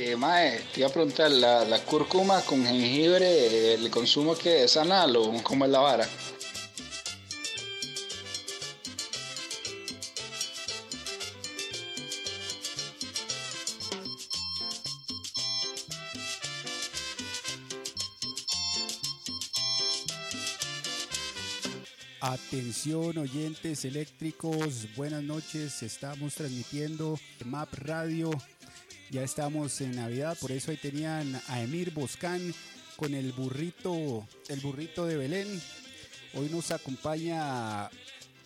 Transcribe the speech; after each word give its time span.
Eh, 0.00 0.14
mae, 0.14 0.60
te 0.72 0.78
iba 0.78 0.88
a 0.88 0.92
preguntar, 0.92 1.28
¿la, 1.28 1.64
la 1.64 1.80
cúrcuma 1.84 2.40
con 2.42 2.64
jengibre, 2.64 3.74
el 3.74 3.90
consumo 3.90 4.36
que 4.36 4.62
es 4.62 4.76
anal 4.76 5.16
o 5.16 5.42
cómo 5.42 5.64
es 5.64 5.70
la 5.72 5.80
vara? 5.80 6.08
Atención 22.20 23.18
oyentes 23.18 23.84
eléctricos, 23.84 24.86
buenas 24.94 25.24
noches, 25.24 25.82
estamos 25.82 26.34
transmitiendo 26.34 27.18
MAP 27.44 27.74
Radio, 27.74 28.30
ya 29.10 29.22
estamos 29.22 29.80
en 29.80 29.96
Navidad, 29.96 30.36
por 30.38 30.52
eso 30.52 30.70
ahí 30.70 30.76
tenían 30.76 31.40
a 31.48 31.62
Emir 31.62 31.90
Boscán 31.92 32.54
con 32.96 33.14
el 33.14 33.32
burrito, 33.32 34.26
el 34.48 34.60
burrito 34.60 35.06
de 35.06 35.16
Belén. 35.16 35.62
Hoy 36.34 36.48
nos 36.50 36.70
acompaña 36.70 37.88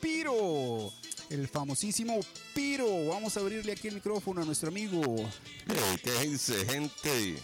Piro, 0.01 0.93
el 1.31 1.49
famosísimo 1.49 2.21
Piro. 2.55 3.07
Vamos 3.07 3.37
a 3.37 3.41
abrirle 3.41 3.73
aquí 3.73 3.89
el 3.89 3.95
micrófono 3.95 4.43
a 4.43 4.45
nuestro 4.45 4.69
amigo. 4.69 5.03
Hey, 5.67 6.01
¿Qué 6.03 6.29
dice 6.29 6.65
gente 6.67 7.37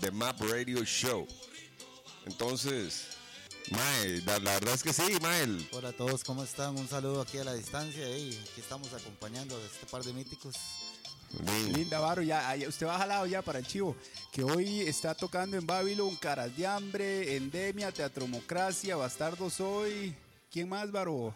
de 0.00 0.10
Map 0.10 0.40
Radio 0.40 0.84
Show? 0.84 1.26
Entonces, 2.26 3.06
Mae, 3.70 4.20
la, 4.22 4.38
la 4.40 4.54
verdad 4.54 4.74
es 4.74 4.82
que 4.82 4.92
sí, 4.92 5.02
Mael. 5.20 5.68
Hola 5.72 5.90
a 5.90 5.92
todos, 5.92 6.24
¿cómo 6.24 6.42
están? 6.42 6.76
Un 6.76 6.88
saludo 6.88 7.20
aquí 7.20 7.38
a 7.38 7.44
la 7.44 7.54
distancia 7.54 8.08
y 8.16 8.30
aquí 8.30 8.60
estamos 8.60 8.92
acompañando 8.92 9.56
a 9.56 9.60
este 9.60 9.86
par 9.86 10.02
de 10.02 10.12
míticos. 10.12 10.56
Linda 11.74 11.98
Varo, 11.98 12.22
ya, 12.22 12.54
usted 12.68 12.86
va 12.86 12.98
jalado 12.98 13.26
ya 13.26 13.42
para 13.42 13.58
el 13.58 13.66
chivo, 13.66 13.96
que 14.32 14.44
hoy 14.44 14.80
está 14.80 15.14
tocando 15.14 15.56
en 15.56 15.66
Babylon, 15.66 16.14
Caras 16.16 16.54
de 16.56 16.66
Hambre, 16.66 17.36
Endemia, 17.36 17.90
Teatromocracia, 17.90 18.96
Bastardos 18.96 19.60
Hoy. 19.60 20.14
¿Quién 20.50 20.68
más, 20.68 20.90
Varo? 20.92 21.34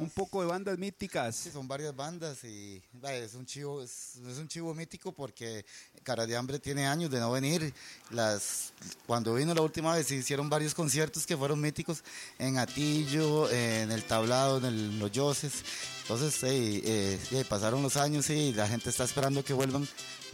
Un 0.00 0.08
poco 0.08 0.40
de 0.40 0.46
bandas 0.48 0.78
míticas. 0.78 1.36
Sí, 1.36 1.50
son 1.50 1.68
varias 1.68 1.94
bandas 1.94 2.42
y 2.44 2.82
es 3.02 3.34
un 3.34 3.44
chivo, 3.44 3.82
es, 3.82 4.16
es 4.26 4.38
un 4.38 4.48
chivo 4.48 4.74
mítico 4.74 5.12
porque 5.12 5.64
Cara 6.02 6.26
de 6.26 6.34
Hambre 6.36 6.58
tiene 6.58 6.86
años 6.86 7.10
de 7.10 7.20
no 7.20 7.30
venir. 7.30 7.72
Las, 8.10 8.72
cuando 9.06 9.34
vino 9.34 9.54
la 9.54 9.60
última 9.60 9.94
vez 9.94 10.06
se 10.06 10.14
hicieron 10.16 10.48
varios 10.48 10.74
conciertos 10.74 11.26
que 11.26 11.36
fueron 11.36 11.60
míticos 11.60 12.02
en 12.38 12.56
Atillo, 12.58 13.50
en 13.50 13.92
el 13.92 14.02
Tablado, 14.04 14.56
en 14.58 14.64
el- 14.64 14.98
Los 14.98 15.12
Yoses. 15.12 15.52
Entonces, 16.02 16.42
eh, 16.44 16.82
eh, 16.84 17.20
eh, 17.32 17.44
pasaron 17.46 17.82
los 17.82 17.96
años 17.96 18.30
y 18.30 18.52
la 18.54 18.66
gente 18.66 18.88
está 18.90 19.04
esperando 19.04 19.44
que 19.44 19.52
vuelvan. 19.52 19.86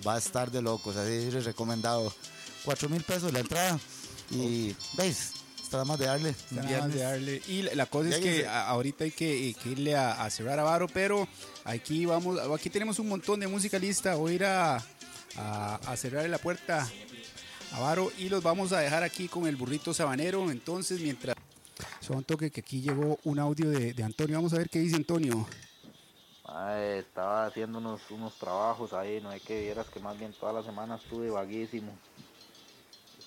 Va 0.06 0.14
a 0.14 0.18
estar 0.18 0.50
de 0.50 0.62
locos, 0.62 0.94
así 0.96 1.30
les 1.30 1.44
recomendado. 1.44 2.14
Cuatro 2.64 2.88
mil 2.88 3.02
pesos 3.02 3.32
la 3.32 3.40
entrada 3.40 3.78
y, 4.30 4.74
¿veis? 4.96 5.32
Está 5.66 5.84
más 5.84 5.98
de 5.98 6.06
darle. 6.06 6.34
Nada 6.52 6.62
más 6.62 6.68
viernes. 6.68 6.94
de 6.94 7.00
darle. 7.02 7.42
Y 7.48 7.62
la- 7.62 7.74
la 7.74 7.86
cosa 7.86 8.08
es 8.10 8.18
que 8.18 8.46
a- 8.46 8.68
ahorita 8.68 9.02
hay 9.02 9.10
que, 9.10 9.48
eh, 9.50 9.54
que 9.60 9.70
irle 9.70 9.96
a, 9.96 10.22
a 10.24 10.30
cerrar 10.30 10.58
a 10.60 10.62
Varo, 10.62 10.86
pero 10.86 11.26
aquí 11.64 12.06
vamos, 12.06 12.38
aquí 12.54 12.70
tenemos 12.70 13.00
un 13.00 13.08
montón 13.08 13.40
de 13.40 13.48
música 13.48 13.76
lista. 13.78 14.14
Voy 14.14 14.32
a 14.32 14.34
ir 14.36 14.44
a, 14.44 14.76
a, 15.36 15.74
a 15.84 15.96
cerrarle 15.96 16.28
la 16.28 16.38
puerta 16.38 16.88
a 17.72 17.80
Varo 17.80 18.12
y 18.16 18.28
los 18.28 18.44
vamos 18.44 18.72
a 18.72 18.78
dejar 18.78 19.02
aquí 19.02 19.26
con 19.26 19.46
el 19.48 19.56
burrito 19.56 19.92
sabanero. 19.92 20.50
Entonces, 20.52 21.00
mientras. 21.00 21.34
Son 22.00 22.22
toque 22.22 22.52
que 22.52 22.60
aquí 22.60 22.80
llegó 22.80 23.18
un 23.24 23.40
audio 23.40 23.68
de, 23.68 23.92
de 23.92 24.02
Antonio. 24.04 24.36
Vamos 24.36 24.52
a 24.52 24.58
ver 24.58 24.70
qué 24.70 24.78
dice 24.78 24.94
Antonio. 24.94 25.48
Estaba 26.96 27.46
haciendo 27.46 27.78
unos, 27.78 28.00
unos 28.10 28.34
trabajos 28.38 28.92
ahí, 28.92 29.20
no 29.20 29.30
hay 29.30 29.40
que 29.40 29.62
vieras 29.62 29.88
que 29.88 29.98
más 29.98 30.16
bien 30.16 30.32
toda 30.32 30.52
la 30.52 30.62
semana 30.62 30.94
estuve 30.96 31.28
vaguísimo. 31.28 31.98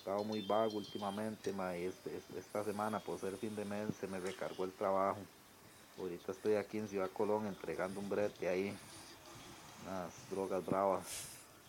Estaba 0.10 0.24
muy 0.24 0.42
vago 0.42 0.78
últimamente, 0.78 1.54
mae, 1.54 1.82
y 1.82 1.86
este- 1.86 2.18
este- 2.18 2.40
esta 2.40 2.64
semana 2.64 3.00
por 3.00 3.20
ser 3.20 3.38
fin 3.38 3.56
de 3.56 3.64
mes 3.64 3.90
se 4.02 4.08
me 4.08 4.20
recargó 4.20 4.66
el 4.66 4.72
trabajo. 4.72 5.20
Ahorita 6.00 6.32
estoy 6.32 6.56
aquí 6.56 6.80
en 6.80 6.88
Ciudad 6.90 7.12
Colón 7.12 7.46
entregando 7.46 8.00
un 8.00 8.10
brete 8.10 8.50
ahí, 8.50 8.76
unas 9.86 10.12
drogas 10.32 10.66
bravas. 10.66 11.06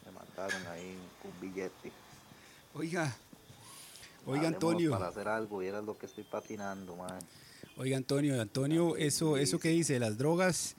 Me 0.07 0.13
mataron 0.13 0.67
ahí 0.69 0.97
un 1.23 1.39
billete. 1.39 1.93
Oiga, 2.73 3.15
oiga 4.25 4.47
Hablemos 4.49 4.55
Antonio. 4.55 4.91
Para 4.93 5.09
hacer 5.09 5.29
algo, 5.29 5.63
y 5.63 5.67
era 5.67 5.83
lo 5.83 5.99
que 5.99 6.07
estoy 6.07 6.25
patinando, 6.25 6.97
mae. 6.97 7.21
Oiga 7.77 7.99
Antonio, 7.99 8.41
Antonio, 8.41 8.97
eso, 8.97 9.37
eso 9.37 9.59
que 9.59 9.69
dice 9.69 9.99
las 9.99 10.17
drogas 10.17 10.77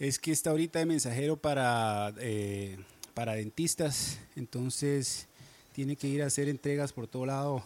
es 0.00 0.18
que 0.18 0.32
está 0.32 0.50
ahorita 0.50 0.80
de 0.80 0.86
mensajero 0.86 1.36
para, 1.36 2.12
eh, 2.18 2.84
para 3.14 3.34
dentistas, 3.34 4.18
entonces 4.34 5.28
tiene 5.72 5.96
que 5.96 6.08
ir 6.08 6.22
a 6.22 6.26
hacer 6.26 6.48
entregas 6.48 6.92
por 6.92 7.06
todo 7.06 7.26
lado. 7.26 7.64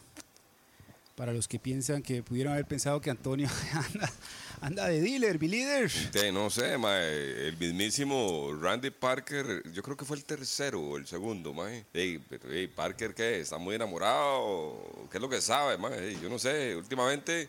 Para 1.16 1.32
los 1.32 1.46
que 1.46 1.60
piensan 1.60 2.02
que 2.02 2.24
pudieron 2.24 2.54
haber 2.54 2.66
pensado 2.66 3.00
que 3.00 3.08
Antonio 3.08 3.48
anda, 3.72 4.12
anda 4.60 4.88
de 4.88 5.00
dealer, 5.00 5.38
mi 5.38 5.46
líder. 5.46 5.92
No 6.32 6.50
sé, 6.50 6.76
mae, 6.76 7.46
el 7.48 7.56
mismísimo 7.56 8.50
Randy 8.60 8.90
Parker, 8.90 9.62
yo 9.72 9.80
creo 9.84 9.96
que 9.96 10.04
fue 10.04 10.16
el 10.16 10.24
tercero 10.24 10.80
o 10.80 10.96
el 10.96 11.06
segundo, 11.06 11.52
mae. 11.54 11.86
Ey, 11.94 12.18
pero, 12.18 12.50
ey, 12.52 12.66
Parker, 12.66 13.14
¿qué? 13.14 13.38
¿Está 13.40 13.58
muy 13.58 13.76
enamorado? 13.76 14.76
¿Qué 15.08 15.18
es 15.18 15.22
lo 15.22 15.28
que 15.28 15.40
sabe, 15.40 15.78
mae? 15.78 16.16
Yo 16.20 16.28
no 16.28 16.38
sé, 16.40 16.74
últimamente 16.74 17.48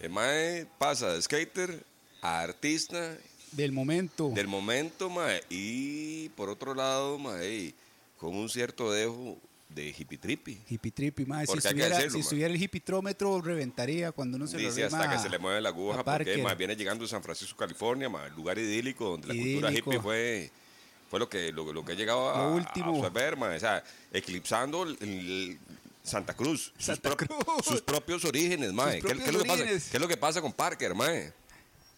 el 0.00 0.10
mae 0.10 0.66
pasa 0.76 1.12
de 1.12 1.22
skater 1.22 1.84
a 2.22 2.40
artista 2.40 3.16
Del 3.52 3.70
momento. 3.70 4.30
del 4.30 4.48
momento, 4.48 5.08
mae, 5.10 5.44
y 5.48 6.28
por 6.30 6.48
otro 6.48 6.74
lado, 6.74 7.20
mae, 7.20 7.72
con 8.18 8.34
un 8.34 8.48
cierto 8.48 8.90
dejo 8.90 9.38
de 9.68 9.88
hippie 9.98 10.16
trippy. 10.18 10.58
Hippie 10.68 10.90
trippy, 10.92 11.26
mae. 11.26 11.46
Si 11.46 11.58
estuviera, 11.58 11.96
decirlo, 11.96 12.12
si 12.14 12.20
estuviera 12.20 12.54
el 12.54 12.62
hipitrómetro, 12.62 13.40
reventaría 13.42 14.12
cuando 14.12 14.36
uno 14.36 14.46
se 14.46 14.58
lo 14.58 14.68
Dice 14.68 14.84
hasta 14.84 15.02
rema 15.02 15.12
que 15.12 15.18
se 15.18 15.28
le 15.28 15.38
mueve 15.38 15.60
la 15.60 15.68
aguja 15.70 16.02
porque 16.04 16.38
más 16.42 16.56
viene 16.56 16.76
llegando 16.76 17.04
de 17.04 17.08
San 17.10 17.22
Francisco, 17.22 17.56
California, 17.56 18.08
más 18.08 18.30
lugar 18.36 18.58
idílico 18.58 19.10
donde 19.10 19.28
la 19.28 19.34
cultura 19.34 19.72
hippie 19.72 20.00
fue 20.00 20.50
fue 21.10 21.20
lo 21.20 21.28
que 21.28 21.52
lo, 21.52 21.72
lo 21.72 21.84
que 21.84 21.92
he 21.92 21.96
llegado 21.96 22.34
a, 22.34 22.38
Lo 22.44 22.54
último. 22.56 22.86
a 22.94 22.96
absorber, 22.96 23.36
mae. 23.36 23.56
o 23.56 23.60
sea, 23.60 23.82
eclipsando 24.12 24.82
el, 24.84 24.96
el- 25.00 25.58
Santa 26.02 26.34
Cruz, 26.34 26.72
sus, 26.76 26.84
Santa 26.86 27.10
prop- 27.10 27.26
Cruz. 27.26 27.64
sus 27.66 27.80
propios 27.82 28.24
orígenes, 28.24 28.72
mae. 28.72 29.00
¿Qué, 29.00 29.14
lo. 29.14 29.42
¿Qué 29.42 29.76
es 29.76 30.00
lo 30.00 30.06
que 30.08 30.16
pasa 30.16 30.40
con 30.40 30.52
Parker, 30.52 30.94
mae? 30.94 31.32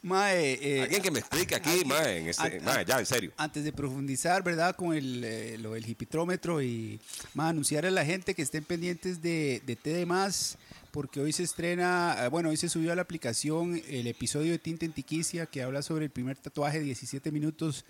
Mae, 0.03 0.59
eh, 0.63 0.83
Alguien 0.83 1.03
que 1.03 1.11
me 1.11 1.19
explique 1.19 1.55
aquí, 1.57 1.85
mae, 1.85 2.19
en 2.19 2.29
este- 2.29 2.61
mae, 2.61 2.85
ya, 2.85 3.01
en 3.01 3.07
serio. 3.07 3.33
Antes 3.37 3.65
de 3.65 3.73
profundizar, 3.73 4.45
¿verdad? 4.45 4.77
Con 4.77 4.95
el, 4.95 5.25
eh, 5.25 5.59
lo 5.59 5.73
del 5.73 5.89
hipitrómetro 5.89 6.63
y 6.63 7.01
mae, 7.35 7.51
anunciar 7.51 7.85
a 7.85 7.91
la 7.91 8.05
gente 8.05 8.35
que 8.35 8.43
estén 8.43 8.63
pendientes 8.65 9.21
de, 9.23 9.61
de 9.67 9.75
TD 9.77 10.07
Más, 10.07 10.57
porque 10.93 11.21
hoy 11.21 11.33
se 11.33 11.43
estrena, 11.43 12.17
eh, 12.25 12.29
bueno, 12.29 12.51
hoy 12.51 12.57
se 12.57 12.69
subió 12.69 12.93
a 12.93 12.95
la 12.95 13.03
aplicación 13.03 13.83
el 13.89 14.07
episodio 14.07 14.53
de 14.53 14.59
Tinta 14.59 14.85
en 14.87 14.93
Tiquicia 14.93 15.47
que 15.47 15.63
habla 15.63 15.83
sobre 15.83 16.05
el 16.05 16.11
primer 16.13 16.37
tatuaje, 16.37 16.79
17 16.81 17.33
minutos, 17.33 17.85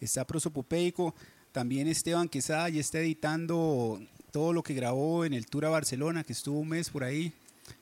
está 0.00 0.26
prosopopeico. 0.26 1.14
También 1.52 1.88
Esteban 1.88 2.28
Quesada 2.28 2.68
ya 2.68 2.80
está 2.82 2.98
editando 3.00 3.98
todo 4.30 4.52
lo 4.52 4.62
que 4.62 4.74
grabó 4.74 5.24
en 5.24 5.32
el 5.32 5.46
Tour 5.46 5.64
a 5.64 5.70
Barcelona, 5.70 6.22
que 6.22 6.34
estuvo 6.34 6.60
un 6.60 6.68
mes 6.68 6.90
por 6.90 7.02
ahí. 7.02 7.32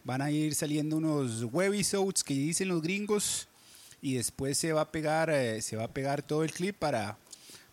Van 0.04 0.22
a 0.22 0.30
ir 0.30 0.54
saliendo 0.54 0.96
unos 0.96 1.42
webisodes 1.52 2.22
que 2.22 2.34
dicen 2.34 2.68
los 2.68 2.80
gringos 2.80 3.48
y 4.04 4.16
después 4.16 4.58
se 4.58 4.74
va 4.74 4.82
a 4.82 4.92
pegar 4.92 5.30
eh, 5.30 5.62
se 5.62 5.76
va 5.76 5.84
a 5.84 5.88
pegar 5.88 6.22
todo 6.22 6.44
el 6.44 6.52
clip 6.52 6.76
para, 6.76 7.16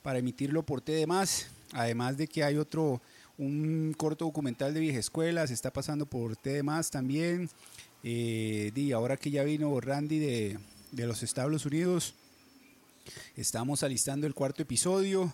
para 0.01 0.19
emitirlo 0.19 0.63
por 0.63 0.80
TD 0.80 1.06
más. 1.06 1.48
Además 1.74 2.16
de 2.16 2.28
que 2.28 2.45
hay 2.45 2.56
otro 2.56 3.01
un 3.38 3.94
corto 3.98 4.24
documental 4.24 4.74
de 4.74 4.80
vieja 4.80 5.00
escuela 5.00 5.45
se 5.45 5.54
está 5.54 5.74
pasando 5.74 6.06
por 6.06 6.38
TD 6.38 6.63
más 6.63 6.89
también. 6.89 7.50
Eh, 8.01 8.72
di, 8.74 8.94
ahora 8.94 9.18
que 9.18 9.30
ya 9.30 9.44
vino 9.44 9.78
Randy 9.81 10.19
de, 10.19 10.57
de 10.94 11.06
los 11.06 11.22
Estados 11.22 11.66
Unidos 11.66 12.16
estamos 13.36 13.84
alistando 13.84 14.25
el 14.25 14.34
cuarto 14.34 14.62
episodio. 14.62 15.34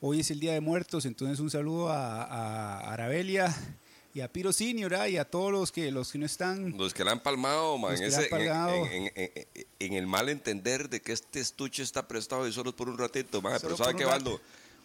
Hoy 0.00 0.20
es 0.20 0.30
el 0.30 0.38
día 0.38 0.52
de 0.52 0.60
muertos 0.60 1.04
entonces 1.04 1.40
un 1.40 1.50
saludo 1.50 1.90
a 1.90 2.92
Arabelia 2.92 3.52
y 4.14 4.20
a 4.20 4.32
Piro 4.32 4.52
Senior 4.52 4.94
ah, 4.94 5.08
y 5.08 5.16
a 5.16 5.24
todos 5.24 5.52
los 5.52 5.70
que 5.70 5.90
los 5.92 6.10
que 6.12 6.18
no 6.18 6.26
están 6.26 6.76
Los 6.76 6.94
que 6.94 7.04
la 7.04 7.12
han 7.12 7.20
palmado, 7.22 7.76
man, 7.78 7.94
la 8.00 8.06
han 8.16 8.24
en- 8.24 8.30
palmado. 8.30 8.74
en- 8.86 8.92
en- 8.94 9.12
en- 9.14 9.46
en 9.78 9.92
el 9.92 10.06
mal 10.06 10.28
entender 10.28 10.88
de 10.88 11.00
que 11.00 11.12
este 11.12 11.40
estuche 11.40 11.82
está 11.82 12.08
prestado 12.08 12.48
y 12.48 12.52
solo 12.52 12.74
por 12.74 12.88
un 12.88 12.98
ratito, 12.98 13.40
man. 13.42 13.58
Solo 13.60 13.74
Pero 13.76 13.84
¿sabe 13.84 13.96
qué, 13.98 14.04
Baldo? 14.04 14.40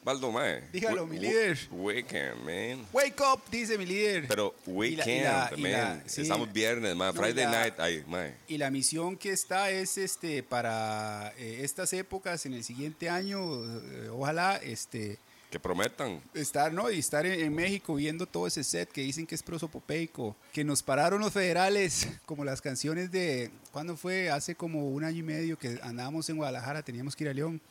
Baldo, 0.06 0.34
man. 0.34 0.60
Dígalo, 0.74 1.08
mi 1.08 1.16
we- 1.18 1.22
líder. 1.22 1.60
Weekend, 1.72 2.36
man. 2.44 2.86
Wake 2.92 3.22
up, 3.24 3.42
dice 3.50 3.78
mi 3.78 3.86
líder. 3.86 4.28
Pero 4.28 4.54
weekend, 4.66 5.58
man. 5.58 6.04
sí. 6.06 6.24
Estamos 6.24 6.52
viernes, 6.52 6.94
man. 6.94 7.16
No, 7.16 7.22
Friday 7.22 7.46
la- 7.46 7.62
night, 7.62 7.80
ay, 7.80 8.04
man. 8.06 8.36
Y 8.50 8.58
la 8.58 8.70
misión 8.70 9.16
que 9.16 9.32
está 9.32 9.72
es 9.72 9.98
este 9.98 10.44
para 10.44 11.34
eh, 11.38 11.62
estas 11.64 11.94
épocas 11.94 12.46
en 12.46 12.54
el 12.54 12.66
siguiente 12.66 13.10
año, 13.10 13.40
eh, 13.64 14.10
ojalá 14.12 14.58
este 14.58 15.18
Que 15.54 15.60
prometan. 15.60 16.20
estar, 16.34 16.74
¿no? 16.74 16.90
Y 16.90 16.98
estar 16.98 17.28
en, 17.28 17.40
en 17.40 17.54
México 17.54 17.94
viendo 17.94 18.26
todo 18.26 18.48
ese 18.48 18.64
set 18.64 18.92
que 18.92 19.02
dicen 19.02 19.28
que 19.28 19.36
es 19.36 19.44
prosopopeico, 19.44 20.36
que 20.52 20.64
nos 20.64 20.82
pararon 20.82 21.22
los 21.22 21.32
federales, 21.32 22.08
como 22.26 22.44
las 22.44 22.60
canciones 22.60 23.12
de, 23.12 23.52
¿cuándo 23.72 23.96
fue? 23.96 24.32
Hace 24.32 24.56
como 24.56 24.90
un 24.90 25.04
año 25.04 25.20
y 25.20 25.22
medio 25.22 25.60
que 25.60 25.80
andábamos 25.84 26.28
en 26.30 26.38
Guadalajara, 26.38 26.82
teníamos 26.82 27.16
que 27.16 27.26
ir 27.26 27.30
a 27.30 27.36
León, 27.36 27.62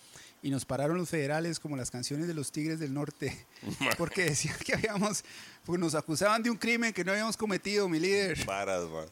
y 0.44 0.50
nos 0.50 0.64
pararon 0.64 0.96
los 0.96 1.08
federales 1.08 1.58
como 1.58 1.76
las 1.76 1.90
canciones 1.90 2.28
de 2.28 2.34
los 2.34 2.52
Tigres 2.52 2.78
del 2.78 2.94
Norte, 2.94 3.36
porque 3.98 4.26
decían 4.26 4.56
que 4.64 4.74
habíamos, 4.74 5.24
pues 5.64 5.80
nos 5.80 5.96
acusaban 5.96 6.40
de 6.40 6.50
un 6.50 6.58
crimen 6.58 6.92
que 6.92 7.02
no 7.04 7.10
habíamos 7.10 7.36
cometido, 7.36 7.88
mi 7.88 7.98
líder. 7.98 8.44
Varas, 8.46 8.84
ma. 8.84 9.06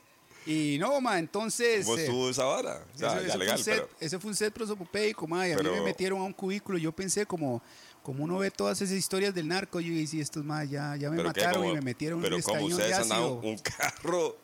Y 0.47 0.79
no, 0.79 1.01
ma, 1.01 1.19
entonces... 1.19 1.85
¿Cómo 1.85 1.99
eh, 1.99 2.31
esa 2.31 2.45
vara? 2.45 2.85
O 2.95 2.99
sea, 2.99 3.21
eso, 3.21 3.27
ya 3.27 3.35
eso 3.35 3.39
fue 3.39 3.53
un 3.53 3.59
set, 3.59 3.75
pero... 3.75 3.89
ese 4.01 4.19
fue 4.19 4.31
un 4.31 4.37
set 4.37 4.55
prosopopeico, 4.55 5.27
ma, 5.27 5.47
y 5.47 5.53
a 5.53 5.57
mí 5.57 5.69
me 5.69 5.81
metieron 5.83 6.21
a 6.21 6.25
un 6.25 6.33
cubículo. 6.33 6.79
Yo 6.79 6.93
pensé 6.93 7.27
como, 7.27 7.61
como 8.03 8.25
uno 8.25 8.39
ve 8.39 8.51
todas 8.51 8.81
esas 8.81 8.97
historias 8.97 9.35
del 9.35 9.47
narco, 9.49 9.79
yo 9.81 9.93
dije, 9.93 10.21
estos 10.21 10.45
más 10.45 10.69
ya, 10.71 10.97
ya 10.97 11.11
me 11.11 11.17
pero 11.17 11.29
mataron 11.29 11.55
como- 11.63 11.71
y 11.71 11.75
me 11.75 11.81
metieron 11.83 12.19
en 12.19 12.23
Pero 12.25 12.37
un 12.37 12.43
como 12.43 12.65
ustedes 12.65 12.89
de 12.89 12.95
han 12.95 13.09
dado 13.09 13.39
ácido. 13.39 13.51
un 13.53 13.59
carro, 13.59 14.37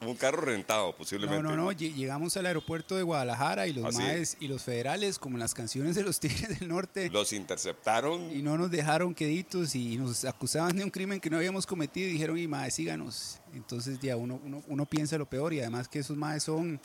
un 0.00 0.14
carro 0.16 0.40
rentado, 0.42 0.96
posiblemente. 0.96 1.42
No, 1.42 1.50
no, 1.50 1.56
no, 1.56 1.72
lle- 1.72 1.92
llegamos 1.94 2.36
al 2.36 2.46
aeropuerto 2.46 2.96
de 2.96 3.02
Guadalajara 3.02 3.66
y 3.66 3.72
los 3.74 3.84
¿Ah, 3.84 3.92
sí? 3.92 3.98
maes 3.98 4.36
y 4.40 4.48
los 4.48 4.62
federales, 4.62 5.18
como 5.18 5.36
en 5.36 5.40
las 5.40 5.54
canciones 5.54 5.94
de 5.94 6.02
los 6.02 6.20
Tigres 6.48 6.58
del 6.58 6.68
Norte, 6.68 7.10
Los 7.10 7.32
interceptaron. 7.32 8.30
y 8.34 8.42
no 8.42 8.56
nos 8.58 8.70
dejaron 8.70 9.14
queditos 9.14 9.74
y 9.74 9.96
nos 9.98 10.24
acusaban 10.24 10.76
de 10.76 10.84
un 10.84 10.90
crimen 10.90 11.20
que 11.20 11.30
no 11.30 11.36
habíamos 11.36 11.66
cometido 11.66 12.08
y 12.08 12.12
dijeron, 12.12 12.38
y 12.38 12.46
maes, 12.48 12.74
síganos. 12.74 13.38
Entonces 13.54 13.98
ya 14.00 14.16
uno, 14.16 14.40
uno, 14.44 14.62
uno 14.66 14.86
piensa 14.86 15.18
lo 15.18 15.26
peor 15.26 15.52
y 15.52 15.60
además 15.60 15.86
que 15.88 15.98
esos 15.98 16.16
maes 16.16 16.42
son, 16.44 16.80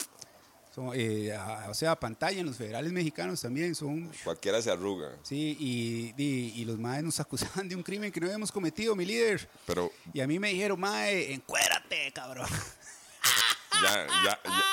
son 0.77 0.91
eh, 0.93 1.33
a- 1.33 1.65
o 1.71 1.73
sea, 1.73 1.99
pantalla 1.99 2.39
en 2.39 2.45
los 2.45 2.55
federales 2.55 2.91
mexicanos 2.91 3.41
también, 3.41 3.73
son 3.73 4.11
Cualquiera 4.23 4.61
se 4.61 4.69
arruga. 4.69 5.09
Sí, 5.23 5.57
y, 5.59 6.13
y, 6.21 6.53
y 6.61 6.65
los 6.65 6.77
maes 6.77 7.03
nos 7.03 7.19
acusaban 7.25 7.67
de 7.67 7.75
un 7.75 7.81
crimen 7.81 8.11
que 8.11 8.19
no 8.19 8.27
habíamos 8.27 8.51
cometido, 8.51 8.95
mi 8.95 9.03
líder. 9.03 9.49
Pero 9.65 9.91
Y 10.13 10.19
a 10.21 10.27
mí 10.27 10.37
me 10.37 10.49
dijeron, 10.49 10.79
mae, 10.79 11.33
encuérate, 11.33 12.11
cabrón. 12.13 12.47
ya, 13.83 14.05
ya, 14.23 14.39
ya. 14.43 14.63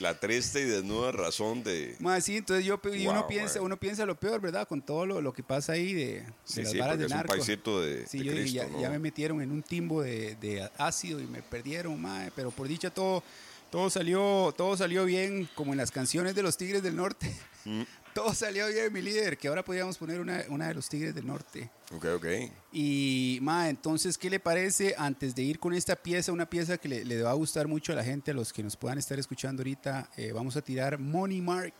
La 0.00 0.20
triste 0.20 0.60
y 0.60 0.64
desnuda 0.64 1.10
razón 1.12 1.62
de. 1.64 1.96
Mae, 1.98 2.20
sí, 2.20 2.36
entonces 2.36 2.64
yo, 2.66 2.78
y 2.94 3.06
uno, 3.08 3.26
piensa, 3.26 3.60
uno 3.62 3.76
piensa 3.78 4.04
lo 4.06 4.14
peor, 4.14 4.40
¿verdad? 4.42 4.68
Con 4.68 4.80
todo 4.82 5.06
lo, 5.06 5.20
lo 5.22 5.32
que 5.32 5.42
pasa 5.42 5.72
ahí 5.72 5.92
de, 5.94 6.04
de 6.20 6.26
Sí, 6.44 6.62
las 6.62 6.72
sí, 6.72 6.78
varas 6.78 6.98
de 6.98 7.06
es 7.06 7.10
un 7.10 7.16
narco. 7.16 7.32
paisito 7.34 7.80
de, 7.80 8.06
Sí, 8.06 8.18
de 8.18 8.24
yo 8.26 8.32
Cristo, 8.32 8.54
ya, 8.54 8.66
¿no? 8.68 8.80
ya 8.80 8.90
me 8.90 8.98
metieron 9.00 9.40
en 9.40 9.50
un 9.50 9.62
timbo 9.62 10.02
de, 10.02 10.36
de 10.36 10.70
ácido 10.76 11.18
y 11.20 11.24
me 11.26 11.42
perdieron, 11.42 12.00
mae. 12.00 12.30
Pero 12.36 12.50
por 12.52 12.68
dicha 12.68 12.90
todo, 12.90 13.24
todo 13.70 13.90
salió, 13.90 14.54
todo 14.56 14.76
salió 14.76 15.04
bien, 15.04 15.48
como 15.54 15.72
en 15.72 15.78
las 15.78 15.90
canciones 15.90 16.34
de 16.34 16.42
los 16.42 16.56
Tigres 16.56 16.82
del 16.82 16.96
Norte. 16.96 17.34
Mm. 17.64 17.82
Todo 18.14 18.34
salió 18.34 18.66
bien, 18.66 18.92
mi 18.92 19.00
líder, 19.00 19.38
que 19.38 19.46
ahora 19.46 19.64
podíamos 19.64 19.96
poner 19.96 20.18
una, 20.18 20.42
una 20.48 20.66
de 20.66 20.74
los 20.74 20.88
Tigres 20.88 21.14
del 21.14 21.24
Norte. 21.24 21.70
Ok, 21.94 22.04
ok. 22.16 22.26
Y, 22.72 23.38
ma, 23.42 23.68
entonces, 23.68 24.18
¿qué 24.18 24.28
le 24.28 24.40
parece 24.40 24.94
antes 24.98 25.36
de 25.36 25.42
ir 25.42 25.60
con 25.60 25.72
esta 25.72 25.94
pieza? 25.94 26.32
Una 26.32 26.48
pieza 26.50 26.78
que 26.78 26.88
le, 26.88 27.04
le 27.04 27.22
va 27.22 27.30
a 27.30 27.34
gustar 27.34 27.68
mucho 27.68 27.92
a 27.92 27.94
la 27.94 28.02
gente, 28.02 28.32
a 28.32 28.34
los 28.34 28.52
que 28.52 28.62
nos 28.64 28.74
puedan 28.76 28.98
estar 28.98 29.16
escuchando 29.20 29.60
ahorita. 29.60 30.10
eh, 30.16 30.32
vamos 30.32 30.56
a 30.56 30.62
tirar 30.62 30.98
Money 30.98 31.40
Mark, 31.40 31.74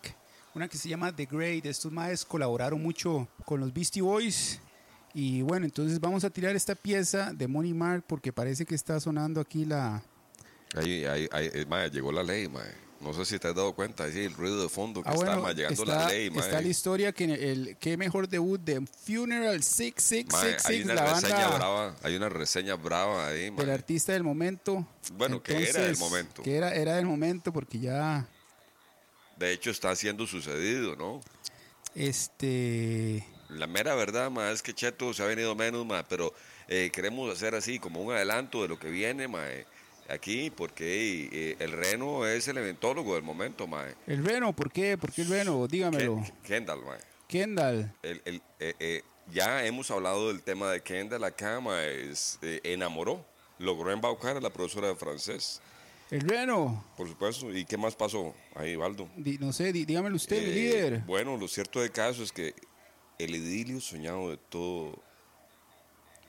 una 0.55 0.69
que 0.69 0.76
se 0.76 0.88
llama 0.88 1.11
The 1.17 1.26
Great. 1.26 1.67
Estos 1.67 1.91
maes 1.91 2.25
colaboraron 2.25 2.81
mucho 2.81 3.26
con 3.44 3.58
los 3.58 3.73
Beastie 3.73 4.02
Boys. 4.02 4.61
Y 5.14 5.43
bueno, 5.43 5.64
entonces 5.64 5.99
vamos 5.99 6.23
a 6.23 6.31
tirar 6.31 6.55
esta 6.55 6.76
pieza 6.76 7.32
de 7.32 7.49
Money 7.49 7.75
Mark 7.75 8.05
porque 8.06 8.32
parece 8.32 8.64
que 8.64 8.76
está 8.76 9.00
sonando 9.00 9.41
aquí 9.41 9.64
la... 9.64 10.05
Ahí, 10.75 11.05
ahí, 11.05 11.29
ahí, 11.32 11.50
eh, 11.53 11.67
mae, 11.69 11.91
llegó 11.91 12.12
la 12.12 12.23
ley, 12.23 12.49
mae. 12.49 12.88
No 13.00 13.15
sé 13.15 13.25
si 13.25 13.38
te 13.38 13.47
has 13.47 13.55
dado 13.55 13.73
cuenta, 13.75 14.05
ahí 14.05 14.25
el 14.25 14.35
ruido 14.35 14.61
de 14.61 14.69
fondo 14.69 15.03
que 15.05 15.09
Ah, 15.09 15.12
está 15.15 15.37
bueno, 15.37 15.53
llegando 15.53 15.82
está, 15.85 15.97
la 15.99 16.09
ley, 16.09 16.31
mae. 16.31 16.41
está 16.41 16.61
la 16.61 16.67
historia 16.69 17.12
que 17.12 17.25
el, 17.25 17.76
qué 17.79 17.97
mejor 17.97 18.29
debut 18.29 18.61
de 18.61 18.85
Funeral 19.06 19.55
Mae, 19.55 19.62
6666, 19.62 20.67
hay 20.67 20.82
una 20.82 20.94
la 20.94 21.15
reseña 21.15 21.35
banda 21.49 21.56
brava, 21.59 21.97
hay 22.03 22.17
una 22.17 22.29
reseña 22.29 22.75
brava 22.75 23.29
ahí, 23.29 23.50
mae. 23.53 23.65
del 23.65 23.70
artista 23.75 24.12
del 24.12 24.25
momento. 24.25 24.85
Bueno, 25.12 25.41
que 25.43 25.69
era 25.69 25.82
del 25.82 25.97
momento. 25.97 26.43
Que 26.43 26.56
era, 26.56 26.75
era 26.75 26.97
del 26.97 27.06
momento 27.06 27.53
porque 27.53 27.79
ya, 27.79 28.26
De 29.37 29.53
hecho, 29.53 29.70
está 29.70 29.94
siendo 29.94 30.26
sucedido, 30.26 30.97
¿no? 30.97 31.20
este, 31.94 33.25
La 33.49 33.67
mera 33.69 33.94
verdad, 33.94 34.29
mae, 34.31 34.53
es 34.53 34.61
que 34.62 34.75
Cheto 34.75 35.15
se 35.15 35.23
ha 35.23 35.26
venido 35.26 35.55
menos, 35.55 35.87
mae, 35.87 36.03
pero 36.09 36.35
eh, 36.69 36.91
queremos 36.93 37.32
hacer 37.32 37.55
así 37.55 37.79
como 37.79 38.03
un 38.03 38.12
adelanto 38.12 38.62
de 38.62 38.69
lo 38.69 38.79
que 38.79 38.91
viene, 38.91 39.29
mae, 39.29 39.67
aquí, 40.08 40.50
porque 40.50 41.28
eh, 41.31 41.56
el 41.58 41.72
Reno 41.72 42.26
es 42.26 42.49
el 42.49 42.58
eventólogo 42.58 43.14
del 43.14 43.22
momento, 43.22 43.66
mae. 43.66 43.94
el 44.06 44.25
Reno, 44.25 44.55
¿por 44.55 44.72
qué? 44.72 44.96
¿Por 44.99 45.12
qué 45.12 45.22
el 45.22 45.28
Reno? 45.28 45.66
Dígamelo. 45.69 46.16
Ken- 46.16 46.34
Kendall, 46.44 46.84
mae. 46.84 46.99
Kendall, 47.26 47.94
El- 48.02 48.22
el- 48.25 48.43
eh, 48.58 48.75
eh, 48.81 49.02
ya 49.31 49.64
hemos 49.66 49.90
hablado 49.90 50.28
del 50.28 50.43
tema 50.43 50.70
de 50.70 50.81
Kendall 50.82 51.25
acá, 51.25 51.60
mae, 51.60 52.10
es, 52.10 52.38
eh, 52.43 52.60
enamoró, 52.64 53.25
logró 53.58 53.93
embaucar 53.93 54.37
a 54.37 54.40
la 54.40 54.50
profesora 54.50 54.88
de 54.88 54.96
francés, 54.96 55.60
el 56.10 56.22
Reno, 56.22 56.82
por 56.96 57.06
supuesto. 57.06 57.55
¿Y 57.55 57.66
qué 57.66 57.76
más 57.76 57.94
pasó 57.94 58.34
ahí, 58.55 58.76
Valdo? 58.76 59.10
Di- 59.14 59.37
no 59.37 59.52
sé, 59.52 59.75
di- 59.75 59.84
dígamelo 59.84 60.16
usted, 60.16 60.40
mi 60.43 60.55
líder. 60.55 61.00
Bueno, 61.00 61.37
lo 61.37 61.46
cierto 61.49 61.81
del 61.82 61.90
caso 61.90 62.22
es 62.22 62.32
que 62.32 62.55
el 63.19 63.34
idilio 63.34 63.78
soñado 63.78 64.31
de 64.31 64.38
todo 64.38 64.99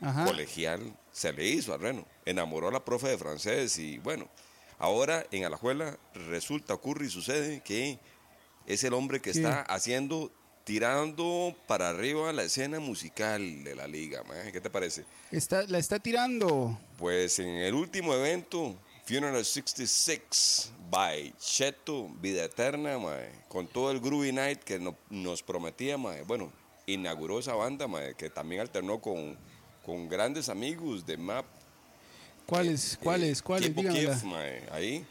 Ajá. 0.01 0.25
colegial 0.25 0.96
se 1.12 1.34
le 1.34 1.46
hizo 1.48 1.74
a 1.74 1.78
Reno. 1.78 2.06
Enamoró 2.25 2.68
a 2.69 2.72
la 2.72 2.84
profe 2.86 3.07
de 3.10 3.18
francés 3.18 3.78
y 3.78 3.98
bueno, 4.00 4.28
ahora 4.78 5.25
en 5.31 5.46
Alajuela 5.46 5.98
resulta, 6.13 6.74
ocurre 6.74 7.06
y 7.07 7.10
sucede 7.10 7.62
que 7.62 8.00
es 8.66 8.84
el 8.84 8.94
hombre 8.94 9.19
que 9.22 9.31
está 9.31 9.62
haciendo, 9.63 10.31
tirando 10.63 11.56
para 11.68 11.90
arriba 11.90 12.31
la 12.31 12.44
escena 12.44 12.80
musical 12.80 13.63
de 13.63 13.75
la 13.75 13.88
liga. 13.88 14.24
¿Qué 14.51 14.62
te 14.62 14.69
parece? 14.69 15.06
Está, 15.31 15.63
la 15.63 15.80
está 15.80 16.00
tirando. 16.00 16.80
Pues 16.98 17.40
en 17.40 17.50
el 17.50 17.74
último 17.74 18.13
evento, 18.13 18.78
Funeral 19.06 19.44
66 19.44 20.72
by 20.92 21.34
Cheto, 21.40 22.10
Vida 22.22 22.44
Eterna, 22.44 22.98
con 23.48 23.68
todo 23.68 23.90
el 23.92 24.00
Groovy 24.00 24.31
Night 24.31 24.60
que 24.63 24.78
no- 24.80 24.95
nos 25.10 25.42
prometía, 25.42 25.98
bueno, 26.28 26.52
inauguró 26.86 27.40
esa 27.40 27.56
banda, 27.56 27.88
que 28.16 28.30
también 28.30 28.62
alternó 28.62 29.02
con, 29.02 29.38
con 29.86 30.08
grandes 30.08 30.50
amigos 30.50 31.06
de 31.06 31.18
MAP. 31.18 31.46
¿Cuáles? 32.46 32.94
eh, 32.94 32.98
¿Cuáles? 33.02 33.42
¿Cuáles? 33.42 33.76
Dígamela. 33.76 34.14
Kiev, 34.20 34.24
mae, 34.26 34.68
ahí. 34.72 35.06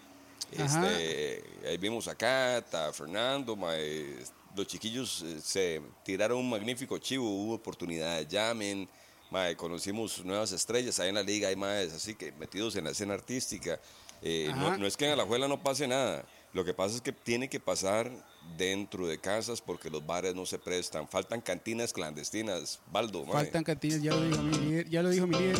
Este, 0.50 1.44
ahí 1.66 1.76
vimos 1.76 2.08
a 2.08 2.14
Cata, 2.14 2.88
a 2.88 2.92
Fernando, 2.92 3.54
mae, 3.54 4.16
los 4.56 4.66
chiquillos 4.66 5.22
eh, 5.22 5.40
se 5.42 5.82
tiraron 6.02 6.38
un 6.38 6.48
magnífico 6.48 6.98
chivo, 6.98 7.28
hubo 7.28 7.54
oportunidades, 7.54 8.26
llamen, 8.28 8.88
mae, 9.30 9.54
conocimos 9.56 10.24
nuevas 10.24 10.52
estrellas 10.52 10.98
ahí 11.00 11.10
en 11.10 11.16
la 11.16 11.22
liga, 11.22 11.48
hay 11.48 11.56
más 11.56 11.92
así 11.92 12.14
que 12.14 12.32
metidos 12.32 12.76
en 12.76 12.84
la 12.84 12.90
escena 12.90 13.14
artística. 13.14 13.78
Eh, 14.22 14.50
no, 14.56 14.76
no 14.76 14.86
es 14.86 14.96
que 14.96 15.04
en 15.04 15.12
Alajuela 15.12 15.46
no 15.46 15.62
pase 15.62 15.86
nada, 15.86 16.24
lo 16.52 16.64
que 16.64 16.74
pasa 16.74 16.96
es 16.96 17.00
que 17.00 17.12
tiene 17.12 17.48
que 17.48 17.60
pasar 17.60 18.10
dentro 18.56 19.06
de 19.06 19.18
casas 19.18 19.60
porque 19.60 19.90
los 19.90 20.04
bares 20.06 20.34
no 20.34 20.46
se 20.46 20.58
prestan, 20.58 21.08
faltan 21.08 21.40
cantinas 21.40 21.92
clandestinas, 21.92 22.80
Baldo, 22.90 23.24
mae. 23.24 23.44
Faltan 23.44 23.64
cantinas, 23.64 24.02
ya 24.02 24.12
lo 24.14 24.22
dijo 24.22 24.42
mi 24.42 24.56
líder. 24.58 24.88
Ya 24.88 25.02
lo 25.02 25.10
dijo 25.10 25.26
mi 25.26 25.38
líder. 25.38 25.58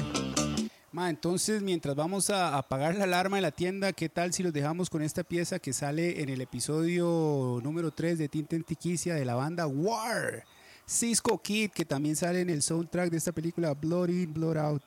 Ma, 0.90 1.10
entonces, 1.10 1.60
mientras 1.60 1.94
vamos 1.94 2.30
a 2.30 2.56
apagar 2.56 2.94
la 2.94 3.04
alarma 3.04 3.36
de 3.36 3.42
la 3.42 3.50
tienda, 3.50 3.92
¿qué 3.92 4.08
tal 4.08 4.32
si 4.32 4.42
los 4.42 4.54
dejamos 4.54 4.88
con 4.88 5.02
esta 5.02 5.22
pieza 5.22 5.58
que 5.58 5.74
sale 5.74 6.22
en 6.22 6.30
el 6.30 6.40
episodio 6.40 7.60
número 7.62 7.90
3 7.90 8.18
de 8.18 8.28
Tinta 8.30 8.56
en 8.56 8.64
Tiquicia 8.64 9.14
de 9.14 9.26
la 9.26 9.34
banda 9.34 9.66
War? 9.66 10.44
Cisco 10.88 11.42
Kid, 11.42 11.72
que 11.72 11.84
también 11.84 12.16
sale 12.16 12.40
en 12.40 12.48
el 12.48 12.62
soundtrack 12.62 13.10
de 13.10 13.18
esta 13.18 13.32
película 13.32 13.74
Blood 13.74 14.08
In, 14.08 14.32
Blood 14.32 14.56
Out. 14.56 14.82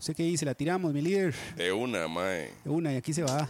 ¿Usted 0.00 0.16
qué 0.16 0.24
dice? 0.24 0.44
¿La 0.44 0.54
tiramos, 0.54 0.92
mi 0.92 1.00
líder? 1.00 1.32
De 1.56 1.72
una, 1.72 2.08
mae. 2.08 2.50
De 2.64 2.70
una, 2.70 2.92
y 2.92 2.96
aquí 2.96 3.12
se 3.12 3.22
va. 3.22 3.46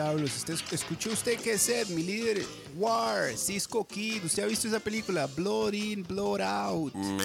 Diablos. 0.00 0.36
Usted, 0.36 0.54
¿Escuchó 0.72 1.10
usted 1.10 1.38
qué 1.38 1.52
es 1.52 1.90
mi 1.90 2.02
líder? 2.02 2.44
War, 2.76 3.36
Cisco 3.36 3.86
Kid. 3.86 4.24
¿Usted 4.24 4.44
ha 4.44 4.46
visto 4.46 4.68
esa 4.68 4.80
película? 4.80 5.26
Blood 5.26 5.74
In, 5.74 6.02
Blood 6.04 6.40
Out. 6.40 6.94
Man, 6.94 7.18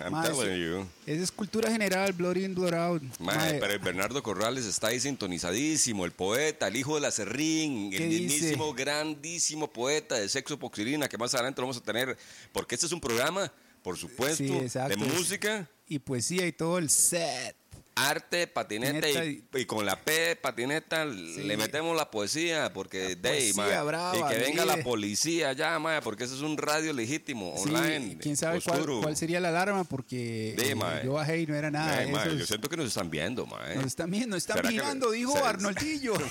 I'm 0.00 0.12
Mae, 0.12 0.28
telling 0.28 0.56
you. 0.60 0.86
Esa 1.06 1.22
es 1.22 1.30
cultura 1.30 1.70
general, 1.70 2.12
Blood 2.12 2.36
In, 2.36 2.54
Blood 2.54 2.74
Out. 2.74 3.02
Mae, 3.20 3.54
pero 3.60 3.72
el 3.72 3.78
Bernardo 3.78 4.22
Corrales 4.22 4.64
está 4.64 4.88
ahí 4.88 4.98
sintonizadísimo, 5.00 6.04
el 6.04 6.12
poeta, 6.12 6.68
el 6.68 6.76
hijo 6.76 6.94
de 6.96 7.02
la 7.02 7.10
Serrín, 7.10 7.90
¿Qué 7.90 7.98
el 7.98 8.10
dice? 8.10 8.22
mismísimo, 8.24 8.74
grandísimo 8.74 9.72
poeta 9.72 10.16
de 10.16 10.28
sexo 10.28 10.58
poxirina 10.58 11.08
que 11.08 11.18
más 11.18 11.34
adelante 11.34 11.60
lo 11.60 11.66
vamos 11.68 11.76
a 11.76 11.84
tener, 11.84 12.16
porque 12.52 12.74
este 12.74 12.86
es 12.86 12.92
un 12.92 13.00
programa, 13.00 13.52
por 13.82 13.96
supuesto, 13.96 14.36
Sí, 14.42 14.78
de 14.88 14.96
música, 14.96 15.68
Y 15.88 15.98
poesía 15.98 16.46
y 16.46 16.52
todo 16.52 16.78
el 16.78 16.88
set. 16.90 17.56
Arte, 17.94 18.46
patineta 18.46 19.08
y, 19.24 19.44
y 19.54 19.64
con 19.66 19.84
la 19.84 19.96
P 20.00 20.36
patineta 20.36 21.04
le 21.04 21.56
metemos 21.56 21.96
la 21.96 22.10
poesía, 22.10 22.72
porque 22.72 23.16
de 23.16 23.28
ahí, 23.28 23.52
poesía 23.52 23.82
brava, 23.82 24.16
y 24.16 24.34
que 24.34 24.40
venga 24.40 24.64
la 24.64 24.78
policía 24.78 25.52
ya, 25.52 25.78
mae, 25.78 26.00
porque 26.02 26.24
ese 26.24 26.34
es 26.34 26.40
un 26.40 26.56
radio 26.56 26.92
legítimo, 26.92 27.54
Sí, 27.56 27.68
online, 27.68 28.18
quién 28.18 28.36
sabe 28.36 28.60
cuál, 28.60 29.16
sería 29.16 29.40
la 29.40 29.48
alarma 29.50 29.84
porque 29.84 30.54
eh, 30.58 30.74
yo 31.04 31.12
bajé 31.12 31.40
y 31.40 31.46
no 31.46 31.54
era 31.54 31.70
nada. 31.70 31.98
Ay, 31.98 32.10
mae, 32.10 32.28
Eso 32.28 32.36
yo 32.36 32.46
siento 32.46 32.68
que 32.68 32.76
nos 32.76 32.86
están 32.88 33.10
viendo, 33.10 33.46
mae. 33.46 33.76
nos 33.76 33.86
están 33.86 34.10
viendo, 34.10 34.36
están 34.36 34.56
¿Será 34.58 34.68
que- 34.68 34.74
mirando, 34.74 35.10
dijo 35.10 35.36
Arnoldillo. 35.44 36.14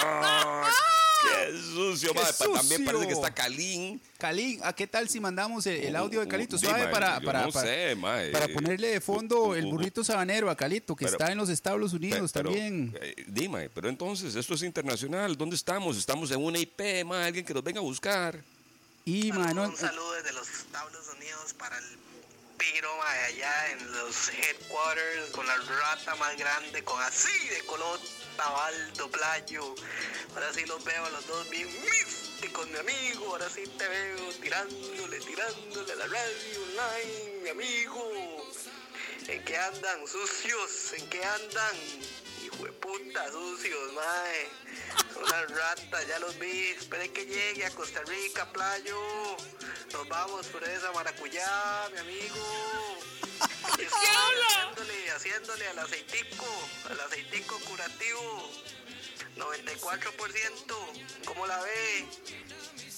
Qué 1.22 1.58
sucio, 1.58 2.12
¡Qué 2.12 2.20
mae. 2.20 2.32
Pa- 2.32 2.58
También 2.60 2.84
parece 2.84 3.06
que 3.06 3.12
está 3.12 3.30
Calín. 3.34 4.00
Calín, 4.18 4.60
¿a 4.62 4.72
qué 4.72 4.86
tal 4.86 5.08
si 5.08 5.20
mandamos 5.20 5.66
el, 5.66 5.76
el 5.84 5.96
audio 5.96 6.20
de 6.20 6.28
Calito? 6.28 6.56
Sí, 6.58 6.66
Suave 6.66 6.88
para, 6.88 7.20
para, 7.20 7.42
no 7.46 7.52
para, 7.52 7.66
sé, 7.66 7.96
para 8.32 8.48
ponerle 8.48 8.88
de 8.88 9.00
fondo 9.00 9.54
el 9.54 9.64
Uh, 9.64 9.68
uh, 9.68 9.70
burrito 9.72 10.02
sabanero 10.04 10.50
a 10.50 10.56
Calito, 10.56 10.94
que 10.96 11.04
pero- 11.04 11.16
está 11.16 11.32
en 11.32 11.38
los 11.38 11.48
Estados 11.48 11.92
Unidos 11.92 12.30
pero, 12.32 12.50
también. 12.50 12.96
eh, 13.00 13.14
dime, 13.26 13.68
pero 13.70 13.88
entonces, 13.88 14.34
esto 14.34 14.54
es 14.54 14.62
internacional. 14.62 15.36
¿Dónde 15.36 15.56
estamos? 15.56 15.96
Estamos 15.96 16.30
en 16.30 16.42
una 16.42 16.58
IP, 16.58 17.04
mae, 17.04 17.24
alguien 17.26 17.44
que 17.44 17.54
nos 17.54 17.62
venga 17.64 17.80
a 17.80 17.82
buscar. 17.82 18.42
Y, 19.04 19.28
Saludo, 19.28 19.44
mano, 19.44 19.64
un 19.64 19.76
saludo 19.76 20.12
desde 20.12 20.32
los 20.32 20.48
Estados 20.48 20.92
Unidos 21.16 21.54
para 21.58 21.76
el 21.78 21.84
piro 22.60 22.94
ma, 22.98 23.10
de 23.14 23.24
allá 23.24 23.70
en 23.70 23.92
los 23.92 24.28
headquarters 24.28 25.30
con 25.30 25.46
la 25.46 25.56
rata 25.56 26.14
más 26.16 26.36
grande, 26.36 26.84
con 26.84 27.00
así 27.02 27.48
de 27.48 27.60
color 27.64 27.98
Tabaldo 28.36 29.10
Playo. 29.10 29.74
Ahora 30.34 30.52
sí 30.52 30.66
los 30.66 30.84
veo 30.84 31.06
a 31.06 31.10
los 31.10 31.26
dos 31.26 31.48
bien 31.48 31.68
místicos, 31.80 32.68
mi 32.68 32.76
amigo. 32.76 33.28
Ahora 33.28 33.48
sí 33.48 33.64
te 33.78 33.88
veo 33.88 34.28
tirándole, 34.42 35.20
tirándole 35.20 35.92
a 35.92 35.96
la 35.96 36.06
radio 36.06 36.62
online, 36.62 37.40
mi 37.42 37.48
amigo. 37.48 38.52
¿En 39.26 39.44
qué 39.44 39.56
andan, 39.56 40.06
sucios? 40.06 40.92
¿En 40.98 41.08
qué 41.08 41.24
andan? 41.24 41.76
Hijo 42.52 42.64
de 42.64 42.72
puta, 42.72 43.30
sucios, 43.30 43.92
mae. 43.94 44.48
Son 45.12 45.24
unas 45.24 45.50
ratas, 45.50 46.06
ya 46.06 46.18
los 46.18 46.38
vi. 46.38 46.68
Esperen 46.78 47.12
que 47.12 47.26
llegue 47.26 47.64
a 47.64 47.70
Costa 47.70 48.02
Rica, 48.06 48.50
playo. 48.52 49.00
Nos 49.92 50.08
vamos 50.08 50.46
por 50.46 50.62
esa 50.64 50.92
maracuyá, 50.92 51.88
mi 51.92 51.98
amigo. 51.98 52.98
Estoy 53.78 53.86
haciéndole, 53.86 55.10
haciéndole 55.10 55.68
al 55.68 55.78
aceitico, 55.78 56.46
al 56.90 57.00
aceitico 57.00 57.58
curativo. 57.60 58.50
94%. 59.36 61.24
¿Cómo 61.26 61.46
la 61.46 61.60
ve? 61.62 62.06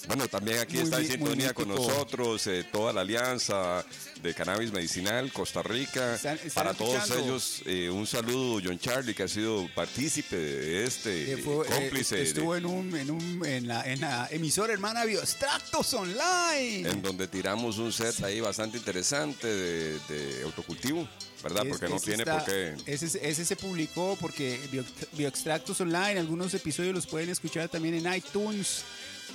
Bueno, 0.07 0.27
también 0.27 0.59
aquí 0.59 0.73
Muy 0.75 0.83
está 0.83 0.99
en 0.99 1.07
sintonía 1.07 1.53
con 1.53 1.69
nosotros 1.69 2.45
eh, 2.47 2.65
toda 2.69 2.91
la 2.91 3.01
alianza 3.01 3.85
de 4.21 4.33
cannabis 4.33 4.71
medicinal, 4.73 5.31
Costa 5.31 5.63
Rica. 5.63 6.15
Están- 6.15 6.35
están 6.43 6.51
Para 6.53 6.73
todos 6.73 7.09
ellos, 7.11 7.61
eh, 7.65 7.89
un 7.89 8.05
saludo, 8.05 8.61
John 8.63 8.77
Charlie, 8.79 9.13
que 9.13 9.23
ha 9.23 9.27
sido 9.29 9.67
partícipe 9.73 10.35
de 10.35 10.85
este, 10.85 11.37
fue- 11.37 11.65
eh, 11.65 11.69
eh, 11.69 11.73
cómplice. 11.73 12.15
de- 12.17 12.23
estuvo 12.23 12.55
en, 12.55 12.65
un, 12.65 12.95
en, 12.97 13.11
un, 13.11 13.45
en, 13.45 13.67
la, 13.67 13.89
en 13.89 14.01
la 14.01 14.27
emisora 14.29 14.73
hermana 14.73 15.05
Bioextractos 15.05 15.93
Online. 15.93 16.89
en 16.89 17.01
donde 17.01 17.27
tiramos 17.29 17.77
un 17.77 17.91
set 17.93 18.21
ahí 18.23 18.41
bastante 18.41 18.77
interesante 18.77 19.47
de, 19.47 19.99
de 20.09 20.43
autocultivo, 20.43 21.07
¿verdad? 21.41 21.63
Es- 21.65 21.69
Porque 21.71 21.87
no 21.87 21.99
tiene 22.01 22.23
está- 22.23 22.39
por 22.39 22.45
qué. 22.45 22.75
Ese, 22.85 23.05
ese 23.29 23.45
se 23.45 23.55
publicó 23.55 24.17
porque 24.19 24.59
Bio- 24.69 24.83
Bioextractos 25.13 25.79
Online, 25.79 26.19
algunos 26.19 26.53
episodios 26.53 26.93
los 26.93 27.07
pueden 27.07 27.29
escuchar 27.29 27.69
también 27.69 27.95
en 28.05 28.13
iTunes. 28.13 28.83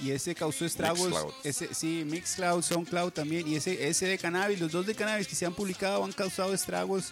Y 0.03 0.11
ese 0.13 0.35
causó 0.35 0.65
estragos. 0.65 1.01
Mixcloud. 1.09 1.33
Ese, 1.45 1.75
sí, 1.75 2.05
Mixcloud, 2.07 2.63
SoundCloud 2.63 3.13
también. 3.13 3.47
Y 3.49 3.57
ese, 3.57 3.89
ese 3.89 4.07
de 4.07 4.19
cannabis, 4.19 4.61
los 4.61 4.71
dos 4.73 4.87
de 4.87 4.95
cannabis 4.95 5.27
que 5.27 5.35
se 5.35 5.45
han 5.47 5.55
publicado 5.55 6.05
han 6.05 6.13
causado 6.13 6.55
estragos 6.55 7.07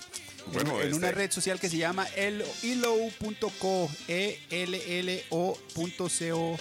en- 0.46 0.52
Bueno, 0.52 0.76
en, 0.80 0.86
este- 0.86 0.94
una 0.96 1.10
red 1.10 1.30
social 1.30 1.58
que 1.58 1.68
se 1.68 1.76
llama 1.78 2.06
el- 2.16 2.44
elo.co. 2.62 3.90
E 4.08 4.40
E-L-L-O.co. 5.36 6.56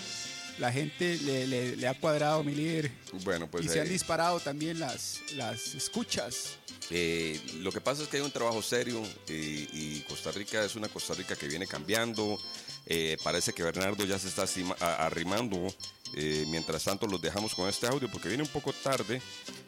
La 0.57 0.72
gente 0.72 1.17
le, 1.17 1.48
le- 1.48 1.75
le 1.75 1.88
ha 1.88 1.93
cuadrado, 2.00 2.41
mi 2.43 2.55
líder. 2.55 2.89
Bueno, 3.25 3.48
pues 3.51 3.65
y 3.65 3.67
se 3.69 3.81
han 3.81 3.88
eh, 3.88 3.89
disparado 3.89 4.39
también 4.39 4.79
las, 4.79 5.19
las 5.36 5.75
escuchas. 5.75 6.51
Eh, 6.91 7.39
lo 7.60 7.72
que 7.74 7.81
pasa 7.81 8.03
es 8.03 8.07
que 8.07 8.17
hay 8.17 8.24
un 8.24 8.31
trabajo 8.31 8.62
serio 8.62 9.03
eh, 9.27 9.67
y 9.74 10.00
Costa 10.07 10.31
Rica 10.31 10.63
es 10.63 10.75
una 10.75 10.88
Costa 10.88 11.13
Rica 11.13 11.36
que 11.36 11.48
viene 11.48 11.67
cambiando. 11.67 12.39
Eh, 12.86 13.17
parece 13.24 13.51
que 13.51 13.63
Bernardo 13.63 14.05
ya 14.05 14.17
se 14.17 14.29
está 14.29 14.45
arrimando. 14.79 15.67
Eh, 16.17 16.45
mientras 16.48 16.81
tanto, 16.86 17.07
los 17.07 17.22
dejamos 17.22 17.53
con 17.53 17.67
este 17.67 17.88
audio 17.88 18.10
porque 18.10 18.29
viene 18.29 18.41
un 18.43 18.50
poco 18.50 18.72
tarde. 18.72 19.22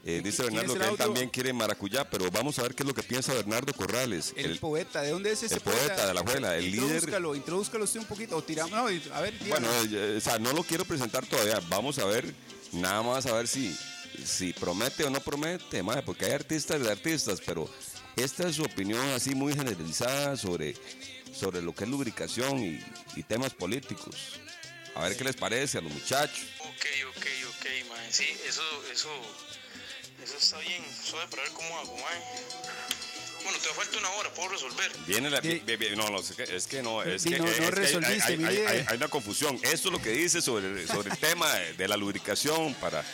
Eh, 0.05 0.21
dice 0.23 0.43
¿Quién 0.43 0.53
Bernardo 0.55 0.73
que 0.75 0.79
él 0.79 0.85
audio? 0.91 0.97
también 0.97 1.29
quiere 1.29 1.51
maracuyá, 1.51 2.09
pero 2.09 2.31
vamos 2.31 2.57
a 2.57 2.61
ver 2.61 2.73
qué 2.73 2.83
es 2.83 2.87
lo 2.87 2.93
que 2.93 3.03
piensa 3.03 3.33
Bernardo 3.33 3.73
Corrales. 3.73 4.33
El, 4.37 4.51
el- 4.51 4.59
poeta, 4.59 5.01
¿de 5.01 5.09
dónde 5.11 5.33
es 5.33 5.43
ese 5.43 5.55
el 5.55 5.59
poeta 5.61 6.07
de 6.07 6.13
la 6.13 6.21
abuela, 6.21 6.55
el 6.55 6.71
líder. 6.71 6.83
Introdúzcalo, 6.85 7.35
introdúzcalo 7.35 7.83
usted 7.83 7.99
un 7.99 8.05
poquito. 8.05 8.37
O 8.37 8.41
tiramos, 8.43 8.71
no, 8.71 8.87
a 9.13 9.21
ver, 9.21 9.33
Bueno, 9.49 9.67
eh, 9.91 10.15
o 10.17 10.21
sea, 10.21 10.39
no 10.39 10.53
lo 10.53 10.63
quiero 10.63 10.85
presentar 10.85 11.25
todavía. 11.25 11.59
Vamos 11.67 11.99
a 11.99 12.05
ver, 12.05 12.33
nada 12.71 13.03
más 13.03 13.25
a 13.25 13.33
ver 13.33 13.47
si, 13.49 13.77
si 14.23 14.53
promete 14.53 15.03
o 15.03 15.09
no 15.09 15.19
promete, 15.19 15.83
madre, 15.83 16.01
porque 16.03 16.25
hay 16.27 16.31
artistas 16.31 16.79
de 16.81 16.89
artistas, 16.89 17.41
pero 17.45 17.69
esta 18.15 18.47
es 18.47 18.55
su 18.55 18.63
opinión 18.63 19.05
así 19.09 19.35
muy 19.35 19.53
generalizada 19.53 20.37
sobre, 20.37 20.75
sobre 21.37 21.61
lo 21.61 21.75
que 21.75 21.83
es 21.83 21.89
lubricación 21.89 22.57
y, 22.63 22.79
y 23.17 23.23
temas 23.23 23.53
políticos. 23.53 24.39
A 24.97 25.01
ver 25.03 25.15
qué 25.17 25.23
les 25.23 25.35
parece 25.35 25.77
a 25.77 25.81
los 25.81 25.91
muchachos. 25.91 26.39
Ok, 26.61 26.85
ok, 27.09 27.25
ok, 27.49 27.65
mae. 27.89 28.11
Sí, 28.11 28.25
eso, 28.47 28.61
eso, 28.91 29.09
eso 30.23 30.37
está 30.37 30.57
bien. 30.59 30.83
Suave 31.03 31.27
para 31.29 31.43
ver 31.43 31.51
cómo 31.53 31.77
hago, 31.77 31.95
mae. 31.97 32.21
Bueno, 33.43 33.59
te 33.59 33.69
falta 33.69 33.97
una 33.99 34.09
hora, 34.09 34.33
puedo 34.33 34.49
resolver. 34.49 34.91
Viene 35.05 35.29
la. 35.29 35.41
Sí. 35.41 35.61
vi- 35.65 35.75
vi- 35.77 35.95
no, 35.95 36.09
no, 36.09 36.19
es 36.19 36.31
que, 36.31 36.43
es 36.43 36.67
que 36.67 36.81
no, 36.81 37.03
es 37.03 37.21
Sí, 37.21 37.29
que, 37.29 37.37
no- 37.37 37.45
no 37.45 37.51
es 37.51 37.57
que 37.57 37.63
hay- 37.65 37.71
resolviste, 37.71 38.23
hay, 38.33 38.43
hay- 38.43 38.57
hay- 38.65 38.85
hay 38.87 38.97
una 38.97 39.07
confusión. 39.07 39.55
Esto 39.63 39.87
es 39.89 39.93
lo 39.93 40.01
que 40.01 40.09
dice 40.09 40.41
sobre, 40.41 40.85
sobre 40.87 41.11
el 41.11 41.17
tema 41.17 41.53
de, 41.53 41.73
de 41.73 41.87
la 41.87 41.95
lubricación 41.95 42.73
para, 42.75 43.05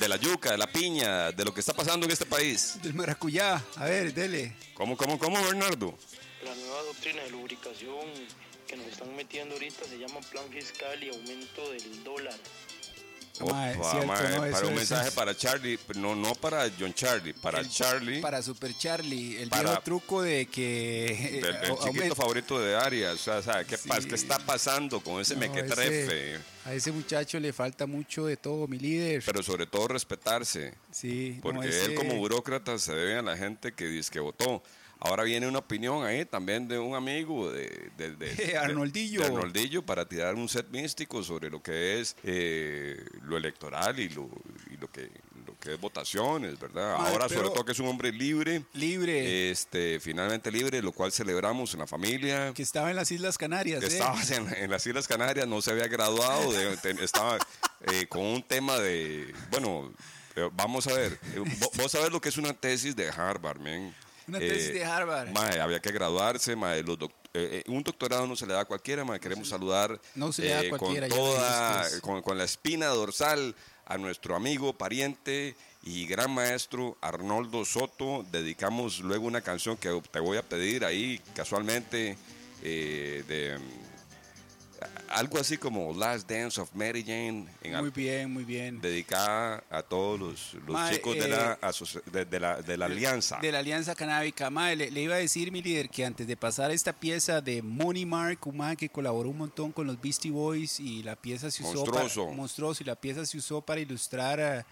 de 0.00 0.08
la 0.08 0.16
yuca, 0.16 0.50
de 0.52 0.58
la 0.58 0.66
piña, 0.66 1.30
de 1.32 1.44
lo 1.44 1.52
que 1.52 1.60
está 1.60 1.74
pasando 1.74 2.06
en 2.06 2.12
este 2.12 2.24
país. 2.26 2.82
Del 2.82 2.94
maracuyá. 2.94 3.62
A 3.76 3.84
ver, 3.84 4.12
dele. 4.14 4.56
¿Cómo, 4.74 4.96
cómo, 4.96 5.18
cómo, 5.18 5.40
Bernardo? 5.44 5.96
La 6.42 6.54
nueva 6.54 6.82
doctrina 6.82 7.22
de 7.22 7.30
lubricación 7.30 8.06
que 8.66 8.76
nos 8.76 8.86
están 8.86 9.14
metiendo 9.16 9.54
ahorita 9.54 9.84
se 9.84 9.98
llama 9.98 10.20
plan 10.30 10.44
fiscal 10.50 11.02
y 11.02 11.08
aumento 11.08 11.70
del 11.70 12.04
dólar. 12.04 12.34
Mae, 13.38 13.76
Opa, 13.76 13.90
cierto, 13.90 14.06
mae, 14.06 14.30
no, 14.30 14.50
para 14.50 14.66
un 14.66 14.74
mensaje 14.74 15.08
es- 15.08 15.14
para 15.14 15.36
Charlie, 15.36 15.78
no, 15.96 16.16
no 16.16 16.34
para 16.36 16.70
John 16.80 16.94
Charlie, 16.94 17.34
para 17.34 17.60
El- 17.60 17.68
Charlie, 17.68 18.22
Para 18.22 18.40
Super 18.40 18.72
Charlie. 18.78 19.36
El 19.42 19.50
Para- 19.50 19.62
viejo 19.72 19.82
truco 19.82 20.22
de 20.22 20.46
que. 20.46 21.04
eh, 21.06 21.42
chiquito 21.42 21.82
aumenta- 21.86 22.14
favorito 22.14 22.58
de 22.58 22.74
Arias. 22.76 23.28
O 23.28 23.42
sea, 23.42 23.62
¿qué, 23.64 23.76
Sí. 23.76 23.90
pas- 23.90 24.06
¿qué 24.08 24.14
está 24.14 24.38
pasando 24.38 25.00
con 25.00 25.20
ese 25.20 25.34
No, 25.34 25.40
mequetrefe? 25.40 26.04
ese- 26.36 26.40
a 26.64 26.72
ese 26.72 26.92
muchacho 26.92 27.38
le 27.38 27.52
falta 27.52 27.84
mucho 27.84 28.24
de 28.24 28.38
todo, 28.38 28.66
mi 28.68 28.78
líder. 28.78 29.22
Pero 29.26 29.42
sobre 29.42 29.66
todo 29.66 29.86
respetarse. 29.88 30.72
sí, 30.90 31.34
no, 31.36 31.42
Porque 31.42 31.68
ese- 31.68 31.84
él 31.84 31.94
como 31.94 32.14
burócrata 32.16 32.78
se 32.78 32.94
debe 32.94 33.18
a 33.18 33.22
la 33.22 33.36
gente 33.36 33.72
que 33.72 33.84
dice 33.84 34.10
que 34.10 34.20
votó. 34.20 34.62
Ahora 34.98 35.24
viene 35.24 35.46
una 35.46 35.58
opinión 35.58 36.04
ahí 36.04 36.24
también 36.24 36.66
de 36.68 36.78
un 36.78 36.94
amigo 36.94 37.50
de, 37.52 37.90
de- 37.98 38.16
de- 38.16 38.34
de- 38.34 38.56
Arnoldillo. 38.56 39.20
de 39.20 39.26
Arnoldillo 39.26 39.84
para 39.84 40.08
tirar 40.08 40.34
un 40.34 40.48
set 40.48 40.68
místico 40.70 41.22
sobre 41.22 41.50
lo 41.50 41.62
que 41.62 42.00
es 42.00 42.16
eh, 42.24 43.04
lo 43.22 43.36
electoral 43.36 43.98
y 44.00 44.08
lo, 44.08 44.28
y 44.70 44.76
lo 44.78 44.90
que 44.90 45.10
lo 45.46 45.56
que 45.60 45.74
es 45.74 45.80
votaciones, 45.80 46.58
¿verdad? 46.58 46.94
Ahora 46.94 47.28
sobre 47.28 47.50
todo 47.50 47.64
que 47.64 47.72
es 47.72 47.78
un 47.78 47.86
hombre 47.86 48.10
libre, 48.10 48.64
Libre. 48.72 49.50
este 49.50 50.00
finalmente 50.00 50.50
libre, 50.50 50.82
lo 50.82 50.90
cual 50.92 51.12
celebramos 51.12 51.72
en 51.74 51.80
la 51.80 51.86
familia. 51.86 52.52
que 52.54 52.62
estaba 52.62 52.90
en 52.90 52.96
las 52.96 53.12
Islas 53.12 53.38
Canarias. 53.38 53.80
Que 53.80 53.86
¿eh? 53.86 53.92
estabas 53.92 54.30
en, 54.32 54.52
en 54.54 54.70
las 54.70 54.84
Islas 54.86 55.06
Canarias, 55.06 55.46
no 55.46 55.60
se 55.62 55.70
había 55.70 55.86
graduado, 55.88 56.52
de- 56.52 56.72
estaba 57.04 57.38
eh, 57.92 58.06
con 58.08 58.22
un 58.22 58.42
tema 58.42 58.78
de, 58.80 59.32
bueno, 59.50 59.92
vamos 60.54 60.86
a 60.88 60.94
ver, 60.94 61.12
eh, 61.34 61.38
vo- 61.38 61.70
vos 61.76 61.92
sabés 61.92 62.10
lo 62.10 62.20
que 62.20 62.28
es 62.30 62.38
una 62.38 62.52
tesis 62.52 62.96
de 62.96 63.08
Harvard, 63.10 63.60
man. 63.60 63.94
Una 64.28 64.38
tesis 64.38 64.72
de 64.72 64.84
Harvard. 64.84 65.30
Mae, 65.30 65.60
había 65.60 65.80
que 65.80 65.92
graduarse, 65.92 66.56
mae, 66.56 66.82
los 66.82 66.98
doc- 66.98 67.12
eh, 67.34 67.62
eh, 67.66 67.70
un 67.70 67.82
doctorado 67.82 68.26
no 68.26 68.34
se 68.36 68.46
le 68.46 68.54
da 68.54 68.60
a 68.62 68.64
cualquiera, 68.64 69.04
mae, 69.04 69.20
queremos 69.20 69.48
saludar 69.48 69.92
eh, 69.92 70.08
No 70.14 70.32
se 70.32 70.42
le 70.42 70.48
da 70.48 70.60
a 70.60 70.68
cualquiera, 70.70 71.06
ya 71.08 71.14
con 71.16 71.24
toda, 71.24 71.84
con, 72.00 72.22
con 72.22 72.38
la 72.38 72.44
espina 72.44 72.86
dorsal 72.88 73.54
a 73.84 73.98
nuestro 73.98 74.34
amigo, 74.34 74.72
pariente 74.72 75.54
y 75.84 76.06
gran 76.06 76.32
maestro 76.32 76.96
Arnoldo 77.00 77.64
Soto. 77.64 78.24
Dedicamos 78.32 78.98
luego 79.00 79.26
una 79.26 79.42
canción 79.42 79.76
que 79.76 80.02
te 80.10 80.18
voy 80.18 80.38
a 80.38 80.42
pedir 80.42 80.84
ahí 80.84 81.20
casualmente 81.34 82.16
eh, 82.62 83.22
de 83.28 83.58
algo 85.08 85.38
así 85.38 85.56
como 85.56 85.92
Last 85.94 86.28
Dance 86.30 86.60
of 86.60 86.70
Mary 86.74 87.02
Jane, 87.02 87.46
en 87.62 87.76
Muy 87.78 87.90
bien, 87.90 88.32
muy 88.32 88.44
bien. 88.44 88.80
dedicada 88.80 89.62
a 89.70 89.82
todos 89.82 90.18
los, 90.18 90.54
los 90.64 90.70
Mae, 90.74 90.94
chicos 90.94 91.14
de, 91.14 91.24
eh, 91.24 91.28
la, 91.28 91.60
asoci- 91.60 92.02
de, 92.04 92.24
de 92.24 92.40
la, 92.40 92.60
de 92.62 92.76
la 92.76 92.86
alianza. 92.86 93.38
De 93.40 93.50
la 93.52 93.58
Alianza 93.60 93.94
Canábica. 93.94 94.50
Mae, 94.50 94.76
le, 94.76 94.90
le 94.90 95.02
iba 95.02 95.14
a 95.14 95.18
decir, 95.18 95.50
mi 95.52 95.62
líder, 95.62 95.88
que 95.88 96.04
antes 96.04 96.26
de 96.26 96.36
pasar 96.36 96.70
esta 96.70 96.92
pieza 96.92 97.40
de 97.40 97.62
Money 97.62 98.04
Mark, 98.06 98.38
un 98.46 98.56
mae 98.56 98.76
que 98.76 98.88
colaboró 98.88 99.30
un 99.30 99.38
montón 99.38 99.72
con 99.72 99.86
los 99.86 100.00
Beastie 100.00 100.30
Boys 100.30 100.78
y 100.80 101.02
la 101.02 101.16
pieza 101.16 101.50
se 101.50 101.62
usó 101.62 101.74
Monstruoso. 101.84 102.24
para, 102.24 102.36
monstruoso, 102.36 102.82
y 102.82 102.86
la 102.86 102.96
pieza 102.96 103.24
se 103.26 103.38
usó 103.38 103.60
para 103.60 103.80
ilustrar 103.80 104.40
eh, 104.40 104.64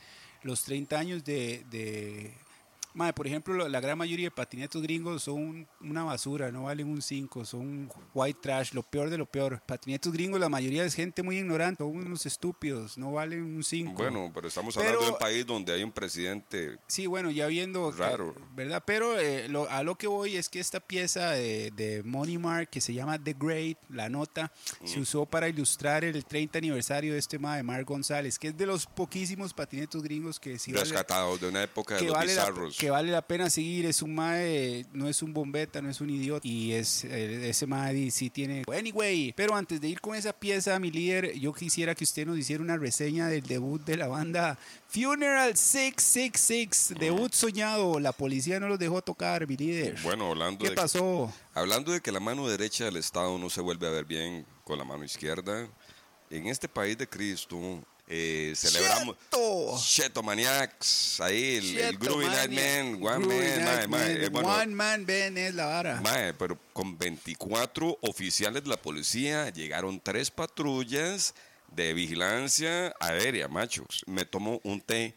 los 0.43 0.63
30 0.65 0.99
años 0.99 1.25
de... 1.25 1.65
de 1.71 2.44
mae, 2.95 3.13
por 3.13 3.27
ejemplo, 3.27 3.53
lo- 3.55 3.69
la 3.69 3.81
gran 3.81 3.99
mayoría 3.99 4.27
de 4.27 4.31
patinetos 4.31 4.81
gringos 4.83 5.23
son 5.25 5.67
una 5.81 6.05
basura, 6.05 6.51
no 6.53 6.65
valen 6.65 6.89
un 6.89 7.03
5, 7.03 7.45
son 7.45 7.91
white 8.15 8.39
trash, 8.43 8.73
lo 8.73 8.83
peor 8.83 9.11
de 9.11 9.19
lo 9.19 9.27
peor. 9.27 9.61
Patinetos 9.67 10.13
gringos, 10.13 10.41
la 10.41 10.49
mayoría 10.49 10.85
es 10.85 10.95
gente 10.95 11.23
muy 11.23 11.39
ignorante, 11.39 11.83
son 11.85 11.97
unos 11.97 12.25
estúpidos, 12.27 12.97
no 12.97 13.13
valen 13.13 13.43
un 13.43 13.63
5. 13.65 13.93
Bueno, 13.95 14.31
pero 14.33 14.49
estamos 14.49 14.75
Pero- 14.75 14.87
hablando 14.87 15.07
de 15.07 15.13
un 15.13 15.19
país 15.19 15.45
donde 15.47 15.73
hay 15.73 15.83
un 15.83 15.93
presidente 15.93 16.79
Sí, 16.87 17.07
bueno, 17.07 17.31
ya 17.31 17.47
viendo. 17.49 17.91
que- 17.93 17.99
Raro. 17.99 18.35
¿Verdad? 18.55 18.83
Pero 18.87 19.19
eh, 19.19 19.49
lo- 19.49 19.69
a 19.69 19.83
lo 19.83 19.97
que 19.97 20.07
voy 20.07 20.37
es 20.37 20.49
que 20.49 20.61
esta 20.61 20.81
pieza 20.81 21.31
de, 21.33 21.71
de 21.73 22.03
Money 22.05 22.39
Mark, 22.39 22.69
que 22.71 22.81
se 22.81 22.95
llama 22.95 23.23
The 23.23 23.35
Great, 23.39 23.79
la 23.89 24.09
nota, 24.09 24.53
Mm. 24.81 24.87
se 24.87 25.01
usó 25.01 25.27
para 25.27 25.49
ilustrar 25.49 26.05
el 26.05 26.25
30 26.25 26.59
aniversario 26.59 27.13
de 27.13 27.19
este 27.19 27.39
ma 27.39 27.57
de 27.57 27.63
Mark 27.63 27.85
González, 27.85 28.39
que 28.39 28.49
es 28.49 28.57
de 28.57 28.67
los 28.67 28.87
poquísimos 28.87 29.53
patinetos 29.53 30.03
gringos 30.03 30.39
que 30.39 30.59
sí 30.59 30.73
vale, 30.73 30.85
rescatado 30.85 31.37
de 31.39 31.49
una 31.49 31.63
época 31.65 31.95
de 31.95 32.01
que 32.01 32.07
los 32.07 32.15
vale, 32.15 32.35
la, 32.35 32.43
bizarros. 32.45 32.77
Que 32.85 32.91
vale 32.91 33.11
la 33.11 33.23
pena 33.23 33.49
seguir. 33.49 33.87
Es 33.87 34.03
un 34.03 34.15
mae, 34.15 34.85
no 34.93 35.09
es 35.09 35.23
un 35.23 35.33
bombeta, 35.33 35.81
no 35.81 35.89
es 35.89 36.03
un 36.03 36.11
idiota. 36.11 36.47
Y 36.47 36.73
es 36.73 37.05
eh, 37.05 37.49
ese 37.49 37.67
mae 37.67 38.11
sí 38.11 38.29
tiene. 38.29 38.65
Anyway, 38.71 39.33
pero 39.35 39.57
antes 39.57 39.81
de 39.81 39.89
ir 39.89 40.03
con 40.03 40.15
esa 40.15 40.35
pieza, 40.35 40.79
mi 40.79 40.91
líder, 40.91 41.33
yo 41.39 41.55
quisiera 41.55 41.95
que 41.95 42.05
usted 42.05 42.27
nos 42.27 42.37
hiciera 42.39 42.63
una 42.63 42.77
reseña 42.77 43.29
del 43.29 43.43
debut 43.43 43.83
de 43.87 43.97
la 43.97 44.07
banda 44.07 44.59
Funeral 44.89 45.57
666. 45.57 46.99
Debut 47.01 47.33
soñado. 47.33 47.99
La 47.99 48.13
policía 48.13 48.61
no 48.61 48.69
los 48.69 48.79
dejó 48.79 49.01
tocar, 49.01 49.49
mi 49.49 49.57
líder. 49.57 49.97
Bueno, 50.03 50.31
hablando 50.33 50.63
¿Qué 50.63 50.71
de, 50.71 50.77
pasó? 50.77 51.33
hablando 51.55 51.91
de 51.91 52.03
que 52.03 52.13
la 52.13 52.21
mano 52.21 52.47
derecha 52.47 52.85
del 52.85 52.99
Estado 52.99 53.39
no 53.39 53.49
se 53.49 53.63
vuelve 53.63 53.87
a 53.87 53.91
ver 53.91 54.05
bien 54.05 54.45
con 54.63 54.77
la 54.77 54.85
mano 54.85 55.05
izquierda, 55.05 55.67
en 56.29 56.49
este 56.49 56.69
país 56.69 56.99
de 56.99 57.09
Cristo 57.09 57.83
eh, 58.07 58.53
celebramos... 58.57 59.17
¡Cheto! 59.19 59.79
Cheto 59.83 60.23
Maniacs, 60.23 61.21
ahí 61.21 61.57
el, 61.57 61.79
el 61.79 61.99
Groovy 61.99 62.27
Night. 62.27 62.51
Man, 62.51 63.03
One 63.03 63.27
Groovy 63.27 63.37
Man, 63.39 63.65
Night 63.65 63.89
Man. 63.89 64.03
eh, 64.23 64.29
bueno, 64.29 64.49
One 64.49 64.75
Man 64.75 65.07
Band 65.07 65.39
es 65.39 65.55
la 65.55 65.67
vara. 65.67 66.01
mae, 66.01 66.35
pero 66.35 66.59
con 66.73 66.99
24 66.99 67.99
oficiales 68.03 68.63
de 68.65 68.69
la 68.69 68.77
policía 68.77 69.49
llegaron 69.51 70.01
tres 70.01 70.31
patrullas 70.31 71.35
de 71.75 71.93
vigilancia 71.95 72.95
aérea, 73.01 73.49
machos. 73.49 74.05
Me 74.07 74.25
tomo 74.25 74.61
un 74.65 74.81
té. 74.81 75.15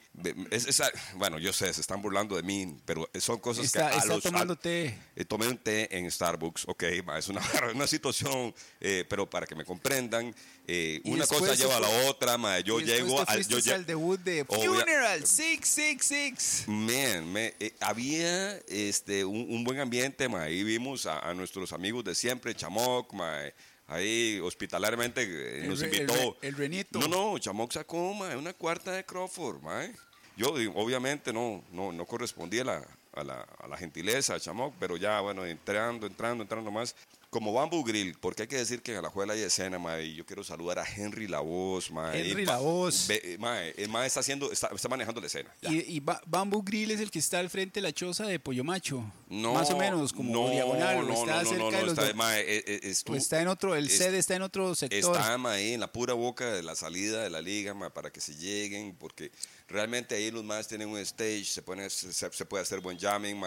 es- 0.52 0.68
es- 0.68 0.82
bueno, 1.16 1.38
yo 1.40 1.54
sé, 1.54 1.72
se 1.74 1.82
están 1.82 2.02
burlando 2.02 2.36
de 2.36 2.44
mí, 2.44 2.76
pero 2.86 3.08
son 3.20 3.38
cosas 3.40 3.66
Está, 3.66 3.90
que 3.90 3.96
a 3.96 3.98
está 4.00 4.14
los, 4.16 4.24
tomando 4.24 4.54
a- 4.54 4.60
té. 4.60 4.98
eh, 5.16 5.26
tomé 5.26 5.48
un 5.48 5.58
té 5.58 5.96
en 5.98 6.10
Starbucks, 6.10 6.66
ok, 6.68 6.84
ma, 7.06 7.18
es 7.20 7.28
una, 7.28 7.40
una 7.76 7.88
situación, 7.88 8.54
eh, 8.82 9.06
pero 9.08 9.30
para 9.30 9.46
que 9.46 9.56
me 9.56 9.64
comprendan, 9.64 10.34
eh, 10.68 11.00
una 11.06 11.26
cosa 11.28 11.54
lleva 11.56 11.78
a 11.78 11.80
la 11.80 11.90
otra, 12.10 12.38
ma, 12.38 12.60
yo 12.60 12.80
Y 12.80 12.86
llego 12.86 13.24
fuiste 13.26 13.62
Yo 13.62 13.74
al 13.76 13.86
debut 13.86 14.20
de 14.20 14.44
Obvia- 14.48 14.70
Funeral 14.82 15.26
666. 15.26 16.64
Man, 16.68 17.32
me- 17.32 17.54
había 17.80 18.58
este, 18.68 19.24
un, 19.26 19.46
un 19.50 19.64
buen 19.64 19.80
ambiente, 19.80 20.28
ma, 20.28 20.44
ahí 20.44 20.64
vimos 20.64 21.06
a, 21.06 21.20
a 21.20 21.34
nuestros 21.34 21.72
amigos 21.74 22.04
de 22.04 22.16
siempre, 22.16 22.56
Chamoc, 22.56 23.14
ma, 23.14 23.40
ahí 23.88 24.40
hospitalariamente 24.44 25.24
eh, 25.24 25.68
nos 25.68 25.82
el 25.82 25.94
invitó. 25.94 26.38
el 26.42 26.56
Renito. 26.56 27.00
No, 27.00 27.08
no, 27.08 27.40
Chamoc 27.40 27.72
sacó 27.72 28.14
ma, 28.14 28.36
una 28.38 28.54
cuarta 28.54 28.92
de 28.92 29.06
Crawford, 29.06 29.62
ma. 29.62 29.88
Yo 30.36 30.54
obviamente 30.76 31.34
no, 31.34 31.64
no, 31.72 31.92
no 31.92 32.06
correspondía 32.06 32.62
a 32.62 32.66
la, 32.66 32.88
a, 33.14 33.24
la, 33.24 33.42
a 33.60 33.68
la 33.68 33.78
gentileza 33.78 34.36
de 34.36 34.40
Chamoc, 34.40 34.74
pero 34.80 34.98
ya, 34.98 35.20
bueno, 35.22 35.46
entrando, 35.46 36.06
entrando, 36.06 36.44
entrando 36.44 36.70
más. 36.70 36.96
Como 37.30 37.52
Bamboo 37.52 37.84
Grill, 37.84 38.16
porque 38.22 38.44
hay 38.44 38.48
que 38.48 38.56
decir 38.56 38.82
que 38.82 38.94
en 38.94 39.00
Alajuela 39.00 39.34
hay 39.34 39.42
escena, 39.42 39.78
ma, 39.78 40.00
y 40.00 40.16
yo 40.16 40.26
quiero 40.26 40.46
saludar 40.46 40.80
a 40.80 40.86
Henry 40.90 41.28
La 41.28 41.42
Voz, 41.42 41.92
ma. 41.92 42.16
Henry 42.18 42.44
y 42.44 42.46
La 42.46 42.54
pa- 42.54 42.60
Voz. 42.60 43.06
ve- 43.10 43.36
ma, 43.38 43.62
el 43.64 43.90
ma 43.90 44.06
está 44.06 44.22
haciendo, 44.22 44.50
está, 44.50 44.70
está 44.74 44.88
manejando 44.88 45.20
la 45.20 45.28
escena. 45.28 45.54
ya. 45.62 45.70
Y, 45.70 45.84
y 45.88 46.00
Ba- 46.00 46.22
Bamboo 46.26 46.64
Grill 46.64 46.90
es 46.92 47.02
el 47.02 47.12
que 47.12 47.20
está 47.20 47.40
al 47.40 47.50
frente 47.50 47.82
de 47.82 47.82
la 47.82 47.92
choza 47.92 48.26
de 48.26 48.40
Pollo 48.40 48.64
Macho. 48.64 49.04
No, 49.28 49.54
Más 49.54 49.70
o 49.72 49.78
menos, 49.78 50.14
como 50.14 50.32
no, 50.32 50.50
diagonal. 50.50 51.06
No, 51.06 51.14
está 51.14 51.44
no, 51.44 51.50
cerca 51.50 51.64
no, 51.66 51.72
de 51.72 51.82
los 51.82 51.90
está, 51.90 52.06
do- 52.08 52.16
ma, 52.16 52.40
eh, 52.40 52.64
eh, 52.66 52.80
estu- 52.86 53.12
o 53.12 53.16
está 53.18 53.42
en 53.42 53.50
otro, 53.50 53.76
el 53.76 53.88
es- 53.88 53.98
sede 53.98 54.20
está 54.20 54.36
en 54.38 54.44
otro 54.44 54.74
sector. 54.74 54.98
Está 55.18 55.38
ma, 55.38 55.52
ahí 55.52 55.74
en 55.74 55.82
la 55.82 55.92
pura 55.92 56.14
boca 56.14 56.50
de 56.54 56.64
la 56.64 56.76
salida 56.76 57.22
de 57.24 57.30
la 57.30 57.42
liga 57.42 57.74
ma, 57.74 57.90
para 57.94 58.10
que 58.10 58.22
se 58.22 58.36
lleguen, 58.38 58.96
porque 58.98 59.32
realmente 59.68 60.16
ahí 60.16 60.32
los 60.32 60.44
más 60.44 60.68
tienen 60.68 60.90
un 60.90 61.00
stage, 61.00 61.46
se, 61.46 61.62
pone, 61.62 61.90
se, 61.90 62.12
se 62.14 62.46
puede 62.46 62.64
hacer 62.64 62.80
buen 62.80 62.98
jamming. 62.98 63.42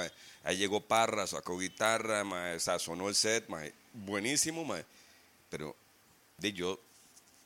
Ahí 0.45 0.57
llegó 0.57 0.81
Parra, 0.81 1.27
sacó 1.27 1.59
guitarra, 1.59 2.25
ma, 2.25 2.53
o 2.55 2.61
sea, 2.61 2.79
sonó 2.79 3.09
el 3.09 3.15
set, 3.15 3.49
ma, 3.49 3.63
buenísimo, 3.93 4.65
ma. 4.65 4.83
pero 5.49 5.75
de 6.39 6.53
yo, 6.53 6.81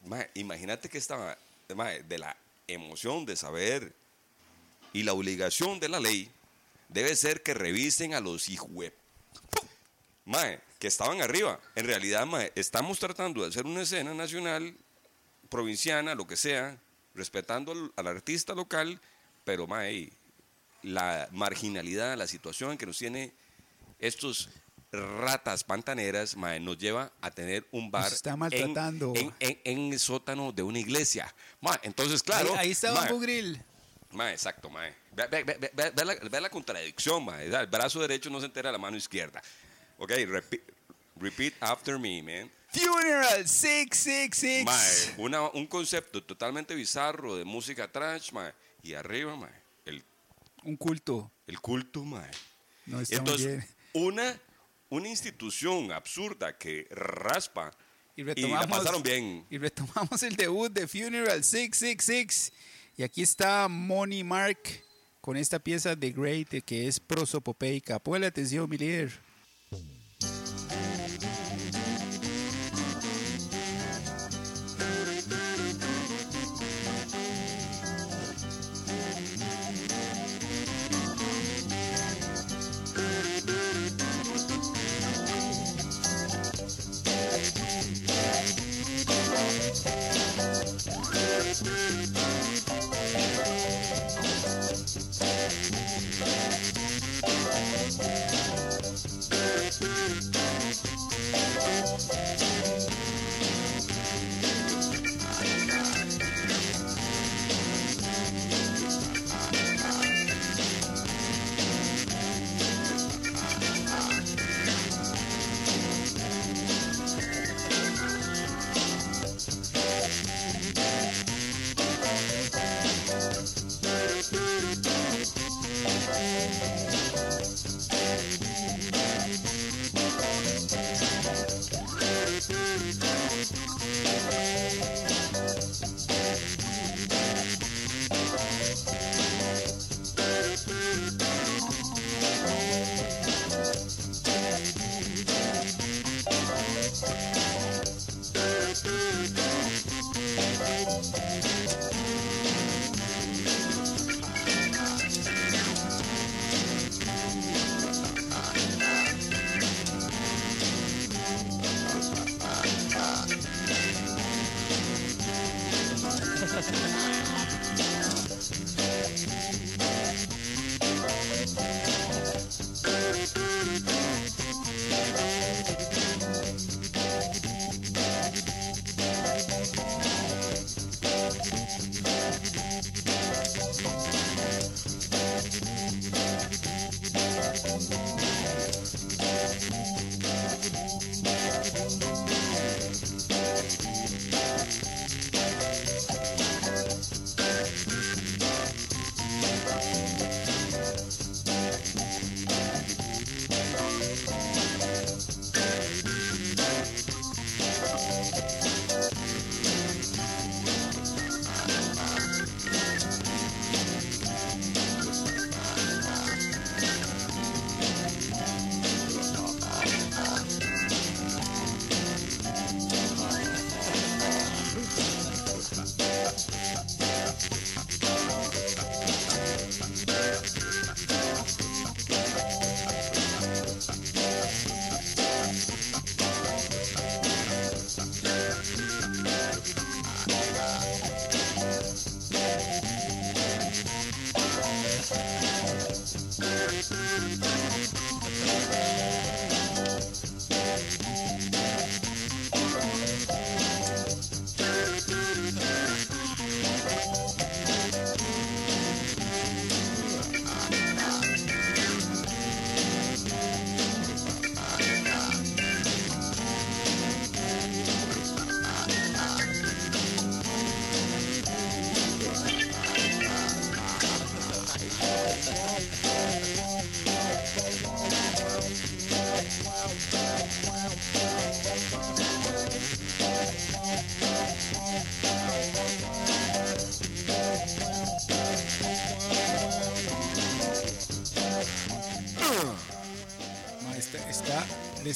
ma, 0.06 0.26
imagínate 0.34 0.88
que 0.88 0.98
estaba 0.98 1.36
de 1.68 2.18
la 2.18 2.36
emoción 2.66 3.24
de 3.24 3.36
saber 3.36 3.92
y 4.92 5.02
la 5.02 5.12
obligación 5.12 5.80
de 5.80 5.88
la 5.88 6.00
ley 6.00 6.30
debe 6.88 7.16
ser 7.16 7.42
que 7.42 7.54
revisen 7.54 8.14
a 8.14 8.20
los 8.20 8.48
hijos 8.48 8.70
Mae, 10.26 10.60
que 10.78 10.86
estaban 10.86 11.20
arriba. 11.20 11.60
En 11.74 11.86
realidad, 11.86 12.24
mae, 12.26 12.50
estamos 12.54 12.98
tratando 12.98 13.42
de 13.42 13.48
hacer 13.48 13.66
una 13.66 13.82
escena 13.82 14.14
nacional, 14.14 14.74
provinciana, 15.50 16.14
lo 16.14 16.26
que 16.26 16.36
sea, 16.36 16.78
respetando 17.14 17.72
al, 17.72 17.92
al 17.96 18.06
artista 18.08 18.54
local, 18.54 19.00
pero 19.44 19.66
mae, 19.66 20.10
la 20.82 21.28
marginalidad, 21.32 22.16
la 22.16 22.26
situación 22.26 22.76
que 22.76 22.86
nos 22.86 22.98
tiene 22.98 23.32
estos 23.98 24.48
ratas 24.92 25.64
pantaneras, 25.64 26.36
mae, 26.36 26.60
nos 26.60 26.78
lleva 26.78 27.10
a 27.20 27.30
tener 27.30 27.66
un 27.72 27.90
bar 27.90 28.12
está 28.12 28.30
en-. 28.32 28.36
En, 29.16 29.32
en- 29.40 29.60
en 29.64 29.92
el 29.92 29.98
sótano 29.98 30.52
de 30.52 30.62
una 30.62 30.78
iglesia. 30.78 31.32
Mae, 31.60 31.78
entonces, 31.82 32.22
claro. 32.22 32.52
ahí, 32.52 32.66
ahí 32.66 32.70
está 32.72 32.92
mae. 33.00 33.08
Mae, 34.12 34.32
exacto, 34.32 34.70
mae. 34.70 34.94
Ve, 35.12 35.26
ve- 35.28 35.42
ve- 35.44 35.70
ve- 35.72 36.04
la, 36.30 36.40
la 36.40 36.50
contradicción, 36.50 37.24
mae. 37.24 37.46
El 37.46 37.66
brazo 37.66 38.00
derecho 38.00 38.30
no 38.30 38.38
se 38.40 38.46
entera 38.46 38.68
de 38.68 38.72
la 38.72 38.78
mano 38.78 38.96
izquierda. 38.96 39.42
Ok, 39.98 40.10
repi- 40.10 40.60
repeat 41.16 41.54
after 41.60 41.98
me, 41.98 42.22
man. 42.22 42.50
Funeral 42.74 43.46
666. 43.48 44.64
Mae, 44.64 45.14
una- 45.24 45.48
un 45.50 45.66
concepto 45.66 46.22
totalmente 46.22 46.74
bizarro 46.74 47.36
de 47.36 47.44
música 47.44 47.90
trash, 47.90 48.32
mae. 48.32 48.52
Y 48.82 48.94
arriba, 48.94 49.36
mae, 49.36 49.52
el, 49.86 50.04
Un 50.64 50.76
culto. 50.76 51.30
el 51.46 51.60
culto, 51.60 52.04
mae. 52.04 52.30
No 52.86 53.00
Entonces, 53.00 53.46
bien. 53.46 53.66
una, 53.94 54.40
una 54.90 55.08
institución 55.08 55.90
absurda 55.92 56.56
que 56.58 56.86
raspa 56.90 57.70
Y 58.16 58.20
y 58.20 58.24
la 58.24 58.34
retomamos, 58.34 58.78
pasaron 58.78 59.02
bien. 59.02 59.46
y 59.48 59.58
retomamos 59.58 60.22
el 60.22 60.36
debut 60.36 60.70
de 60.72 60.86
Funeral 60.86 61.42
666. 61.44 62.52
Y 62.96 63.02
aquí 63.02 63.22
está 63.22 63.66
Money 63.68 64.22
Mark 64.22 64.60
con 65.20 65.36
esta 65.36 65.58
pieza 65.58 65.96
de 65.96 66.12
Great 66.12 66.62
que 66.64 66.86
es 66.86 67.00
prosopopeica. 67.00 67.98
Ponle 67.98 68.26
atención, 68.26 68.68
mi 68.68 68.76
líder. 68.76 69.10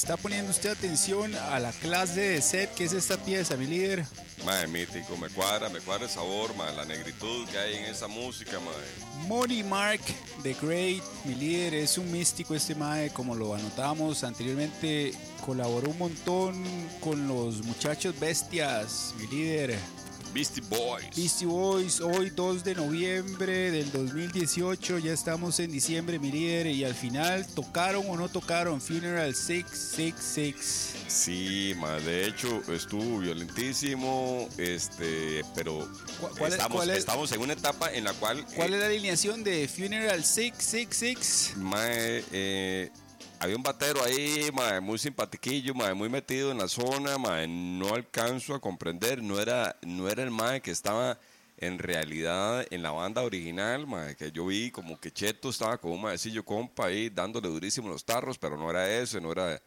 Está 0.09 0.23
poniendo 0.23 0.49
usted 0.49 0.71
atención 0.71 1.35
a 1.35 1.59
la 1.59 1.71
clase 1.71 2.21
de 2.21 2.41
set 2.41 2.73
que 2.73 2.83
es 2.83 2.93
esta 2.93 3.15
pieza, 3.15 3.55
mi 3.55 3.67
líder. 3.67 4.03
Mae, 4.43 4.65
mítico, 4.65 5.15
me 5.17 5.29
cuadra, 5.29 5.69
me 5.69 5.81
cuadra 5.81 6.05
el 6.05 6.09
sabor, 6.09 6.55
mae, 6.55 6.75
la 6.75 6.83
negritud 6.83 7.47
que 7.47 7.59
hay 7.59 7.75
en 7.75 7.83
esa 7.83 8.07
música, 8.07 8.59
mae. 8.59 9.27
Money 9.27 9.61
Mark 9.61 10.01
The 10.41 10.55
Great, 10.59 11.03
mi 11.25 11.35
líder, 11.35 11.75
es 11.75 11.99
un 11.99 12.11
místico 12.11 12.55
este 12.55 12.73
mae, 12.73 13.11
como 13.11 13.35
lo 13.35 13.53
anotamos 13.53 14.23
anteriormente, 14.23 15.13
colaboró 15.45 15.91
un 15.91 15.99
montón 15.99 16.65
con 17.01 17.27
los 17.27 17.63
muchachos 17.63 18.19
bestias, 18.19 19.13
mi 19.19 19.27
líder. 19.27 19.77
Beastie 20.33 20.61
Boys. 20.69 21.05
Beastie 21.15 21.47
Boys, 21.47 21.99
hoy 22.01 22.29
2 22.29 22.63
de 22.63 22.75
noviembre 22.75 23.71
del 23.71 23.91
2018, 23.91 24.99
ya 24.99 25.11
estamos 25.11 25.59
en 25.59 25.71
diciembre, 25.71 26.19
mi 26.19 26.31
líder, 26.31 26.67
y 26.67 26.83
al 26.83 26.93
final 26.93 27.47
tocaron 27.55 28.05
o 28.07 28.15
no 28.15 28.29
tocaron 28.29 28.79
Funeral 28.79 29.33
666. 29.33 30.93
Sí, 31.07 31.73
mae, 31.77 31.99
de 32.01 32.27
hecho 32.27 32.61
estuvo 32.71 33.19
violentísimo, 33.19 34.47
este, 34.59 35.43
pero 35.55 35.89
¿Cuál- 36.19 36.31
cuál 36.37 36.47
es- 36.51 36.53
estamos, 36.57 36.75
cuál 36.77 36.89
es- 36.91 36.97
estamos 36.99 37.31
en 37.31 37.41
una 37.41 37.53
etapa 37.53 37.91
en 37.91 38.03
la 38.03 38.13
cual 38.13 38.45
¿Cuál 38.55 38.73
eh, 38.73 38.75
es 38.75 38.81
la 38.81 38.85
alineación 38.87 39.43
de 39.43 39.67
Funeral 39.67 40.23
666? 40.23 41.53
Mae, 41.57 42.23
eh, 42.31 42.91
había 43.39 43.55
un 43.55 43.63
batero 43.63 44.03
ahí, 44.03 44.49
mae, 44.53 44.79
muy 44.79 44.97
simpatiquillo, 44.99 45.73
mae, 45.73 45.93
muy 45.93 46.09
metido 46.09 46.51
en 46.51 46.57
la 46.57 46.67
zona, 46.67 47.17
mae, 47.17 47.47
no 47.47 47.93
alcanzo 47.93 48.53
a 48.55 48.59
comprender, 48.61 49.21
no 49.23 49.39
era, 49.39 49.75
no 49.81 50.09
era 50.09 50.23
el 50.23 50.31
mae 50.31 50.61
que 50.61 50.71
estaba 50.71 51.19
en 51.57 51.77
realidad 51.79 52.65
en 52.69 52.81
la 52.83 52.91
banda 52.91 53.21
original, 53.21 53.85
mae, 53.87 54.15
que 54.15 54.31
yo 54.31 54.45
vi 54.45 54.71
como 54.71 54.99
que 54.99 55.11
Cheto 55.11 55.49
estaba 55.49 55.77
con 55.77 55.91
un 55.91 56.01
maecillo 56.01 56.43
compa 56.43 56.85
ahí 56.87 57.09
dándole 57.09 57.47
durísimo 57.49 57.89
los 57.89 58.05
tarros, 58.05 58.37
pero 58.37 58.57
no 58.57 58.69
era 58.69 58.89
ese, 58.97 59.19
no 59.19 59.31
era, 59.31 59.61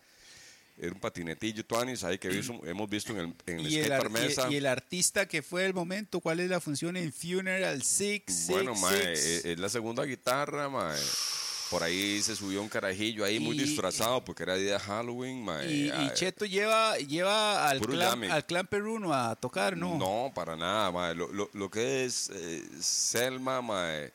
era 0.78 0.92
un 0.92 0.98
patinetillo 1.00 1.64
tuanis 1.66 2.02
ahí 2.02 2.16
que 2.18 2.28
hemos 2.64 2.88
visto 2.88 3.12
en 3.12 3.18
el, 3.18 3.34
en 3.46 3.58
el 3.60 3.70
Y 3.70 3.76
el, 3.78 3.92
ar- 3.92 4.00
skatepark 4.00 4.10
mesa. 4.26 4.48
y- 4.50 4.54
y 4.54 4.56
el 4.56 4.66
artista 4.66 5.26
que 5.28 5.42
fue 5.42 5.66
el 5.66 5.74
momento, 5.74 6.20
¿cuál 6.20 6.40
es 6.40 6.48
la 6.48 6.60
función 6.60 6.96
en 6.96 7.12
Funeral 7.12 7.82
666? 7.82 8.48
Bueno, 8.48 8.74
mae, 8.74 9.12
es, 9.12 9.44
es 9.44 9.58
la 9.58 9.68
segunda 9.68 10.04
guitarra, 10.04 10.68
mae. 10.70 10.98
Por 11.72 11.82
ahí 11.82 12.22
se 12.22 12.36
subió 12.36 12.60
un 12.62 12.68
carajillo 12.68 13.24
ahí 13.24 13.40
muy 13.40 13.56
Y- 13.56 13.64
disfrazado 13.64 14.22
porque 14.22 14.42
era 14.42 14.56
día 14.56 14.74
de 14.74 14.78
Halloween, 14.78 15.42
mae. 15.42 15.72
Y, 15.72 15.86
y 15.86 15.90
Ah, 15.90 16.12
Cheto 16.14 16.44
lleva, 16.44 16.98
lleva 16.98 17.66
al, 17.68 17.80
clan, 17.80 18.24
al 18.24 18.44
clan 18.44 18.66
peruno 18.66 19.12
a 19.14 19.34
tocar, 19.36 19.74
¿no? 19.76 19.96
No, 19.96 20.30
para 20.34 20.54
nada. 20.54 21.14
Lo, 21.14 21.32
lo, 21.32 21.48
lo 21.54 21.70
que 21.70 22.04
es 22.04 22.30
eh, 22.32 22.62
Selma, 22.78 23.62
mae. 23.62 24.12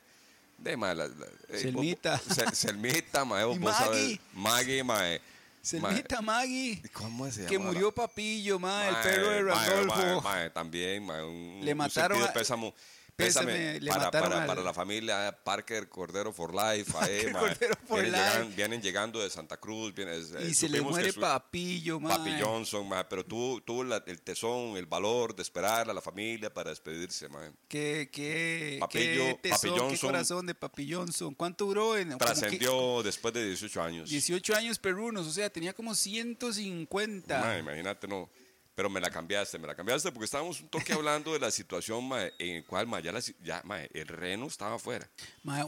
De, 0.56 0.76
mae, 0.76 0.94
la- 0.94 1.08
la- 1.08 1.26
eh, 1.48 1.58
Selmita. 1.58 2.20
vos- 2.26 2.36
Se- 2.36 2.54
Selmita, 2.54 3.24
mae. 3.24 3.44
vos 3.44 3.58
Y 3.58 3.62
sabes. 3.64 3.88
Maggie. 3.90 4.20
Maggie, 4.34 4.84
mae. 4.84 5.20
Selmita 5.60 6.22
Maggie, 6.22 6.80
¿Cómo 6.92 7.28
se 7.30 7.38
llama? 7.40 7.48
que 7.50 7.58
murió 7.58 7.92
Papillo, 7.92 8.58
ma, 8.60 8.88
el 8.88 8.94
perro 9.02 9.30
de 9.30 9.42
Randolfo. 9.42 10.22
también, 10.54 11.10
un, 11.10 11.60
Le 11.62 11.74
mataron 11.74 12.22
a- 12.22 12.32
pésamo- 12.32 12.72
Pésame, 13.18 13.52
pésame 13.52 13.80
le 13.80 13.90
para, 13.90 14.10
para, 14.12 14.40
al- 14.42 14.46
para 14.46 14.62
la 14.62 14.72
familia 14.72 15.36
Parker 15.42 15.88
Cordero 15.88 16.32
for 16.32 16.54
Life. 16.54 16.92
Cordero 17.32 17.74
for 17.88 18.00
vienen, 18.00 18.12
llegan- 18.20 18.54
vienen 18.56 18.80
llegando 18.82 19.18
de 19.18 19.28
Santa 19.28 19.56
Cruz. 19.56 19.92
vienen- 19.92 20.24
eh, 20.38 20.46
y 20.48 20.54
se 20.54 20.68
le 20.68 20.80
muere 20.80 21.10
su- 21.10 21.18
Papillo, 21.20 21.98
ma. 21.98 22.10
Papi 22.10 22.36
Johnson, 22.40 22.88
mae, 22.88 23.04
pero 23.06 23.24
tuvo, 23.26 23.60
tuvo 23.60 23.82
la- 23.82 24.04
el 24.06 24.22
tesón, 24.22 24.76
el 24.76 24.86
valor 24.86 25.34
de 25.34 25.42
esperar 25.42 25.90
a 25.90 25.92
la 25.92 26.00
familia 26.00 26.54
para 26.54 26.70
despedirse. 26.70 27.28
mae. 27.28 27.50
Qué, 27.66 28.08
qué, 28.12 28.76
Papillo- 28.80 28.92
qué 28.92 29.38
tesón, 29.42 29.56
Papi 29.58 29.68
qué 29.74 29.80
Johnson. 29.80 30.08
corazón 30.10 30.46
de 30.46 30.54
Papi 30.54 30.92
Johnson. 30.92 31.34
¿Cuánto 31.34 31.64
duró? 31.64 31.96
En, 31.96 32.04
como 32.10 32.18
que 32.20 32.24
Trascendió 32.24 33.02
después 33.02 33.34
de 33.34 33.44
18 33.46 33.82
años. 33.82 34.08
18 34.10 34.54
años 34.54 34.78
perunos, 34.78 35.26
o 35.26 35.32
sea, 35.32 35.50
tenía 35.50 35.72
como 35.72 35.92
150. 35.96 37.40
Mae, 37.40 37.58
imagínate, 37.58 38.06
no. 38.06 38.30
Pero 38.78 38.88
me 38.88 39.00
la 39.00 39.10
cambiaste, 39.10 39.58
me 39.58 39.66
la 39.66 39.74
cambiaste 39.74 40.12
porque 40.12 40.26
estábamos 40.26 40.60
un 40.60 40.68
toque 40.68 40.92
hablando 40.92 41.32
de 41.32 41.40
la 41.40 41.50
situación 41.50 42.06
mae, 42.06 42.32
en 42.38 42.58
el 42.58 42.64
cual 42.64 42.86
mae, 42.86 43.02
ya, 43.02 43.10
la 43.10 43.20
si- 43.20 43.34
ya, 43.42 43.60
mae, 43.64 43.90
el 43.92 44.06
reno 44.06 44.46
estaba 44.46 44.76
afuera. 44.76 45.10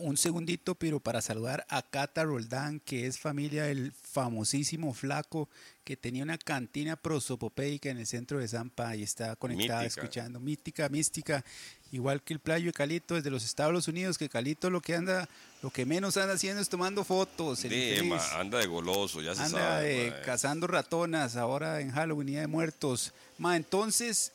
Un 0.01 0.17
segundito, 0.17 0.77
pero 0.77 1.01
para 1.01 1.21
saludar 1.21 1.67
a 1.69 1.83
Cata 1.83 2.23
Roldán, 2.23 2.79
que 2.79 3.09
es 3.09 3.19
familia 3.19 3.65
del 3.65 3.91
famosísimo 3.91 4.95
flaco 4.95 5.49
que 5.83 5.97
tenía 5.97 6.23
una 6.23 6.39
cantina 6.39 6.95
prosopopeica 6.95 7.91
en 7.91 7.99
el 7.99 8.07
centro 8.07 8.39
de 8.39 8.47
Zampa 8.47 8.95
y 8.95 9.03
está 9.03 9.35
conectada 9.35 9.83
Mítica. 9.83 10.01
escuchando. 10.03 10.39
Mística, 10.39 10.89
mística. 10.89 11.45
Igual 11.93 12.23
que 12.23 12.33
el 12.33 12.39
playo 12.39 12.67
de 12.67 12.73
Calito 12.73 13.15
desde 13.17 13.31
los 13.31 13.45
Estados 13.45 13.89
Unidos, 13.89 14.17
que 14.17 14.29
Calito 14.29 14.71
lo 14.71 14.81
que 14.81 14.95
anda, 14.95 15.29
lo 15.63 15.71
que 15.71 15.85
menos 15.85 16.17
anda 16.17 16.35
haciendo 16.35 16.63
es 16.63 16.69
tomando 16.69 17.03
fotos. 17.05 17.65
infeliz. 17.65 18.05
ma, 18.05 18.39
anda 18.39 18.59
de 18.59 18.67
goloso, 18.67 19.21
ya 19.21 19.35
se 19.35 19.43
Anda 19.43 19.59
sabe. 19.59 20.11
mae. 20.13 20.23
cazando 20.23 20.67
ratonas 20.69 21.35
ahora 21.37 21.81
en 21.81 21.91
Halloween, 21.91 22.29
Día 22.29 22.41
de 22.43 22.47
Muertos. 22.47 23.13
Ma, 23.39 23.57
entonces, 23.57 24.33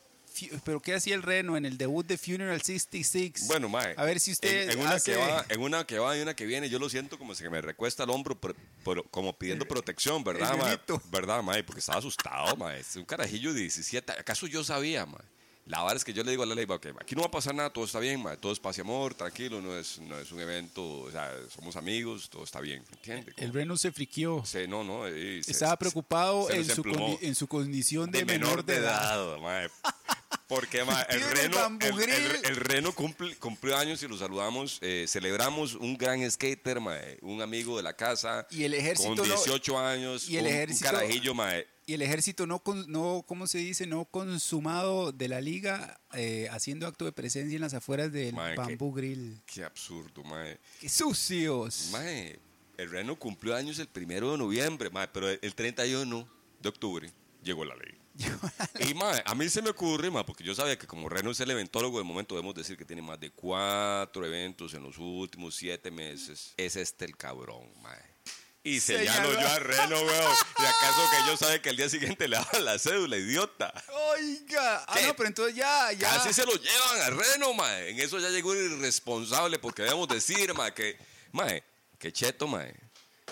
¿pero 0.65 0.81
qué 0.81 0.95
hacía 0.95 1.15
el 1.15 1.23
reno 1.23 1.55
en 1.55 1.65
el 1.65 1.77
debut 1.77 2.05
de 2.05 2.17
Funeral 2.17 2.61
66? 2.61 3.47
Bueno, 3.47 3.69
mae. 3.69 3.93
A 3.95 4.03
ver 4.03 4.19
si 4.19 4.33
usted 4.33 4.63
en, 4.65 4.71
en 4.71 4.79
una 4.79 4.91
hace- 4.95 5.13
que 5.13 5.17
va, 5.17 5.45
en 5.47 5.61
una 5.61 5.85
que 5.87 5.97
va 5.97 6.17
y 6.17 6.21
una 6.21 6.35
que 6.35 6.45
viene, 6.45 6.69
yo 6.69 6.77
lo 6.77 6.89
siento 6.89 7.17
como 7.17 7.35
si 7.35 7.47
me 7.47 7.61
recuesta 7.61 8.03
el 8.03 8.09
hombro, 8.09 8.35
pero, 8.37 8.53
pero 8.83 9.03
como 9.05 9.31
pidiendo 9.31 9.65
protección, 9.65 10.25
¿verdad, 10.25 10.57
mae? 10.57 10.77
¿Verdad, 11.09 11.41
mae? 11.41 11.63
Porque 11.63 11.79
estaba 11.79 11.99
asustado, 11.99 12.53
mae. 12.57 12.81
Es 12.81 12.97
un 12.97 13.05
carajillo 13.05 13.53
de 13.53 13.61
17. 13.61 14.11
¿Acaso 14.11 14.45
yo 14.45 14.61
sabía, 14.61 15.05
mae? 15.05 15.21
La 15.67 15.79
verdad 15.81 15.95
es 15.97 16.03
que 16.05 16.13
yo 16.13 16.23
le 16.23 16.29
digo 16.29 16.43
a 16.43 16.45
la 16.45 16.53
ley, 16.53 16.65
ok, 16.69 16.87
aquí 17.01 17.15
no 17.15 17.21
va 17.21 17.27
a 17.27 17.31
pasar 17.31 17.55
nada, 17.55 17.71
todo 17.71 17.85
está 17.85 17.99
bien. 17.99 18.23
Todo 18.39 18.51
es 18.51 18.59
paz 18.59 18.77
y 18.77 18.81
amor, 18.81 19.15
tranquilo, 19.15 19.61
no 19.61 19.75
es, 19.75 19.99
no 19.99 20.17
es 20.19 20.31
un 20.31 20.39
evento, 20.39 21.01
o 21.01 21.11
sea, 21.11 21.31
somos 21.49 21.75
amigos, 21.75 22.29
todo 22.29 22.43
está 22.43 22.61
bien, 22.61 22.83
¿entiendes? 22.91 23.33
El 23.37 23.51
reno 23.51 23.75
se 23.75 23.91
friquió. 23.91 24.43
Sí, 24.45 24.59
no, 24.67 24.83
no. 24.83 25.07
eh, 25.07 25.41
se- 25.43 25.51
Estaba 25.51 25.71
se- 25.71 25.77
preocupado 25.77 26.47
se 26.47 26.57
en 26.57 26.65
su, 26.65 27.17
en 27.21 27.33
su 27.33 27.47
condición 27.47 28.11
de, 28.11 28.25
menor, 28.25 28.63
de 28.63 28.75
edad. 28.75 29.37
Porque 30.47 30.83
mae, 30.83 31.03
el, 31.09 31.21
reno, 31.21 31.77
el, 31.81 31.87
el- 31.87 31.95
Grill. 31.95 32.45
el 32.45 32.55
reno 32.57 32.93
cumple- 32.93 33.35
cumplió 33.39 33.75
años 33.77 34.03
y 34.03 34.07
lo 34.07 34.15
saludamos. 34.17 34.77
eh, 34.81 35.05
celebramos 35.07 35.73
un 35.73 35.97
gran 35.97 36.29
skater, 36.29 36.79
mae, 36.79 37.17
un 37.21 37.41
amigo 37.41 37.75
de 37.77 37.81
la 37.83 37.95
casa. 37.95 38.45
Y 38.51 38.63
el 38.63 38.75
ejército 38.75 39.09
Con 39.09 39.17
no- 39.17 39.23
18 39.23 39.79
años. 39.79 40.29
y 40.29 40.37
el 40.37 40.45
un- 40.45 40.51
ejército- 40.51 40.89
Un 40.89 40.95
carajillo, 40.99 41.33
mae. 41.33 41.67
Y 41.87 41.93
el 41.93 42.01
ejército 42.01 42.45
no, 42.47 42.61
no 42.87 43.23
¿cómo 43.27 43.47
se 43.47 43.57
dice? 43.59 43.85
No 43.87 44.05
consumado 44.05 45.11
de 45.11 45.27
la 45.27 45.41
liga 45.41 45.99
eh, 46.13 46.47
haciendo 46.51 46.87
acto 46.87 47.05
de 47.05 47.11
presencia 47.11 47.55
en 47.55 47.61
las 47.61 47.73
afueras 47.73 48.11
del 48.11 48.33
Mae, 48.33 48.53
qué- 48.55 48.61
Bamboo 48.61 48.91
Grill. 48.93 49.41
Qué 49.45 49.63
absurdo, 49.63 50.23
mae. 50.23 50.59
¡Qué 50.79 50.89
sucios! 50.89 51.89
Mae, 51.91 52.39
el 52.77 52.89
reno 52.89 53.17
cumplió 53.17 53.55
años 53.55 53.79
el 53.79 53.87
primero 53.87 54.31
de 54.31 54.37
noviembre, 54.37 54.89
mae, 54.89 55.07
pero 55.07 55.29
el 55.29 55.55
31 55.55 56.27
de 56.61 56.69
octubre 56.69 57.11
llegó 57.43 57.65
la 57.65 57.75
ley. 57.75 57.93
Y 58.79 58.93
mae, 58.93 59.21
a 59.25 59.35
mí 59.35 59.49
se 59.49 59.61
me 59.61 59.69
ocurre, 59.69 60.09
mae, 60.09 60.23
porque 60.23 60.43
yo 60.43 60.55
sabía 60.55 60.77
que 60.77 60.87
como 60.87 61.09
Reno 61.09 61.31
es 61.31 61.39
el 61.39 61.51
eventólogo 61.51 61.97
del 61.97 62.07
momento, 62.07 62.35
debemos 62.35 62.55
decir 62.55 62.77
que 62.77 62.85
tiene 62.85 63.01
más 63.01 63.19
de 63.19 63.31
cuatro 63.31 64.25
eventos 64.25 64.73
en 64.73 64.83
los 64.83 64.97
últimos 64.97 65.55
siete 65.55 65.91
meses. 65.91 66.53
Es 66.57 66.75
este 66.75 67.05
el 67.05 67.17
cabrón, 67.17 67.69
mae. 67.81 68.15
Y 68.63 68.79
señalo 68.79 69.29
Señaló. 69.29 69.41
yo 69.41 69.47
a 69.47 69.59
Reno, 69.59 70.01
weón. 70.01 70.35
¿Y 70.57 70.65
acaso 70.65 71.01
que 71.11 71.27
yo 71.27 71.37
sabe 71.37 71.61
que 71.61 71.69
el 71.69 71.77
día 71.77 71.87
siguiente 71.87 72.27
le 72.27 72.37
daba 72.37 72.59
la 72.59 72.79
cédula, 72.79 73.15
idiota? 73.15 73.71
Oiga, 74.15 74.83
ah, 74.87 74.93
¿Qué? 74.95 75.05
no, 75.05 75.15
pero 75.15 75.27
entonces 75.27 75.55
ya, 75.55 75.91
ya. 75.91 76.09
Casi 76.09 76.33
se 76.33 76.47
lo 76.47 76.53
llevan 76.53 77.01
a 77.01 77.09
Reno, 77.11 77.53
mae. 77.53 77.91
En 77.91 77.99
eso 77.99 78.17
ya 78.19 78.29
llegó 78.29 78.53
el 78.53 78.71
irresponsable, 78.71 79.59
porque 79.59 79.83
debemos 79.83 80.07
decir, 80.07 80.51
mae, 80.55 80.73
que, 80.73 80.97
mae, 81.31 81.63
que 81.99 82.11
cheto, 82.11 82.47
mae. 82.47 82.73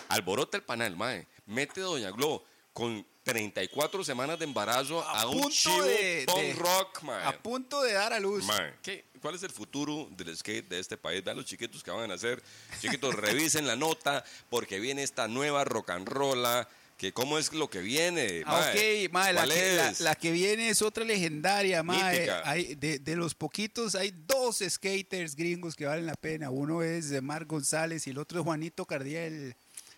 Alborota 0.10 0.56
el 0.58 0.64
panal, 0.64 0.96
mae. 0.96 1.26
Mete 1.48 1.82
a 1.82 1.86
Doña 1.86 2.12
Glo 2.12 2.46
con 2.72 3.04
34 3.24 4.04
semanas 4.04 4.38
de 4.38 4.46
embarazo 4.46 5.02
a, 5.02 5.28
un 5.28 5.50
chivo 5.50 5.84
de- 5.84 6.24
punk 6.28 6.38
de- 6.40 6.54
rock. 6.54 7.04
A 7.24 7.32
punto 7.42 7.82
de 7.82 7.94
dar 7.94 8.14
a 8.14 8.20
luz. 8.20 8.46
¿qué- 8.82 9.06
¿Cuál 9.22 9.36
es 9.36 9.44
el 9.44 9.52
futuro 9.52 10.10
del 10.12 10.36
skate 10.36 10.68
de 10.68 10.80
este 10.80 10.98
país? 10.98 11.24
Vean 11.24 11.38
los 11.38 11.46
chiquitos 11.46 11.82
que 11.82 11.92
van 11.92 12.12
a 12.12 12.16
hacer. 12.16 12.44
Chiquitos, 12.82 13.16
revisen 13.16 13.66
la 13.66 13.78
nota 13.78 14.24
porque 14.50 14.80
viene 14.80 15.04
esta 15.04 15.28
nueva 15.28 15.64
rock 15.64 15.92
and 15.92 16.08
rolla. 16.08 16.68
Que 16.98 17.12
¿Cómo 17.12 17.38
es 17.40 17.52
lo 17.54 17.70
que 17.70 17.80
viene? 17.80 18.44
Ah, 18.46 18.70
mae? 18.74 19.06
ok, 19.08 19.12
mae, 19.12 19.34
la, 19.34 19.42
¿Cuál 19.42 19.50
que, 19.54 19.76
la- 19.76 19.90
es? 19.90 20.00
la 20.02 20.16
que 20.16 20.32
viene 20.32 20.70
es 20.70 20.82
otra 20.82 21.04
legendaria, 21.04 21.82
mae. 21.84 22.30
Hay, 22.46 22.76
de, 22.76 23.00
de 23.00 23.16
los 23.16 23.34
poquitos, 23.34 23.96
hay 23.96 24.14
dos 24.28 24.60
skaters 24.70 25.36
gringos 25.36 25.76
que 25.76 25.86
valen 25.86 26.06
la 26.06 26.14
pena. 26.16 26.50
Uno 26.52 26.84
es 26.84 27.10
de 27.10 27.20
Marc 27.20 27.48
González 27.48 28.06
y 28.08 28.12
el 28.12 28.20
otro 28.20 28.40
es 28.40 28.46
Juanito 28.46 28.86
Cardiel, 28.86 29.56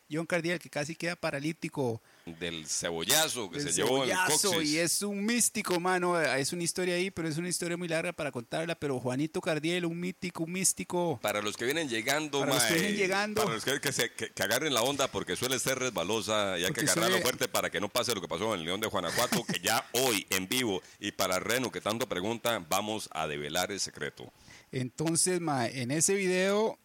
John 0.09 0.25
Cardiel, 0.25 0.57
que 0.57 0.69
casi 0.69 0.95
queda 0.95 1.15
paralítico. 1.15 2.01
Del 2.25 2.65
cebollazo 2.65 3.51
que 3.51 3.59
del 3.59 3.67
se 3.71 3.73
llevó 3.75 4.03
el 4.03 4.09
cebollazo, 4.09 4.51
coxis. 4.53 4.71
y 4.71 4.79
es 4.79 5.03
un 5.03 5.23
místico, 5.23 5.79
mano. 5.79 6.19
Es 6.19 6.53
una 6.53 6.63
historia 6.63 6.95
ahí, 6.95 7.11
pero 7.11 7.27
es 7.27 7.37
una 7.37 7.49
historia 7.49 7.77
muy 7.77 7.87
larga 7.87 8.13
para 8.13 8.31
contarla. 8.31 8.73
Pero 8.73 8.99
Juanito 8.99 9.39
Cardiel, 9.41 9.85
un 9.85 9.99
mítico, 9.99 10.43
un 10.43 10.51
místico. 10.53 11.19
Para 11.21 11.43
los 11.43 11.55
que 11.55 11.65
vienen 11.65 11.87
llegando, 11.87 12.39
Para 12.39 12.55
los 12.55 12.63
que 12.63 12.71
mae, 12.71 12.79
vienen 12.81 12.97
llegando. 12.97 13.43
Para 13.43 13.53
los 13.53 13.63
que, 13.63 13.79
que 13.79 13.91
se- 13.91 14.11
que- 14.11 14.31
que 14.31 14.41
agarren 14.43 14.73
la 14.73 14.81
onda 14.81 15.07
porque 15.07 15.35
suele 15.35 15.59
ser 15.59 15.77
resbalosa 15.77 16.57
y 16.57 16.63
hay 16.63 16.67
Porque 16.69 16.85
que 16.85 16.89
agarrarlo 16.91 17.19
fuerte 17.21 17.47
para 17.47 17.69
que 17.69 17.79
no 17.79 17.89
pase 17.89 18.15
lo 18.15 18.21
que 18.21 18.27
pasó 18.27 18.55
en 18.55 18.61
el 18.61 18.65
León 18.65 18.81
de 18.81 18.87
Guanajuato, 18.87 19.43
que 19.45 19.59
ya 19.59 19.85
hoy 19.91 20.25
en 20.31 20.47
vivo 20.49 20.81
y 20.99 21.11
para 21.11 21.39
Reno 21.39 21.71
que 21.71 21.79
tanto 21.79 22.09
pregunta, 22.09 22.57
vamos 22.67 23.07
a 23.11 23.27
develar 23.27 23.71
el 23.71 23.79
secreto. 23.79 24.33
Entonces, 24.71 25.39
ma, 25.41 25.67
en 25.67 25.91
ese 25.91 26.15
video 26.15 26.79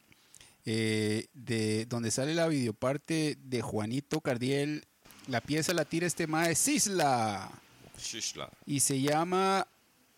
eh, 0.66 1.28
de 1.32 1.86
donde 1.86 2.10
sale 2.10 2.34
la 2.34 2.46
videoparte 2.46 3.38
de 3.42 3.62
Juanito 3.62 4.20
Cardiel, 4.20 4.84
La 5.26 5.40
pieza 5.40 5.72
la 5.72 5.84
tira 5.84 6.06
este 6.06 6.26
mae 6.26 6.54
Sisla 6.54 7.50
Shishla. 7.98 8.50
y 8.66 8.80
se 8.80 9.00
llama 9.00 9.66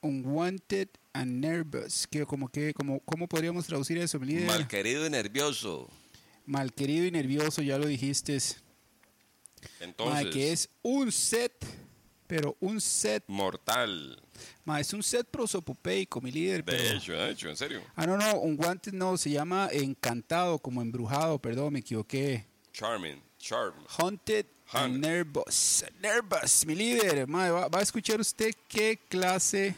Unwanted 0.01 0.89
and 1.13 1.45
Nervous. 1.45 2.07
Que 2.07 2.25
como 2.25 2.49
que, 2.49 2.73
como, 2.73 3.01
¿Cómo 3.01 3.29
podríamos 3.29 3.67
traducir 3.67 3.99
eso, 3.99 4.19
mi 4.19 4.27
líder? 4.29 4.47
Malquerido 4.47 5.07
y 5.07 5.11
nervioso. 5.11 5.89
Malquerido 6.47 7.05
y 7.07 7.11
nervioso, 7.11 7.63
ya 7.63 7.79
lo 7.79 7.87
dijiste. 7.87 8.39
Entonces, 9.81 10.27
que 10.33 10.53
es 10.53 10.69
un 10.83 11.13
set, 11.13 11.53
pero 12.27 12.57
un 12.61 12.81
set, 12.81 13.23
mortal. 13.29 14.21
mae, 14.65 14.81
es 14.83 14.93
un 14.93 15.03
set 15.03 15.27
prosopopeico, 15.31 16.21
mi 16.21 16.33
líder. 16.33 16.65
De 16.65 16.73
pero- 16.73 16.97
hecho, 16.97 17.13
de 17.13 17.31
hecho, 17.31 17.49
en 17.49 17.57
serio. 17.57 17.83
Ah, 17.95 18.07
no, 18.07 18.17
no, 18.17 18.39
un 18.41 18.57
guante 18.57 18.91
no, 18.93 19.17
se 19.17 19.31
llama 19.31 19.69
encantado, 19.73 20.59
como 20.59 20.83
embrujado, 20.83 21.39
perdón, 21.39 21.75
me 21.75 21.79
equivoqué. 21.81 22.45
Charming. 22.73 23.21
Charm. 23.43 23.75
Haunted 23.99 24.47
and. 24.73 25.01
Nervous. 25.01 25.85
Nervous, 26.01 26.65
mi 26.65 26.75
líder. 26.77 27.27
Mae, 27.27 27.51
va, 27.51 27.67
va 27.69 27.81
a 27.81 27.83
escuchar 27.83 28.21
usted 28.21 28.55
qué 28.69 28.99
clase 29.09 29.75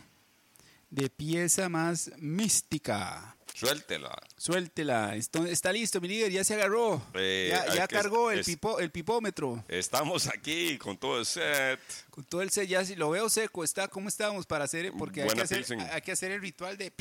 de 0.90 1.09
pieza 1.09 1.68
más 1.70 2.11
mística. 2.18 3.35
Suéltela. 3.55 4.14
Suéltela. 4.37 5.14
Esto- 5.16 5.46
está 5.46 5.72
listo, 5.72 6.00
mi 6.00 6.09
líder. 6.09 6.31
Ya 6.31 6.44
se 6.44 6.55
agarró. 6.55 7.00
Eh, 7.14 7.57
ya 7.74 7.88
cargó 7.88 8.31
el, 8.33 8.40
es- 8.40 8.46
pipo- 8.48 8.79
el 8.81 8.90
pipómetro. 8.90 9.64
Estamos 9.68 10.27
aquí 10.27 10.77
con 10.77 10.98
todo 10.98 11.20
el 11.20 11.24
set. 11.24 11.81
Con 12.11 12.24
todo 12.24 12.42
el 12.42 12.50
set, 12.50 12.68
ya 12.68 12.85
si 12.85 12.96
lo 12.96 13.11
veo 13.11 13.29
seco, 13.31 13.64
está. 13.64 13.88
¿Cómo 13.88 14.09
estamos 14.09 14.44
para 14.44 14.64
hacer? 14.64 14.92
Porque 14.98 15.22
hay 15.22 15.31
que 15.31 15.40
hacer, 15.40 15.64
hay 15.90 16.03
que 16.03 16.12
hacer 16.12 16.33
el 16.33 16.40
ritual 16.42 16.77
de. 16.77 16.92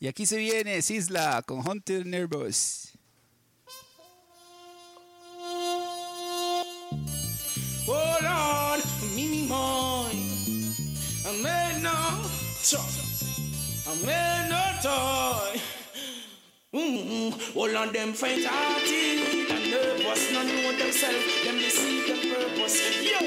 Y 0.00 0.06
aquí 0.08 0.24
se 0.24 0.36
viene 0.38 0.80
Sisla 0.82 1.42
con 1.42 1.60
Haunted 1.66 1.98
and 1.98 2.06
Nervous. 2.06 2.91
Oh 7.88 8.18
Lord, 8.22 8.82
Mimi 9.14 9.46
Moy. 9.48 10.12
I'm 11.26 11.46
in 11.46 11.82
no 11.82 11.90
toy. 12.62 12.78
I'm 13.88 14.08
in 14.08 14.48
no 14.50 14.62
toy. 14.82 15.60
Mm, 16.74 17.54
all 17.54 17.76
of 17.76 17.92
them 17.92 18.14
faint 18.14 18.46
hearted 18.46 19.50
and 19.50 19.70
nervous, 19.70 20.32
not 20.32 20.46
know 20.46 20.72
themselves, 20.72 21.44
them 21.44 21.56
deceive 21.58 22.08
them 22.08 22.32
purpose. 22.32 22.80
Yo, 23.04 23.18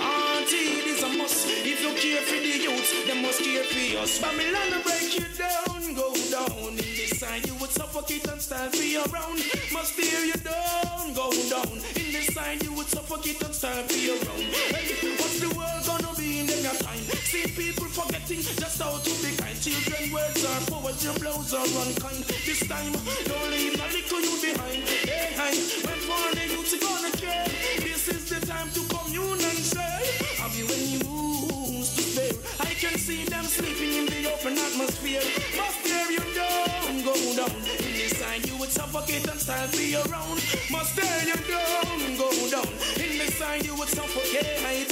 auntie, 0.00 0.80
it 0.80 0.86
is 0.86 1.02
a 1.02 1.08
must. 1.18 1.46
If 1.46 1.82
you 1.84 1.92
care 2.00 2.22
for 2.22 2.40
the 2.40 2.54
youth, 2.64 3.06
them 3.06 3.20
must 3.20 3.42
care 3.42 3.62
for 3.62 3.98
us. 4.02 4.18
Babylon 4.22 4.70
will 4.72 4.82
break 4.84 5.18
you 5.18 5.26
down, 5.36 5.94
go 5.94 6.14
down. 6.30 6.68
In 6.70 6.76
this 6.76 7.18
side, 7.20 7.46
you 7.46 7.54
would 7.56 7.70
suffocate 7.70 8.26
and 8.26 8.40
stand 8.40 8.72
for 8.74 8.82
your 8.82 9.04
own. 9.04 9.36
Must 9.70 9.94
tear 9.96 10.24
you 10.24 10.40
down, 10.40 11.12
go 11.12 11.30
down. 11.50 12.03
In 12.44 12.60
you 12.60 12.74
would 12.74 12.86
suffocate 12.86 13.40
and 13.40 13.54
for 13.54 13.96
your 13.96 14.16
own. 14.16 14.44
Hey, 14.68 15.16
what's 15.16 15.40
the 15.40 15.48
world 15.56 15.82
gonna 15.86 16.12
be 16.14 16.40
in 16.40 16.46
them 16.46 16.76
time? 16.76 17.00
See 17.24 17.48
people 17.48 17.88
forgetting 17.88 18.42
just 18.42 18.82
how 18.82 18.98
to 18.98 19.12
be 19.24 19.32
kind. 19.36 19.56
Children, 19.56 20.12
words 20.12 20.44
are 20.44 20.60
powers, 20.68 21.02
your 21.02 21.14
blows 21.14 21.54
are 21.54 21.64
unkind. 21.64 22.24
This 22.44 22.60
time, 22.68 22.92
don't 23.24 23.50
leave 23.50 23.78
no 23.80 23.86
little 23.88 24.20
you 24.20 24.34
behind. 24.44 24.84
Hey, 25.08 25.32
hey, 25.32 25.56
when 25.88 26.00
for 26.04 26.24
the 26.36 26.44
youth 26.52 26.74
gonna 26.84 27.12
care. 27.16 27.48
This 27.80 28.08
is 28.12 28.28
the 28.28 28.44
time 28.46 28.68
to 28.76 28.80
commune 28.92 29.40
and 29.40 29.60
share. 29.64 30.04
Have 30.44 30.54
you 30.54 30.68
any 30.68 31.00
moves 31.00 31.96
to 31.96 32.02
spare? 32.02 32.36
I 32.60 32.74
can 32.76 32.98
see 32.98 33.24
them 33.24 33.44
sleeping 33.44 34.04
in 34.04 34.06
the 34.06 34.20
open 34.28 34.52
atmosphere. 34.52 35.24
Must 35.56 35.80
tear 35.80 36.12
you 36.12 36.24
down, 36.36 37.04
go 37.08 37.14
down. 37.40 37.93
Side, 38.24 38.46
you 38.48 38.56
would 38.56 38.70
suffocate 38.70 39.28
and 39.28 39.40
for 39.70 39.82
your 39.82 40.00
own. 40.00 40.38
Must 40.70 40.96
tear 40.96 41.26
you 41.28 41.36
down, 41.44 42.16
go 42.16 42.30
down. 42.48 42.66
In 42.96 43.18
this 43.18 43.36
side, 43.36 43.64
you 43.66 43.74
would 43.76 43.88
suffocate. 43.88 44.46
Hey, 44.64 44.86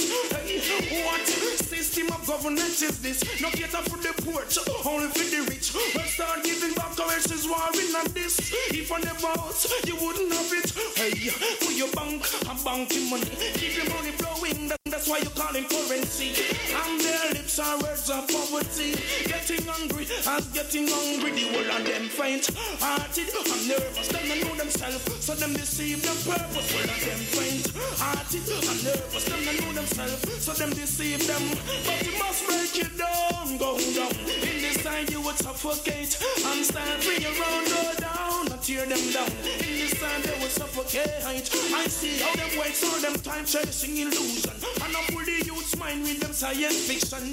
what 1.03 1.25
system 1.25 2.07
of 2.13 2.27
governance 2.27 2.81
is 2.83 3.01
this? 3.01 3.23
No 3.41 3.49
cater 3.49 3.81
for 3.89 3.97
the 3.97 4.13
poor, 4.21 4.43
only 4.85 5.07
for 5.07 5.25
the 5.25 5.47
rich. 5.49 5.73
Well, 5.73 6.05
start 6.05 6.43
giving 6.43 6.73
back 6.75 6.93
us 6.99 7.31
is 7.31 7.47
warring 7.47 7.95
on 7.95 8.13
this. 8.13 8.37
If 8.69 8.91
I 8.91 8.99
never 8.99 9.27
out, 9.27 9.65
you 9.87 9.95
wouldn't 9.95 10.31
have 10.31 10.53
it. 10.53 10.69
Hey, 10.95 11.29
for 11.57 11.71
your 11.71 11.89
bank, 11.91 12.23
I'm 12.47 12.61
banking 12.63 13.09
money. 13.09 13.25
Keep 13.55 13.77
your 13.77 13.89
money 13.95 14.11
flowing, 14.11 14.71
that's 14.85 15.07
why 15.07 15.17
you 15.17 15.29
call 15.29 15.55
it 15.55 15.67
currency. 15.69 16.37
And 16.73 17.01
their 17.01 17.33
lips 17.33 17.59
are 17.59 17.77
words 17.81 18.09
of 18.09 18.27
poverty. 18.27 18.95
Getting 19.25 19.65
hungry, 19.65 20.07
as 20.27 20.47
getting 20.53 20.87
hungry, 20.87 21.31
the 21.31 21.49
whole 21.49 21.71
of 21.75 21.85
them 21.85 22.07
faint. 22.07 22.49
And 23.31 23.67
nervous, 23.67 24.07
them 24.09 24.27
don't 24.27 24.41
know 24.43 24.55
themselves, 24.55 25.23
so 25.23 25.33
them 25.35 25.53
deceive 25.53 26.01
them 26.03 26.17
purpose. 26.27 26.75
Of 26.75 26.99
them 27.07 27.21
faint. 27.31 27.71
Hearted 27.95 28.43
and 28.51 28.83
nervous, 28.83 29.23
them 29.23 29.39
don't 29.45 29.59
know 29.63 29.71
themselves, 29.73 30.43
so 30.43 30.51
them 30.53 30.71
deceive 30.71 31.25
them. 31.25 31.43
But 31.87 32.03
you 32.03 32.17
must 32.19 32.43
break 32.45 32.75
it 32.83 32.97
down, 32.97 33.57
go 33.57 33.79
down. 33.95 34.11
In 34.43 34.57
this 34.59 34.83
time 34.83 35.07
you 35.09 35.21
would 35.21 35.37
suffocate 35.37 36.19
and 36.19 36.65
stand 36.65 36.99
free 37.03 37.23
around, 37.23 37.65
go 37.71 37.83
down, 38.03 38.51
and 38.51 38.61
tear 38.61 38.85
them 38.85 39.03
down. 39.15 39.31
In 39.63 39.75
this 39.79 39.95
time 39.99 40.21
they 40.23 40.37
would 40.43 40.51
suffocate. 40.51 41.23
I 41.23 41.87
see 41.87 42.19
how 42.19 42.35
them 42.35 42.59
waste 42.59 42.83
all 42.83 42.99
them 42.99 43.15
time 43.23 43.45
chasing 43.45 43.95
illusion. 43.97 44.51
And 44.83 44.91
I 44.91 45.01
pull 45.07 45.23
the 45.23 45.39
youth's 45.45 45.77
mind 45.77 46.03
with 46.03 46.19
them 46.19 46.33
science 46.33 46.83
fiction. 46.87 47.23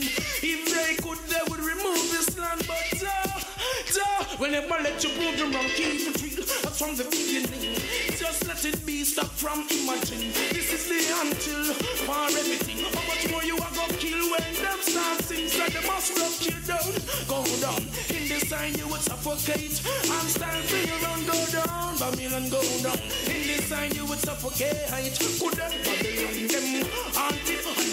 If 0.43 0.71
they 0.71 0.95
could, 1.03 1.19
they 1.27 1.43
would 1.51 1.61
remove 1.61 2.03
this 2.15 2.39
land, 2.39 2.63
but 2.67 3.03
uh, 3.03 3.40
duh, 4.21 4.37
will 4.39 4.51
never 4.51 4.77
let 4.83 5.03
you 5.03 5.11
prove 5.11 5.37
them 5.39 5.53
wrong. 5.53 5.69
Keep 5.77 6.09
it 6.09 6.23
real 6.23 6.43
uh, 6.43 6.71
from 6.71 6.97
the 6.97 7.05
beginning. 7.05 7.77
Just 8.17 8.47
let 8.47 8.65
it 8.65 8.85
be. 8.87 9.05
Stop 9.05 9.31
from 9.33 9.65
imagine. 9.71 10.31
This 10.53 10.73
is 10.73 10.85
the 10.89 11.01
until 11.21 11.75
for 12.05 12.29
everything. 12.37 12.85
How 12.93 13.05
much 13.09 13.31
more 13.31 13.45
you 13.45 13.57
are 13.57 13.75
gonna 13.75 13.95
kill 13.95 14.21
when 14.31 14.45
them 14.61 14.81
start 14.81 15.23
sings 15.25 15.59
like 15.59 15.73
the 15.73 15.83
must 15.87 16.13
rock 16.19 16.37
you 16.45 16.57
down, 16.69 16.93
go 17.27 17.41
down. 17.61 17.83
In 18.13 18.29
this 18.29 18.49
time 18.49 18.75
you 18.77 18.87
would 18.89 19.01
suffocate. 19.01 19.81
I'm 20.11 20.27
stand 20.29 20.65
for 20.69 20.81
your 20.85 20.99
run, 21.01 21.25
go 21.27 21.39
down, 21.51 21.97
Babylon 21.99 22.49
go 22.51 22.63
down. 22.85 23.01
In 23.27 23.43
this 23.49 23.69
time 23.69 23.93
you 23.93 24.05
would 24.07 24.21
suffocate. 24.21 24.79
Could 25.41 25.55
them 25.55 25.73
Babylon 25.85 26.37
them 26.47 26.67
and 27.17 27.37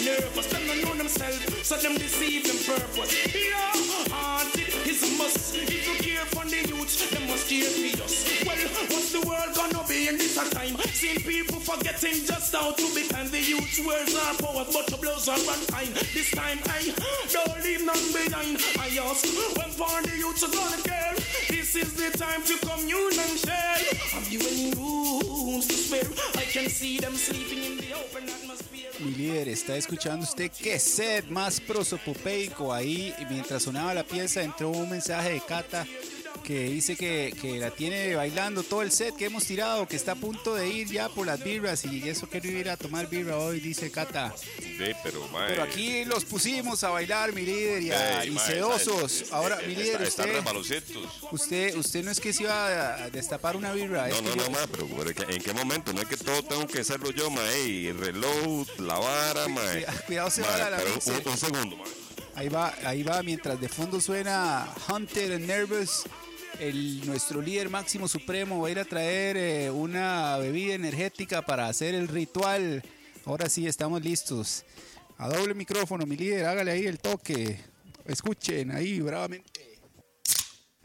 nervous. 0.04 0.46
Them 0.48 0.62
don't 0.66 0.84
know 0.84 0.94
themselves, 0.94 1.66
so 1.66 1.76
them 1.76 1.94
deceive 1.96 2.44
them 2.46 2.58
purpose. 2.68 3.10
Yeah, 3.34 3.72
haunted 4.12 4.67
is 5.02 5.18
must. 5.18 5.54
If 5.54 5.86
you 5.86 5.96
care 6.02 6.24
for 6.26 6.44
the 6.44 6.60
youth, 6.68 7.10
them 7.10 7.26
must 7.28 7.48
care 7.48 7.64
for 7.64 8.04
us. 8.04 8.14
Well, 8.46 8.56
what's 8.90 9.12
the 9.12 9.22
world 9.26 9.52
gonna 9.54 9.84
be 9.88 10.08
in 10.08 10.16
this 10.18 10.36
time? 10.36 10.76
Seeing 10.92 11.20
people 11.20 11.60
forgetting 11.60 12.24
just 12.24 12.54
how 12.54 12.72
to 12.72 12.86
be 12.94 13.06
kind. 13.08 13.28
The 13.28 13.40
youth's 13.40 13.80
words 13.84 14.14
are 14.14 14.34
power, 14.34 14.64
but 14.72 14.86
the 14.86 14.96
blows 14.96 15.28
are 15.28 15.38
one 15.38 15.64
time. 15.66 15.92
This 16.14 16.30
time 16.30 16.58
I 16.66 16.94
don't 17.32 17.62
leave 17.62 17.84
none 17.84 18.06
behind. 18.12 18.58
I 18.78 18.88
ask 19.02 19.26
when 19.56 19.70
for 19.70 20.02
the 20.02 20.16
youth 20.16 20.42
are 20.42 20.52
gonna 20.52 20.82
care. 20.82 21.14
This 21.48 21.76
is 21.76 21.94
the 21.94 22.16
time 22.16 22.42
to 22.44 22.54
commune 22.66 23.18
and 23.18 23.38
share. 23.38 23.82
Have 24.14 24.28
you 24.32 24.40
any 24.40 24.72
rooms 24.74 25.66
to 25.68 25.74
spare? 25.74 26.08
I 26.36 26.44
can 26.44 26.68
see 26.68 26.98
them 26.98 27.14
sleeping 27.14 27.64
in 27.64 27.76
the 27.78 27.92
open 27.94 28.24
atmosphere. 28.28 28.67
Mi 29.00 29.14
líder, 29.14 29.48
está 29.48 29.76
escuchando 29.76 30.24
usted 30.24 30.50
qué 30.50 30.78
set 30.78 31.28
más 31.28 31.60
prosopopeico. 31.60 32.74
Ahí, 32.74 33.14
mientras 33.30 33.62
sonaba 33.62 33.94
la 33.94 34.02
pieza, 34.02 34.42
entró 34.42 34.70
un 34.70 34.90
mensaje 34.90 35.34
de 35.34 35.40
Cata 35.40 35.86
que 36.48 36.70
dice 36.70 36.96
que, 36.96 37.34
que 37.38 37.58
la 37.58 37.70
tiene 37.70 38.14
bailando 38.14 38.62
todo 38.62 38.80
el 38.80 38.90
set 38.90 39.14
que 39.14 39.26
hemos 39.26 39.44
tirado, 39.44 39.86
que 39.86 39.96
está 39.96 40.12
a 40.12 40.14
punto 40.14 40.54
de 40.54 40.66
ir 40.66 40.88
ya 40.88 41.10
por 41.10 41.26
las 41.26 41.44
birras 41.44 41.84
y 41.84 42.08
eso 42.08 42.26
quiero 42.26 42.48
ir 42.48 42.70
a 42.70 42.78
tomar 42.78 43.06
birra 43.06 43.36
hoy, 43.36 43.60
dice 43.60 43.90
Cata. 43.90 44.34
Sí, 44.58 44.92
pero, 45.04 45.28
mae, 45.28 45.48
Pero 45.48 45.62
aquí 45.64 46.06
los 46.06 46.24
pusimos 46.24 46.82
a 46.84 46.88
bailar, 46.88 47.34
mi 47.34 47.42
líder, 47.42 47.82
y, 47.82 47.90
a- 47.90 48.22
ey, 48.22 48.28
y 48.28 48.30
mae, 48.32 48.46
sedosos. 48.46 49.12
está- 49.20 49.36
Ahora, 49.36 49.58
eh, 49.60 49.66
mi 49.66 49.72
está- 49.74 49.82
líder, 49.84 50.02
Están 50.08 50.56
usted, 50.56 50.82
usted, 51.32 51.76
usted 51.76 52.02
no 52.02 52.10
es 52.10 52.18
que 52.18 52.32
se 52.32 52.44
iba 52.44 52.94
a 53.04 53.10
destapar 53.10 53.54
una 53.54 53.72
birra. 53.74 54.08
es 54.08 54.14
No, 54.14 54.22
que 54.30 54.36
no, 54.36 54.36
yo- 54.36 54.44
no, 54.44 54.50
mae, 54.50 54.68
pero 54.68 54.86
¿por 54.86 55.14
qué- 55.14 55.30
¿en 55.34 55.42
qué 55.42 55.52
momento? 55.52 55.92
No 55.92 56.00
es 56.00 56.08
que 56.08 56.16
todo 56.16 56.42
tengo 56.44 56.66
que 56.66 56.80
hacerlo 56.80 57.10
yo, 57.10 57.28
mae. 57.30 57.88
El 57.90 57.98
reloj, 57.98 58.66
la 58.78 58.98
vara, 58.98 59.48
mae. 59.48 59.84
Cuidado, 60.06 60.30
se 60.30 60.40
Mae, 60.40 60.50
va 60.62 60.70
la 60.70 60.78
un, 60.78 61.30
un 61.30 61.36
segundo, 61.36 61.76
mae. 61.76 61.86
Ahí 62.36 62.48
va, 62.48 62.72
ahí 62.84 63.02
va, 63.02 63.22
mientras 63.22 63.60
de 63.60 63.68
fondo 63.68 64.00
suena 64.00 64.66
Hunter 64.88 65.32
and 65.32 65.44
Nervous, 65.46 66.04
el, 66.58 67.06
nuestro 67.06 67.40
líder 67.40 67.68
máximo 67.68 68.08
supremo 68.08 68.60
va 68.60 68.68
a 68.68 68.70
ir 68.70 68.78
a 68.78 68.84
traer 68.84 69.36
eh, 69.36 69.70
una 69.70 70.36
bebida 70.38 70.74
energética 70.74 71.42
para 71.42 71.68
hacer 71.68 71.94
el 71.94 72.08
ritual. 72.08 72.82
Ahora 73.24 73.48
sí, 73.48 73.66
estamos 73.66 74.02
listos. 74.02 74.64
A 75.16 75.28
doble 75.28 75.54
micrófono, 75.54 76.06
mi 76.06 76.16
líder, 76.16 76.46
hágale 76.46 76.70
ahí 76.70 76.86
el 76.86 76.98
toque. 76.98 77.60
Escuchen 78.04 78.70
ahí, 78.70 79.00
bravamente. 79.00 79.78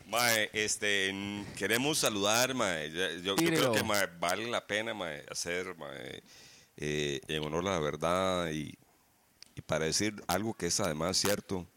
Mae, 0.07 0.49
este, 0.53 1.13
queremos 1.57 1.99
saludar, 1.99 2.53
mae. 2.53 2.91
Yo, 3.21 3.35
creo 3.35 3.71
que 3.71 3.83
mae, 3.83 4.07
vale 4.19 4.47
la 4.47 4.65
pena 4.65 4.93
mae, 4.93 5.23
hacer 5.29 5.75
mae, 5.75 6.23
eh, 6.77 7.19
en 7.27 7.43
honor 7.43 7.67
a 7.67 7.71
la 7.71 7.79
verdad 7.79 8.51
y, 8.51 8.77
y 9.55 9.61
para 9.61 9.85
decir 9.85 10.21
algo 10.27 10.53
que 10.53 10.67
es 10.67 10.79
además 10.79 11.17
cierto. 11.17 11.67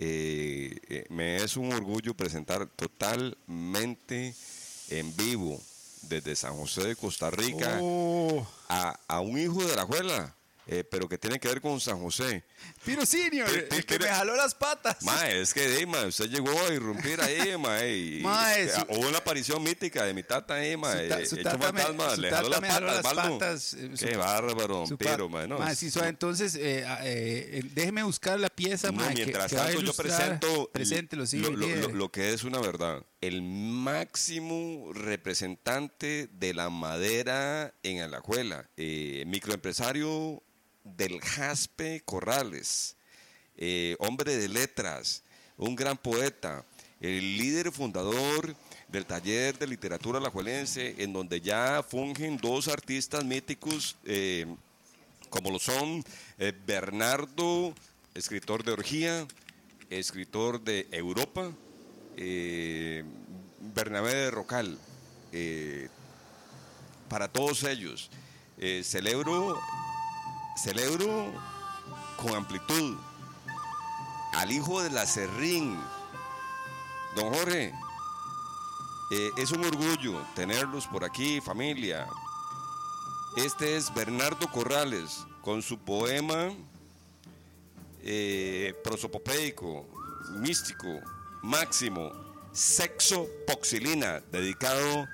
Eh, 0.00 0.78
eh, 0.88 1.06
me 1.10 1.36
es 1.36 1.56
un 1.56 1.72
orgullo 1.72 2.14
presentar 2.14 2.66
totalmente 2.68 4.34
en 4.90 5.16
vivo 5.16 5.60
desde 6.02 6.36
San 6.36 6.54
José 6.56 6.86
de 6.86 6.96
Costa 6.96 7.30
Rica 7.30 7.78
Oh, 7.82 8.46
a, 8.68 8.98
a 9.08 9.20
un 9.20 9.36
hijo 9.38 9.62
de 9.64 9.74
la 9.74 9.82
abuela, 9.82 10.34
eh, 10.68 10.84
pero 10.84 11.08
que 11.08 11.16
tiene 11.18 11.40
que 11.40 11.48
ver 11.48 11.60
con 11.62 11.80
San 11.80 11.98
José. 12.00 12.44
Piro 12.84 13.04
Senior, 13.06 13.48
Pi- 13.50 13.76
el 13.76 13.86
que 13.86 13.98
me 13.98 14.06
jaló 14.06 14.36
las 14.36 14.54
patas. 14.54 15.02
Mae, 15.02 15.40
es 15.40 15.54
que 15.54 15.86
mae, 15.86 16.06
usted 16.08 16.26
llegó 16.28 16.50
a 16.66 16.72
irrumpir 16.72 17.20
ahí, 17.20 17.56
mae. 17.58 18.20
Mae, 18.22 18.68
su- 18.68 18.82
hubo 18.90 19.08
una 19.08 19.18
aparición 19.18 19.62
mítica 19.62 20.04
de 20.04 20.12
mi 20.14 20.22
tata 20.22 20.54
ahí, 20.54 20.76
mae. 20.76 21.04
Su 21.04 21.08
ta- 21.08 21.20
eh, 21.20 21.26
su 21.26 21.36
tata 21.42 21.56
me- 21.72 21.80
fantasma, 21.82 22.14
su 22.14 22.20
le 22.20 22.30
jaló 22.30 22.48
las 22.50 22.60
patas, 22.60 22.82
las 22.82 23.02
patas, 23.02 23.74
eh, 23.74 23.90
su- 23.96 24.06
Qué 24.06 24.16
bárbaro, 24.16 24.86
Su 24.86 24.98
pa- 24.98 25.16
mae. 25.28 25.48
No, 25.48 25.58
Mae, 25.58 25.74
sí, 25.74 25.90
entonces, 26.02 26.54
eh, 26.54 26.84
eh, 27.02 27.62
déjeme 27.72 28.02
buscar 28.02 28.38
la 28.38 28.50
pieza, 28.50 28.88
No, 28.92 28.98
mae, 29.00 29.14
mientras 29.14 29.50
que 29.50 29.56
tanto, 29.56 29.80
yo 29.80 29.94
presento 29.94 30.70
Preséntelo, 30.72 31.26
sí, 31.26 31.38
lo, 31.38 31.50
lo- 31.50 31.88
lo 31.88 32.12
que 32.12 32.32
es 32.34 32.44
una 32.44 32.60
verdad. 32.60 33.02
El 33.20 33.42
máximo 33.42 34.92
representante 34.92 36.28
de 36.32 36.54
la 36.54 36.68
madera 36.70 37.74
en 37.82 38.00
Alajuela, 38.00 38.68
eh, 38.76 39.24
microempresario 39.26 40.42
del 40.96 41.20
Jaspe 41.20 42.02
Corrales, 42.04 42.96
eh, 43.56 43.96
hombre 43.98 44.36
de 44.36 44.48
letras, 44.48 45.22
un 45.56 45.74
gran 45.74 45.96
poeta, 45.96 46.64
el 47.00 47.36
líder 47.36 47.72
fundador 47.72 48.54
del 48.88 49.04
taller 49.04 49.58
de 49.58 49.66
literatura 49.66 50.18
alajuelense, 50.18 50.94
en 50.98 51.12
donde 51.12 51.40
ya 51.40 51.82
fungen 51.82 52.36
dos 52.38 52.68
artistas 52.68 53.24
míticos. 53.24 53.96
eh, 54.04 54.46
como 55.28 55.50
lo 55.50 55.58
son 55.58 56.02
eh, 56.38 56.54
Bernardo, 56.66 57.74
escritor 58.14 58.64
de 58.64 58.72
Orgía, 58.72 59.26
escritor 59.90 60.62
de 60.62 60.88
Europa, 60.90 61.52
Bernabé 63.74 64.14
de 64.14 64.30
Rocal. 64.30 64.78
para 67.10 67.28
todos 67.28 67.62
ellos, 67.64 68.10
celebro, 68.82 69.60
celebro 70.58 71.32
con 72.16 72.34
amplitud 72.34 72.96
al 74.34 74.50
hijo 74.50 74.82
de 74.82 74.90
la 74.90 75.06
Serrín, 75.06 75.78
don 77.14 77.32
Jorge. 77.32 77.72
eh, 79.10 79.30
es 79.36 79.52
un 79.52 79.64
orgullo 79.64 80.20
tenerlos 80.34 80.86
por 80.86 81.04
aquí, 81.04 81.40
familia. 81.40 82.06
Este 83.36 83.76
es 83.76 83.94
Bernardo 83.94 84.50
Corrales 84.50 85.24
con 85.42 85.62
su 85.62 85.78
poema 85.78 86.50
eh, 88.02 88.74
prosopopeico, 88.82 89.86
místico, 90.40 91.00
máximo, 91.42 92.10
Sexo 92.52 93.28
Poxilina, 93.46 94.20
dedicado 94.32 95.06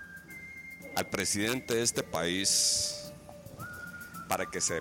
al 0.96 1.10
presidente 1.10 1.74
de 1.74 1.82
este 1.82 2.02
país 2.02 3.12
para 4.28 4.46
que 4.46 4.60
se 4.60 4.80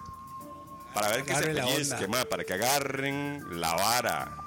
para 0.93 1.09
ver 1.09 1.23
que 1.23 1.35
se 1.35 1.47
pellizque, 1.47 2.07
ma, 2.07 2.25
para 2.25 2.43
que 2.43 2.53
agarren 2.53 3.43
la 3.59 3.73
vara. 3.73 4.42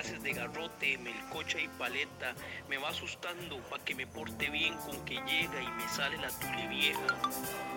Clases 0.00 0.22
de 0.22 0.32
garrote, 0.32 0.96
melcocha 0.98 1.60
y 1.60 1.68
paleta. 1.68 2.34
Me 2.70 2.78
va 2.78 2.88
asustando 2.88 3.58
pa' 3.68 3.78
que 3.84 3.94
me 3.94 4.06
porte 4.06 4.48
bien 4.48 4.74
con 4.78 5.04
que 5.04 5.14
llega 5.14 5.60
y 5.60 5.70
me 5.72 5.88
sale 5.88 6.16
la 6.16 6.30
tule 6.40 6.68
vieja. 6.68 7.06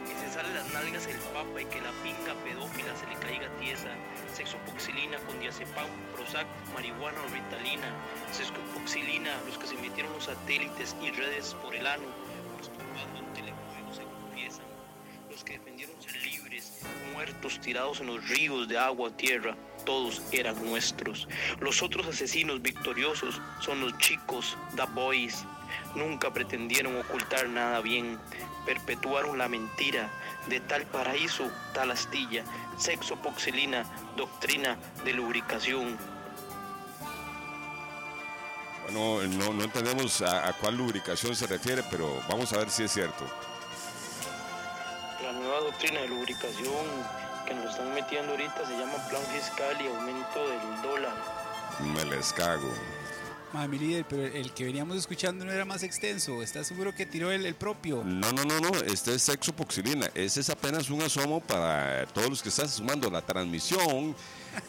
Que 0.07 0.15
se 0.15 0.34
sale 0.34 0.53
las 0.53 0.71
nalgas 0.71 1.05
el 1.07 1.17
papa 1.36 1.61
y 1.61 1.65
que 1.65 1.82
la 1.82 1.91
pinga 2.01 2.34
pedófila 2.45 2.95
se 2.95 3.07
le 3.07 3.15
caiga 3.15 3.49
tiesa. 3.59 3.89
Sexopoxilina 4.34 5.17
con 5.26 5.38
diazepam, 5.41 5.89
Prozac, 6.15 6.47
marihuana 6.74 7.19
o 7.19 7.28
ritalina. 7.28 7.91
Sexopoxilina, 8.32 9.32
los 9.45 9.57
que 9.57 9.67
se 9.67 9.76
metieron 9.76 10.13
los 10.13 10.24
satélites 10.24 10.95
y 11.01 11.11
redes 11.11 11.55
por 11.55 11.76
el 11.76 11.86
ano. 11.86 12.07
Los 12.57 12.69
que 12.69 13.19
en 13.19 13.34
telejuegos 13.34 13.97
se 13.97 14.03
confiesan 14.03 14.65
los 15.30 15.43
que 15.43 15.53
defendieron 15.53 15.99
ser 15.99 16.15
libres, 16.21 16.80
muertos 17.11 17.59
tirados 17.59 17.99
en 18.01 18.05
los 18.05 18.30
ríos 18.30 18.67
de 18.67 18.78
agua 18.78 19.09
tierra, 19.17 19.57
todos 19.86 20.22
eran 20.32 20.64
nuestros. 20.66 21.28
Los 21.60 21.82
otros 21.82 22.08
asesinos 22.08 22.62
victoriosos 22.62 23.42
son 23.60 23.82
los 23.82 23.98
chicos, 23.98 24.58
the 24.76 24.84
boys. 24.94 25.46
Nunca 25.96 26.32
pretendieron 26.32 26.96
ocultar 26.98 27.50
nada 27.50 27.82
bien, 27.82 28.20
perpetuaron 28.66 29.38
la 29.38 29.48
mentira. 29.48 30.10
De 30.48 30.60
tal 30.60 30.86
paraíso, 30.88 31.50
tal 31.74 31.92
astilla, 31.92 32.44
sexo 32.78 33.16
poxilina, 33.16 33.86
doctrina 34.18 34.78
de 35.06 35.14
lubricación. 35.14 35.98
Bueno, 38.84 39.24
no, 39.38 39.54
no 39.54 39.64
entendemos 39.64 40.22
a, 40.22 40.50
a 40.50 40.54
cuál 40.54 40.76
lubricación 40.76 41.36
se 41.36 41.48
refiere, 41.48 41.84
pero 41.90 42.22
vamos 42.28 42.52
a 42.52 42.58
ver 42.58 42.70
si 42.70 42.84
es 42.84 42.92
cierto. 42.92 43.26
La 45.24 45.32
nueva 45.32 45.62
doctrina 45.62 46.02
de 46.02 46.10
lubricación 46.10 46.86
que 47.54 47.64
nos 47.64 47.72
están 47.72 47.93
metiendo 47.93 48.32
ahorita 48.32 48.66
se 48.68 48.78
llama 48.78 48.93
plan 49.10 49.22
fiscal 49.34 49.76
y 49.82 49.88
aumento 49.88 50.47
del 50.47 50.82
dólar. 50.82 51.14
Me 51.93 52.06
les 52.06 52.34
cago. 52.34 52.72
Mae, 53.54 53.68
mi 53.68 53.78
líder, 53.78 54.06
pero 54.10 54.24
el 54.24 54.51
que 54.51 54.66
veníamos 54.66 54.97
escuchando 54.97 55.45
no 55.45 55.51
era 55.51 55.64
más 55.64 55.84
extenso. 55.84 56.41
¿Estás 56.41 56.66
seguro 56.66 56.95
que 56.95 57.06
tiró 57.06 57.32
el, 57.32 57.45
el 57.45 57.54
propio? 57.54 58.04
No, 58.04 58.32
no, 58.32 58.43
no, 58.45 58.60
no, 58.60 58.70
este 58.88 59.14
es 59.14 59.22
sexopoxilina. 59.22 60.10
Ese 60.16 60.39
es 60.39 60.49
apenas 60.49 60.89
un 60.89 61.04
asomo 61.04 61.39
para 61.39 62.08
todos 62.08 62.30
los 62.30 62.41
que 62.41 62.49
están 62.49 62.68
sumando 62.68 63.12
la 63.12 63.22
transmisión, 63.22 64.16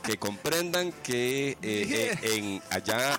que 0.03 0.19
comprendan 0.19 0.93
que 1.03 1.53
eh, 1.53 1.57
eh, 2.23 2.37
en 2.37 2.63
allá, 2.71 3.19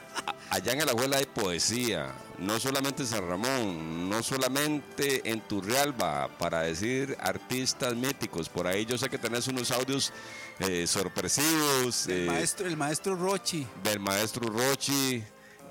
allá 0.50 0.74
en 0.74 0.82
Alajuela 0.82 1.18
hay 1.18 1.26
poesía, 1.26 2.14
no 2.38 2.60
solamente 2.60 3.04
en 3.04 3.08
San 3.08 3.28
Ramón, 3.28 4.10
no 4.10 4.24
solamente 4.24 5.30
en 5.30 5.41
Turrialba, 5.41 6.30
para 6.38 6.62
decir 6.62 7.18
artistas 7.20 7.96
míticos. 7.96 8.50
Por 8.50 8.68
ahí 8.68 8.86
yo 8.86 8.98
sé 8.98 9.10
que 9.10 9.18
tenés 9.18 9.48
unos 9.48 9.72
audios 9.72 10.12
eh, 10.60 10.88
sorpresivos 10.88 12.08
El 12.08 12.24
eh, 12.24 12.26
maestro, 12.28 12.68
el 12.68 12.78
maestro 12.78 13.16
Rochi. 13.16 13.66
del 13.84 14.00
maestro 14.00 14.48
Rochi. 14.50 15.24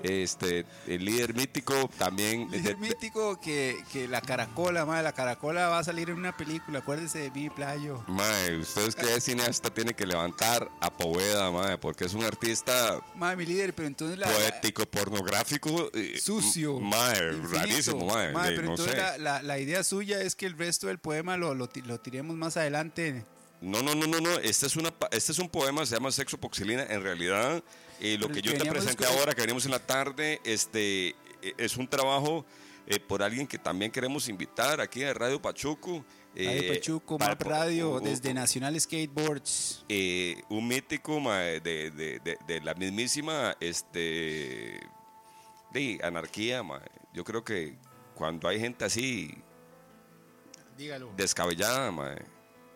Este, 0.05 0.65
el 0.87 1.03
líder 1.05 1.33
mítico 1.33 1.89
también. 1.97 2.49
de- 2.49 2.57
Líder 2.57 2.77
de- 2.77 2.87
mítico 2.89 3.39
que, 3.39 3.83
que 3.91 4.07
la 4.07 4.21
caracola, 4.21 4.85
madre, 4.85 5.03
la 5.03 5.13
caracola 5.13 5.67
va 5.69 5.79
a 5.79 5.83
salir 5.83 6.09
en 6.09 6.17
una 6.17 6.35
película, 6.35 6.79
acuérdese 6.79 7.19
de 7.19 7.31
mi 7.31 7.49
playo. 7.49 8.03
Mae, 8.07 8.57
ustedes 8.57 8.95
que 8.95 9.15
es 9.15 9.23
cineasta 9.23 9.69
tiene 9.73 9.93
que 9.93 10.05
levantar 10.05 10.69
a 10.79 10.91
Poveda, 10.91 11.49
mae, 11.51 11.77
porque 11.77 12.05
es 12.05 12.13
un 12.13 12.23
artista 12.23 13.01
Madre, 13.15 13.37
mi 13.37 13.45
líder, 13.45 13.73
pero 13.73 13.87
entonces 13.87 14.17
la... 14.17 14.27
poético, 14.27 14.85
pornográfico, 14.85 15.89
Sucio. 16.21 16.79
mae, 16.79 17.33
infinito. 17.33 17.57
rarísimo, 17.57 18.05
Mae, 18.05 18.27
de- 18.51 18.55
pero 18.55 18.63
no 18.63 18.69
entonces 18.71 18.95
sé. 18.95 19.01
la, 19.01 19.17
la- 19.17 19.41
la 19.41 19.59
idea 19.59 19.83
suya 19.83 20.21
es 20.21 20.35
que 20.35 20.45
el 20.45 20.57
resto 20.57 20.87
del 20.87 20.99
poema 20.99 21.37
lo, 21.37 21.53
lo, 21.55 21.69
lo 21.85 21.99
tiremos 21.99 22.35
más 22.35 22.57
adelante. 22.57 23.23
No, 23.65 23.81
no, 23.81 23.95
no, 23.95 24.05
no, 24.05 24.19
no, 24.21 24.29
este 24.39 24.67
es 24.67 24.75
una, 24.75 24.93
este 25.11 25.31
es 25.31 25.39
un 25.39 25.49
poema, 25.49 25.85
se 25.87 25.95
llama 25.95 26.11
Sexo 26.11 26.37
Poxilina, 26.37 26.83
en 26.83 27.01
realidad, 27.01 27.63
eh, 27.99 28.15
lo 28.19 28.27
Pero 28.27 28.35
que 28.35 28.41
yo 28.43 28.57
te 28.57 28.69
presenté 28.69 29.05
ahora, 29.07 29.33
que 29.33 29.41
venimos 29.41 29.65
en 29.65 29.71
la 29.71 29.79
tarde, 29.79 30.39
este, 30.43 31.09
eh, 31.41 31.53
es 31.57 31.75
un 31.75 31.87
trabajo 31.87 32.45
eh, 32.85 32.99
por 32.99 33.23
alguien 33.23 33.47
que 33.47 33.57
también 33.57 33.91
queremos 33.91 34.29
invitar 34.29 34.79
aquí 34.79 35.03
a 35.03 35.11
Radio 35.15 35.41
Pachuco. 35.41 36.05
Radio 36.35 36.61
eh, 36.61 36.73
Pachuco, 36.75 37.17
para- 37.17 37.31
Map 37.31 37.41
Radio, 37.41 37.99
desde 37.99 38.33
Nacional 38.35 38.79
Skateboards. 38.79 39.83
un 40.49 40.67
mítico 40.67 41.19
mae, 41.19 41.59
de, 41.59 41.89
de- 41.89 42.19
de- 42.19 42.37
de 42.45 42.61
la 42.61 42.75
mismísima 42.75 43.57
este, 43.59 44.79
de 45.73 45.99
anarquía. 46.03 46.61
mae. 46.61 46.81
Yo 47.13 47.23
creo 47.23 47.43
que 47.43 47.75
cuando 48.13 48.47
hay 48.47 48.59
gente 48.59 48.85
así 48.85 49.33
Dígalo. 50.77 51.11
descabellada, 51.17 51.91
mae, 51.91 52.21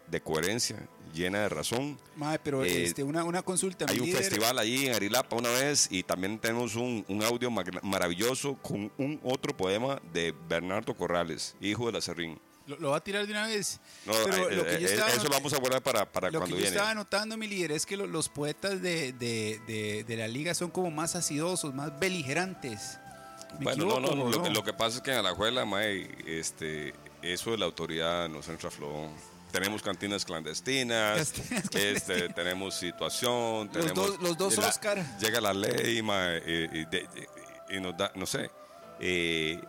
de 0.09 0.21
coherencia, 0.21 0.77
llena 1.13 1.39
de 1.39 1.49
razón. 1.49 1.97
Madre, 2.15 2.39
pero 2.43 2.63
Eh, 2.63 2.83
este, 2.85 3.03
una, 3.03 3.23
una 3.23 3.41
consulta. 3.41 3.85
Hay 3.87 3.99
un 3.99 4.05
líder. 4.07 4.21
festival 4.23 4.57
allí 4.59 4.87
en 4.87 4.93
Arilapa 4.95 5.35
una 5.35 5.49
vez 5.49 5.87
y 5.91 6.03
también 6.03 6.39
tenemos 6.39 6.75
un, 6.75 7.03
un 7.07 7.23
audio 7.23 7.49
maravilloso 7.51 8.55
con 8.61 8.91
un 8.97 9.19
otro 9.23 9.55
poema 9.55 10.01
de 10.13 10.33
Bernardo 10.47 10.93
Corrales, 10.95 11.55
hijo 11.61 11.87
de 11.87 11.93
la 11.93 12.01
Serrín. 12.01 12.39
¿Lo, 12.67 12.77
lo 12.77 12.89
va 12.91 12.97
a 12.97 13.03
tirar 13.03 13.25
de 13.25 13.31
una 13.31 13.47
vez? 13.47 13.79
No, 14.05 14.13
Pero 14.25 14.47
eh, 14.49 14.55
lo 14.55 14.63
que 14.63 14.79
yo 14.79 14.87
eh, 14.87 14.91
estaba 14.91 15.09
eso 15.09 15.23
lo 15.23 15.29
vamos 15.31 15.51
a 15.53 15.57
guardar 15.57 15.81
para, 15.81 16.05
para 16.11 16.27
Lo 16.27 16.33
que 16.33 16.37
cuando 16.37 16.55
yo 16.55 16.61
viene. 16.61 16.75
estaba 16.77 16.93
notando, 16.93 17.35
mi 17.35 17.47
líder, 17.47 17.71
es 17.71 17.87
que 17.87 17.97
lo- 17.97 18.05
los 18.05 18.29
poetas 18.29 18.79
de, 18.83 19.11
de- 19.13 19.59
de- 19.65 20.03
de 20.03 20.17
la 20.17 20.27
liga 20.27 20.53
son 20.53 20.69
como 20.69 20.91
más 20.91 21.15
acidosos, 21.15 21.73
más 21.73 21.99
beligerantes. 21.99 22.99
¿Me 23.57 23.63
Bueno, 23.63 23.85
no, 23.85 23.91
equivoco 23.97 24.15
no, 24.15 24.23
o 24.25 24.29
lo, 24.29 24.43
que- 24.43 24.49
lo 24.51 24.63
que 24.63 24.73
pasa 24.73 24.97
es 24.97 25.01
que 25.01 25.11
en 25.11 25.17
Alajuela, 25.17 25.65
mae, 25.65 26.07
este, 26.27 26.93
eso 27.23 27.49
de 27.49 27.57
la 27.57 27.65
autoridad 27.65 28.29
nos 28.29 28.47
entra 28.49 28.69
flow. 28.69 29.09
Tenemos 29.51 29.81
cantinas 29.81 30.23
clandestinas, 30.25 31.31
Cantinas 31.31 31.63
este, 31.63 31.69
clandestinas. 31.69 32.35
tenemos 32.35 32.75
situación, 32.75 33.67
Los 33.67 33.71
tenemos... 33.71 33.95
dos- 33.95 34.21
los 34.21 34.37
dos 34.37 34.57
la- 34.57 34.67
Oscar. 34.67 35.03
Llega 35.19 35.41
la 35.41 35.53
ley, 35.53 36.01
mae, 36.03 36.37
y, 36.45 36.79
y 36.79 37.75
y- 37.75 37.79
nos 37.79 37.97
da, 37.97 38.11
no 38.15 38.25
sé, 38.25 38.49
eh, 38.99 39.59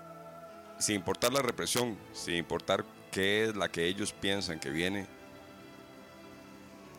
sin 0.78 0.96
importar 0.96 1.32
la 1.32 1.40
represión, 1.42 1.96
sin 2.12 2.34
importar 2.36 2.84
qué 3.10 3.44
es 3.44 3.56
la 3.56 3.68
que 3.70 3.86
ellos 3.86 4.12
piensan 4.12 4.60
que 4.60 4.68
viene, 4.70 5.06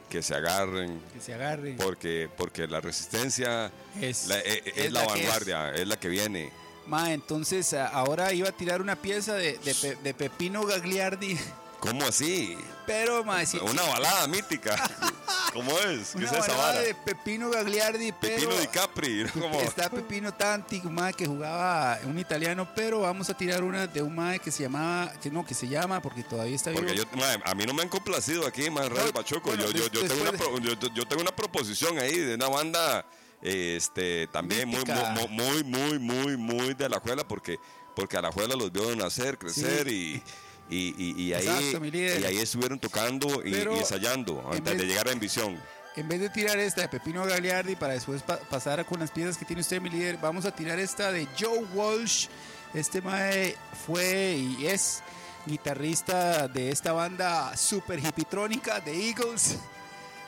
que 0.10 0.22
se 0.22 0.36
agarren. 0.36 1.00
Que 1.14 1.22
se 1.22 1.34
agarren. 1.34 1.78
Porque, 1.78 2.30
porque 2.36 2.68
la 2.68 2.82
resistencia 2.82 3.72
Es- 4.00 4.28
la- 4.28 4.40
eh, 4.40 4.62
es, 4.66 4.78
es 4.86 4.92
la, 4.92 5.02
la 5.02 5.06
es. 5.06 5.12
vanguardia, 5.14 5.74
es. 5.74 5.88
la 5.88 6.00
que 6.00 6.10
viene. 6.10 6.52
Ma, 6.88 7.14
entonces 7.14 7.74
ahora 7.74 8.34
iba 8.34 8.50
a 8.50 8.52
tirar 8.52 8.82
una 8.82 8.96
pieza 8.96 9.36
de, 9.36 9.58
de 9.60 9.96
de 10.04 10.14
Pepino 10.16 10.66
Gagliardi, 10.66 11.38
¿Cómo 11.82 12.06
así? 12.06 12.58
pero 12.86 13.24
ma, 13.24 13.46
si- 13.46 13.58
Una 13.58 13.82
balada 13.84 14.28
mítica. 14.28 14.76
¿Cómo 15.54 15.78
es? 15.80 16.12
¿Qué 16.12 16.18
una 16.20 16.26
es 16.28 16.32
esa 16.34 16.40
balada 16.54 16.68
vara? 16.74 16.82
de 16.82 16.94
Pepino 16.96 17.50
Gagliardi, 17.50 18.12
pero 18.14 18.36
Pepino 18.36 18.56
DiCapri. 18.60 19.26
¿Cómo? 19.34 19.60
está 19.62 19.90
Pepino 19.90 20.34
Tanti, 20.34 20.82
un 20.86 20.94
mae 20.94 21.14
que 21.14 21.26
jugaba 21.26 22.00
un 22.06 22.18
italiano, 22.20 22.68
pero 22.76 23.02
vamos 23.02 23.30
a 23.30 23.34
tirar 23.36 23.64
una 23.64 23.88
de 23.88 24.02
un 24.02 24.16
mae 24.16 24.40
que 24.40 24.52
se 24.52 24.64
llamaba, 24.64 25.12
que 25.22 25.30
no, 25.30 25.46
que 25.46 25.54
se 25.54 25.68
llama 25.68 26.02
porque 26.02 26.24
todavía 26.24 26.56
está 26.56 26.70
vivo. 26.72 26.82
Porque 26.84 26.96
yo, 26.98 27.04
mae, 27.18 27.40
a 27.44 27.54
mí 27.56 27.66
no 27.66 27.74
me 27.74 27.82
han 27.82 27.90
complacido 27.90 28.46
aquí, 28.48 28.70
más 28.70 28.88
Radio 28.90 29.06
No, 29.08 29.14
Pachuco. 29.14 29.50
bueno, 29.50 29.66
yo, 29.66 29.72
yo, 29.72 29.88
yo, 29.90 30.08
tengo 30.08 30.22
una, 30.22 30.32
pro- 30.32 30.58
yo, 30.60 31.06
tengo 31.06 31.22
una 31.22 31.36
proposición 31.36 31.98
ahí 32.00 32.18
de 32.18 32.36
una 32.36 32.48
banda 32.48 33.06
este, 33.42 34.28
también 34.28 34.68
muy, 34.70 34.84
muy, 34.86 35.28
muy, 35.30 35.64
muy, 35.64 36.00
muy, 36.00 36.38
muy 36.38 36.74
de 36.76 36.88
la 36.90 37.00
juela, 37.00 37.28
porque, 37.28 37.60
porque 37.96 38.18
a 38.18 38.22
la 38.22 38.32
juela 38.32 38.56
los 38.56 38.72
vio 38.72 38.96
nacer, 38.96 39.38
crecer 39.38 39.88
y, 39.88 40.22
y, 40.72 40.96
y, 40.98 41.22
y 41.24 41.34
ahí, 41.34 41.48
Exacto, 41.48 41.86
y 41.86 42.26
ahí 42.26 42.38
estuvieron 42.38 42.80
tocando 42.80 43.46
y, 43.46 43.50
y 43.56 43.62
ensayando 43.78 44.44
en 44.52 44.58
antes 44.58 44.78
de 44.78 44.86
llegar 44.86 45.08
a 45.08 45.12
Envisión. 45.12 45.60
En 45.98 46.08
vez 46.08 46.22
de 46.22 46.30
tirar 46.30 46.58
esta 46.58 46.82
de 46.82 46.88
Pepino 46.88 47.26
Gagliardi 47.26 47.76
para 47.76 47.94
después 47.94 48.24
pa- 48.24 48.38
pasar 48.38 48.86
con 48.86 49.00
las 49.02 49.12
piezas 49.12 49.38
que 49.38 49.44
tiene 49.44 49.62
usted, 49.62 49.82
mi 49.82 49.90
líder, 49.90 50.18
vamos 50.18 50.46
a 50.46 50.56
tirar 50.56 50.80
esta 50.80 51.12
de 51.12 51.28
Joe 51.38 51.66
Walsh. 51.74 52.28
Este 52.74 53.02
mae 53.02 53.58
fue 53.86 54.38
y 54.38 54.66
es 54.68 55.04
guitarrista 55.46 56.48
de 56.48 56.70
esta 56.72 56.94
banda 56.94 57.56
super 57.58 58.00
hipitrónica 58.00 58.80
de 58.80 59.10
Eagles. 59.10 59.58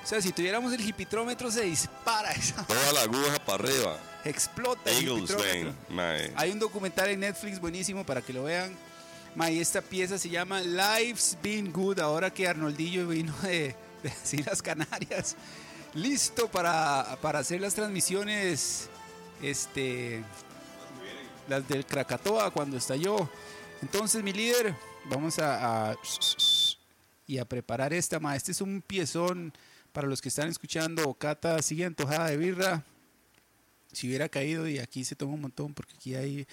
O 0.03 0.05
sea, 0.05 0.21
si 0.21 0.33
tuviéramos 0.33 0.73
el 0.73 0.81
hipitrómetro 0.87 1.49
se 1.49 1.61
dispara 1.61 2.31
esa 2.33 2.63
Toda 2.67 2.91
la 2.91 3.01
aguja 3.03 3.39
para 3.45 3.63
arriba. 3.63 3.97
explota 4.25 4.89
el 4.91 4.97
Eagles, 5.07 5.29
hipitrómetro. 5.31 5.73
mae. 5.89 6.33
Hay 6.35 6.51
un 6.51 6.59
documental 6.59 7.09
en 7.09 7.21
Netflix 7.21 7.59
buenísimo 7.61 8.05
para 8.05 8.21
que 8.21 8.33
lo 8.33 8.43
vean. 8.43 8.75
Ma, 9.35 9.49
y 9.49 9.59
esta 9.59 9.81
pieza 9.81 10.17
se 10.19 10.29
llama 10.29 10.61
Life's 10.61 11.37
Been 11.41 11.71
Good, 11.71 11.99
ahora 11.99 12.31
que 12.31 12.47
Arnoldillo 12.47 13.07
vino 13.07 13.33
de, 13.41 13.75
de 14.03 14.43
las 14.45 14.61
Canarias. 14.61 15.35
Listo 15.95 16.47
para, 16.49 17.17
para 17.21 17.39
hacer 17.39 17.59
las 17.61 17.73
transmisiones, 17.73 18.89
este, 19.41 20.23
las 21.49 21.67
del 21.67 21.85
Krakatoa 21.85 22.51
cuando 22.51 22.77
estalló. 22.77 23.27
Entonces, 23.81 24.23
mi 24.23 24.33
líder, 24.33 24.75
vamos 25.05 25.39
a, 25.39 25.91
a- 25.91 25.95
y 27.25 27.37
a 27.39 27.45
preparar 27.45 27.91
esta. 27.93 28.19
Ma. 28.19 28.35
Este 28.35 28.51
es 28.51 28.61
un 28.61 28.81
piezón 28.85 29.51
para 29.93 30.07
los 30.07 30.21
que 30.21 30.29
están 30.29 30.49
escuchando. 30.49 31.11
Cata 31.15 31.59
sigue 31.61 31.85
antojada 31.85 32.27
de 32.27 32.37
birra 32.37 32.83
si 33.91 34.07
hubiera 34.07 34.27
caído 34.29 34.67
y 34.67 34.79
aquí 34.79 35.05
se 35.05 35.15
toma 35.15 35.33
un 35.33 35.41
montón 35.41 35.73
porque 35.73 35.93
aquí 35.95 36.15
hay, 36.15 36.47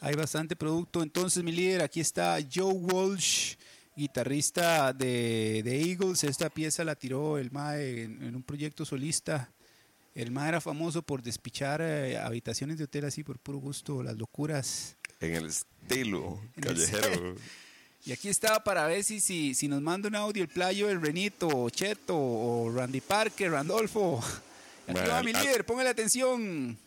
hay 0.00 0.14
bastante 0.14 0.56
producto. 0.56 1.02
Entonces, 1.02 1.42
mi 1.42 1.52
líder, 1.52 1.82
aquí 1.82 2.00
está 2.00 2.38
Joe 2.52 2.72
Walsh, 2.72 3.54
guitarrista 3.96 4.92
de, 4.92 5.62
de 5.64 5.82
Eagles. 5.90 6.24
Esta 6.24 6.48
pieza 6.50 6.84
la 6.84 6.94
tiró 6.94 7.38
el 7.38 7.50
MAE 7.50 8.04
en, 8.04 8.22
en 8.22 8.36
un 8.36 8.42
proyecto 8.42 8.84
solista. 8.84 9.50
El 10.14 10.30
MAE 10.30 10.48
era 10.48 10.60
famoso 10.60 11.02
por 11.02 11.22
despichar 11.22 11.80
eh, 11.82 12.16
habitaciones 12.18 12.78
de 12.78 12.84
hotel 12.84 13.04
así 13.04 13.22
por 13.22 13.38
puro 13.38 13.58
gusto, 13.58 14.02
las 14.02 14.16
locuras. 14.16 14.96
En 15.20 15.34
el 15.34 15.46
estilo 15.46 16.40
En 16.56 16.64
el- 16.64 16.74
callejero. 16.74 17.34
Y 18.06 18.12
aquí 18.12 18.28
está 18.28 18.62
para 18.62 18.86
ver 18.86 19.02
si, 19.02 19.18
si, 19.20 19.54
si 19.54 19.66
nos 19.68 19.82
manda 19.82 20.08
un 20.08 20.14
audio 20.14 20.42
el 20.44 20.48
playo, 20.48 20.88
el 20.88 21.02
Renito, 21.02 21.48
o 21.48 21.68
Cheto, 21.68 22.16
o 22.16 22.70
Randy 22.72 23.00
Parker, 23.00 23.50
Randolfo. 23.50 24.20
Aquí 24.86 24.92
Bueno, 24.92 25.08
va 25.10 25.22
mi 25.22 25.32
líder, 25.32 25.66
póngale 25.66 25.90
atención. 25.90 26.78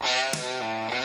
Música 0.00 0.99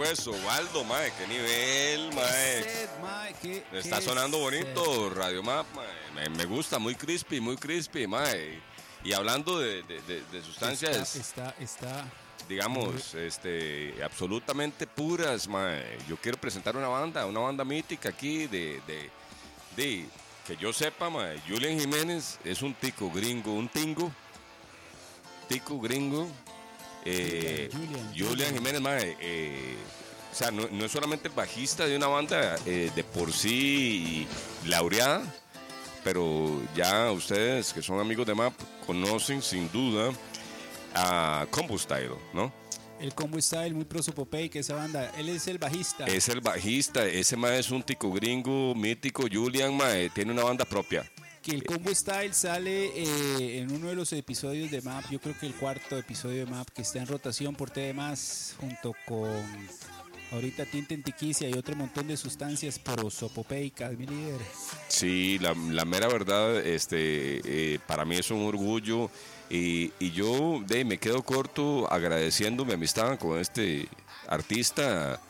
¿Qué 0.00 0.06
fue 0.06 0.12
eso? 0.14 0.30
Waldo, 0.46 0.82
mae, 0.84 1.12
qué 1.18 1.26
nivel, 1.26 2.10
mae. 2.14 2.64
Está 3.72 4.00
sonando 4.00 4.38
bonito 4.38 5.10
Radio 5.10 5.42
Map, 5.42 5.66
mae. 5.74 6.30
Me, 6.30 6.44
gusta, 6.46 6.78
muy 6.78 6.94
crispy, 6.94 7.38
muy 7.38 7.56
crispy, 7.58 8.06
mae. 8.06 8.62
Y 9.04 9.12
hablando 9.12 9.58
de, 9.58 9.82
de- 9.82 10.00
de- 10.02 10.22
de 10.24 10.42
sustancias, 10.42 11.16
Está, 11.16 11.54
está, 11.60 11.62
está- 11.62 12.04
digamos, 12.48 13.14
este, 13.14 13.94
absolutamente 14.02 14.86
puras, 14.86 15.46
mae. 15.46 15.98
Yo 16.08 16.16
quiero 16.16 16.38
presentar 16.40 16.74
una 16.76 16.88
banda, 16.88 17.26
una 17.26 17.40
banda 17.40 17.62
mítica 17.64 18.08
aquí 18.08 18.46
de, 18.46 18.80
de, 18.86 19.10
de- 19.76 20.06
que 20.46 20.56
yo 20.56 20.72
sepa, 20.72 21.10
mae. 21.10 21.38
Julian 21.46 21.78
Jiménez 21.78 22.38
es 22.42 22.62
un 22.62 22.72
tico 22.72 23.10
gringo, 23.10 23.52
un 23.52 23.68
tingo, 23.68 24.10
tico 25.46 25.78
gringo. 25.78 26.26
Eh, 27.04 27.70
Julian, 27.72 28.14
Julian, 28.16 28.54
Jiménez, 28.54 28.80
mae, 28.80 29.16
eh, 29.20 29.76
o 30.30 30.34
sea, 30.34 30.50
no, 30.50 30.68
no 30.70 30.84
es 30.84 30.92
solamente 30.92 31.28
el 31.28 31.34
bajista 31.34 31.86
de 31.86 31.96
una 31.96 32.06
banda 32.06 32.56
eh, 32.66 32.90
de 32.94 33.04
por 33.04 33.32
sí 33.32 34.26
laureada, 34.66 35.22
pero 36.04 36.62
ya 36.74 37.10
ustedes 37.10 37.72
que 37.72 37.82
son 37.82 38.00
amigos 38.00 38.26
de 38.26 38.34
MAP 38.34 38.54
conocen 38.86 39.42
sin 39.42 39.70
duda 39.72 40.12
a 40.94 41.46
Combo 41.50 41.78
Style, 41.78 42.14
¿no? 42.32 42.52
El 43.00 43.14
Combo 43.14 43.40
Style, 43.40 43.72
muy 43.72 43.86
prosopopeica 43.86 44.58
esa 44.58 44.74
banda. 44.74 45.10
Él 45.16 45.30
es 45.30 45.48
el 45.48 45.56
bajista. 45.56 46.04
Es 46.04 46.28
el 46.28 46.42
bajista, 46.42 47.06
ese 47.06 47.34
mae 47.34 47.58
es 47.58 47.70
un 47.70 47.82
tico 47.82 48.12
gringo 48.12 48.74
mítico, 48.74 49.24
Julian, 49.30 49.74
mae, 49.74 50.10
tiene 50.10 50.32
una 50.32 50.44
banda 50.44 50.66
propia. 50.66 51.10
Que 51.42 51.52
el 51.52 51.64
Combo 51.64 51.94
Style 51.94 52.34
sale 52.34 52.86
eh, 52.94 53.60
en 53.60 53.72
uno 53.72 53.88
de 53.88 53.94
los 53.94 54.12
episodios 54.12 54.70
de 54.70 54.82
MAP, 54.82 55.10
yo 55.10 55.20
creo 55.20 55.34
que 55.38 55.46
el 55.46 55.54
cuarto 55.54 55.96
episodio 55.96 56.44
de 56.44 56.50
MAP, 56.50 56.68
que 56.68 56.82
está 56.82 56.98
en 56.98 57.06
rotación 57.06 57.54
por 57.54 57.70
TDMás, 57.70 58.56
junto 58.60 58.94
con 59.06 59.30
ahorita 60.32 60.66
Tinta 60.66 60.94
en 60.94 61.02
Tiquicia 61.02 61.48
y 61.48 61.54
otro 61.54 61.74
montón 61.76 62.08
de 62.08 62.16
sustancias 62.16 62.78
prosopopeicas, 62.78 63.96
mi 63.96 64.06
líder. 64.06 64.40
Sí, 64.88 65.38
la, 65.40 65.54
la 65.54 65.84
mera 65.84 66.08
verdad, 66.08 66.58
este, 66.64 67.40
eh, 67.44 67.78
para 67.86 68.04
mí 68.04 68.16
es 68.16 68.30
un 68.30 68.42
orgullo 68.42 69.10
y, 69.48 69.92
y 69.98 70.12
yo 70.12 70.62
de, 70.66 70.84
me 70.84 70.98
quedo 70.98 71.22
corto 71.22 71.90
agradeciendo 71.90 72.64
mi 72.64 72.74
amistad 72.74 73.18
con 73.18 73.38
este 73.38 73.88
artista, 74.28 75.20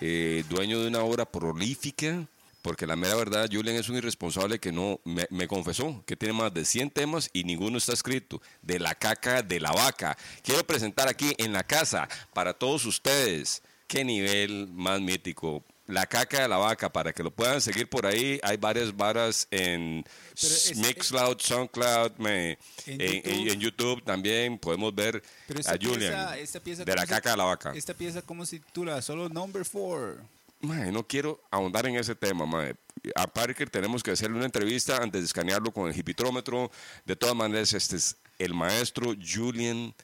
eh, 0.00 0.44
dueño 0.48 0.80
de 0.80 0.88
una 0.88 1.00
obra 1.00 1.24
prolífica, 1.24 2.26
porque 2.64 2.86
la 2.86 2.96
mera 2.96 3.14
verdad, 3.14 3.46
Julian 3.52 3.76
es 3.76 3.90
un 3.90 3.96
irresponsable 3.96 4.58
que 4.58 4.72
no, 4.72 4.98
me, 5.04 5.26
me 5.28 5.46
confesó 5.46 6.02
que 6.06 6.16
tiene 6.16 6.32
más 6.32 6.52
de 6.54 6.64
100 6.64 6.90
temas 6.92 7.28
y 7.34 7.44
ninguno 7.44 7.76
está 7.76 7.92
escrito, 7.92 8.40
de 8.62 8.78
la 8.80 8.94
caca 8.94 9.42
de 9.42 9.60
la 9.60 9.70
vaca. 9.70 10.16
Quiero 10.42 10.66
presentar 10.66 11.06
aquí 11.06 11.34
en 11.36 11.52
la 11.52 11.62
casa 11.62 12.08
para 12.32 12.54
todos 12.54 12.86
ustedes, 12.86 13.62
qué 13.86 14.02
nivel 14.02 14.68
más 14.72 14.98
mítico. 15.02 15.62
La 15.86 16.06
caca 16.06 16.40
de 16.40 16.48
la 16.48 16.56
vaca, 16.56 16.90
para 16.90 17.12
que 17.12 17.22
lo 17.22 17.30
puedan 17.30 17.60
seguir 17.60 17.86
por 17.86 18.06
ahí, 18.06 18.40
hay 18.42 18.56
varias 18.56 18.96
varas 18.96 19.46
en 19.50 20.02
es- 20.34 20.74
Mixcloud, 20.78 21.36
SoundCloud, 21.38 22.12
me- 22.16 22.56
En 22.86 22.98
YouTube. 22.98 23.52
en 23.52 23.60
YouTube 23.60 24.04
también 24.04 24.56
podemos 24.56 24.94
ver 24.94 25.22
a 25.66 25.72
Julian 25.72 25.98
pieza, 25.98 26.38
esta 26.38 26.60
pieza 26.60 26.84
de 26.86 26.92
la 26.94 27.02
¿cómo 27.02 27.06
se- 27.06 27.12
caca 27.14 27.30
de 27.32 27.36
la 27.36 27.44
vaca. 27.44 27.72
Esta 27.74 27.92
pieza, 27.92 28.22
¿cómo 28.22 28.46
se 28.46 28.60
titula? 28.60 29.02
Solo 29.02 29.28
Number 29.28 29.62
4. 29.70 30.26
Mae, 30.64 30.90
no 30.90 31.06
quiero 31.06 31.40
ahondar 31.50 31.86
en 31.86 31.96
ese 31.96 32.14
tema, 32.14 32.46
mae. 32.46 32.74
A 33.14 33.26
Parker 33.26 33.68
tenemos 33.68 34.02
que 34.02 34.12
hacerle 34.12 34.36
una 34.36 34.46
entrevista 34.46 34.96
antes 34.96 35.20
de 35.20 35.26
escanearlo 35.26 35.72
con 35.72 35.90
el 35.90 35.98
hipitrómetro. 35.98 36.70
De 37.04 37.16
todas 37.16 37.34
maneras, 37.34 37.72
este 37.74 37.96
es 37.96 38.16
el 38.38 38.54
maestro 38.54 39.12
Julian 39.20 39.94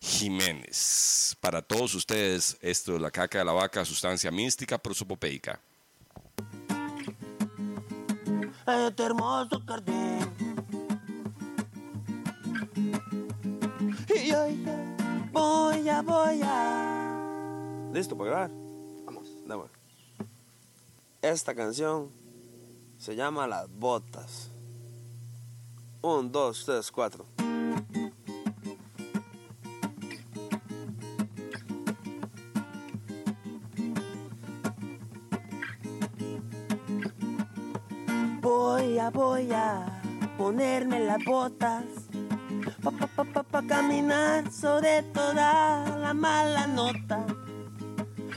Jiménez. 0.00 1.36
Para 1.40 1.60
todos 1.60 1.94
ustedes, 1.94 2.56
esto 2.60 2.94
es 2.94 3.00
la 3.00 3.10
caca 3.10 3.38
de 3.38 3.44
la 3.44 3.52
vaca, 3.52 3.84
sustancia 3.84 4.30
mística 4.30 4.78
prosopopeica. 4.78 5.60
este 8.66 9.02
hermoso 9.02 9.62
jardín. 9.66 10.30
Y 14.08 14.32
hoy 14.32 14.66
voy 15.32 15.88
a, 15.88 16.02
voy 16.02 16.40
a. 16.42 17.90
¿Listo 17.92 18.16
para 18.16 18.30
grabar? 18.30 18.50
Vamos, 19.04 19.28
dame. 19.46 19.75
Esta 21.22 21.54
canción 21.54 22.10
se 22.98 23.16
llama 23.16 23.46
Las 23.46 23.68
Botas. 23.70 24.50
Un, 26.02 26.30
dos, 26.30 26.64
tres, 26.64 26.90
cuatro. 26.92 27.26
Voy 38.40 38.98
a, 38.98 39.10
voy 39.10 39.52
a 39.52 40.02
ponerme 40.38 41.00
las 41.00 41.24
botas 41.24 41.84
pa, 42.82 42.90
pa, 42.90 43.06
pa, 43.06 43.24
pa, 43.24 43.42
pa 43.42 43.62
caminar 43.62 44.52
sobre 44.52 45.02
toda 45.02 45.84
la 45.98 46.14
mala 46.14 46.66
nota 46.66 47.26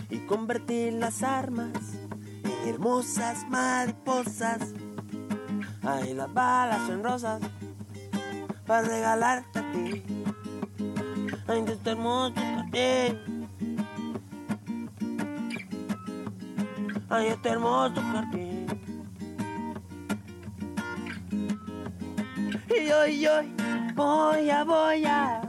y 0.10 0.20
convertir 0.26 0.94
las 0.94 1.22
armas 1.24 1.99
hermosas 2.70 3.46
mariposas. 3.50 4.74
Ay, 5.84 6.14
las 6.14 6.32
balas 6.34 6.90
en 6.90 7.04
rosas 7.04 7.42
para 8.66 8.88
regalarte 8.88 9.60
a 9.60 9.72
ti. 9.72 10.04
Ay, 11.48 11.62
de 11.64 11.74
este 11.74 11.90
hermoso 11.92 12.36
jardín. 12.36 13.50
Ay, 17.10 17.28
este 17.28 17.50
hermoso 17.50 18.02
jardín. 18.02 18.68
Y 22.70 22.92
hoy, 22.92 23.26
hoy 23.26 23.54
voy 23.96 24.50
a, 24.50 24.64
voy 24.64 25.06
a 25.06 25.42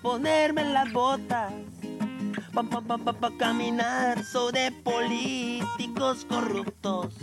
ponerme 0.00 0.64
las 0.64 0.92
botas 0.92 1.52
pa, 2.64 2.80
pa, 2.80 2.98
pa, 2.98 3.12
pa, 3.12 3.30
caminar 3.38 4.24
sobre 4.24 4.72
políticos 4.82 6.26
corruptos. 6.28 7.14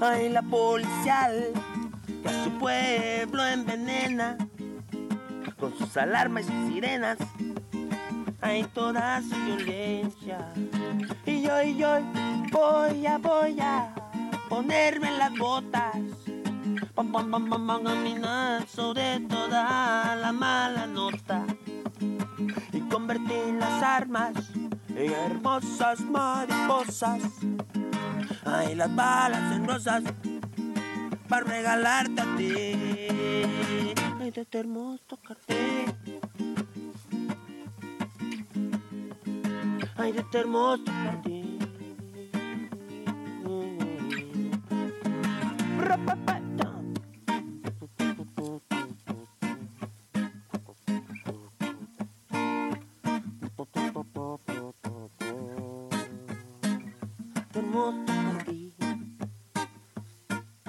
Ay, 0.00 0.28
la 0.28 0.42
policial 0.42 1.52
que 2.22 2.28
a 2.28 2.44
su 2.44 2.50
pueblo 2.58 3.46
envenena 3.46 4.36
con 5.58 5.76
sus 5.78 5.96
alarmas 5.96 6.44
y 6.44 6.48
sus 6.48 6.72
sirenas. 6.72 7.18
Hay 8.42 8.64
toda 8.74 9.22
su 9.22 9.34
violencia. 9.46 10.52
Y 11.24 11.42
yo, 11.42 11.62
yo 11.62 11.98
voy 12.52 13.06
a, 13.06 13.18
voy 13.18 13.58
a 13.60 13.94
ponerme 14.48 15.10
las 15.16 15.36
botas. 15.38 15.96
Pam, 16.94 17.12
pam, 17.12 17.30
pam, 17.30 17.66
pam, 17.66 17.84
caminar 17.84 18.66
sobre 18.66 19.20
toda 19.20 20.16
la 20.16 20.32
mala 20.32 20.86
nota 20.86 21.46
y 22.72 22.80
convertir 22.80 23.54
las 23.58 23.82
armas 23.82 24.32
en 24.88 25.12
hermosas 25.12 26.00
mariposas. 26.00 27.22
Ay, 28.44 28.74
las 28.74 28.94
balas 28.94 29.56
en 29.56 29.66
rosas 29.66 30.02
para 31.28 31.44
regalarte 31.44 32.20
a 32.20 32.36
ti. 32.36 33.94
Ay, 34.20 34.30
de 34.30 34.40
este 34.40 34.58
hermoso 34.58 35.16
cartel. 35.22 35.94
Ay, 39.96 40.12
de 40.12 40.20
este 40.20 40.38
hermoso 40.38 40.84
cartel. 40.84 41.38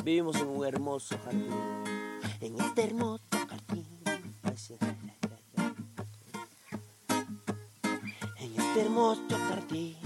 Vivimos 0.09 0.37
en 0.37 0.47
un 0.47 0.65
hermoso 0.65 1.19
jardín. 1.23 1.53
En 2.41 2.59
este 2.59 2.85
hermoso 2.85 3.21
jardín. 3.47 3.85
En 8.37 8.59
este 8.59 8.81
hermoso 8.81 9.37
jardín. 9.49 9.97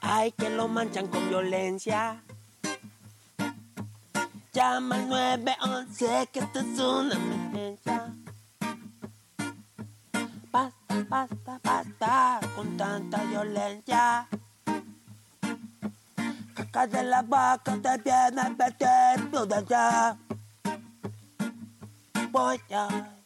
Ay, 0.00 0.30
que 0.30 0.50
lo 0.50 0.68
manchan 0.68 1.08
con 1.08 1.28
violencia. 1.30 2.22
Llama 4.52 4.94
al 4.94 5.08
911 5.08 6.28
que 6.32 6.38
esto 6.38 6.60
es 6.60 6.78
una 6.78 7.14
emergencia. 7.16 8.14
Basta, 10.52 11.06
basta, 11.08 11.60
basta 11.64 12.40
con 12.54 12.76
tanta 12.76 13.24
violencia. 13.24 14.28
Caca 16.78 16.96
de 16.96 17.02
la 17.02 17.22
vaca 17.22 17.76
te 17.82 17.98
viene 18.04 18.40
a 18.40 18.50
meter 18.50 19.48
de 19.48 19.54
allá. 19.56 20.16
Voy 22.30 22.60
a 22.70 23.17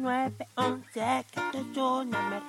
Llama 0.00 0.30
911 0.56 1.26
que 1.30 1.40
te 1.52 1.58
echo 1.60 1.98
una 1.98 2.42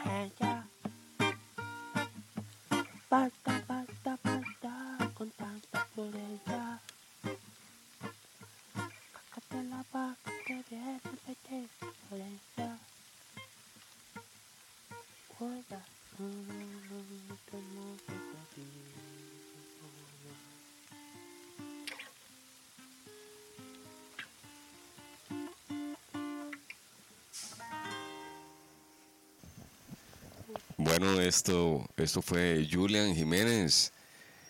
Esto, 31.01 31.89
esto 31.97 32.21
fue 32.21 32.67
Julian 32.71 33.15
Jiménez, 33.15 33.91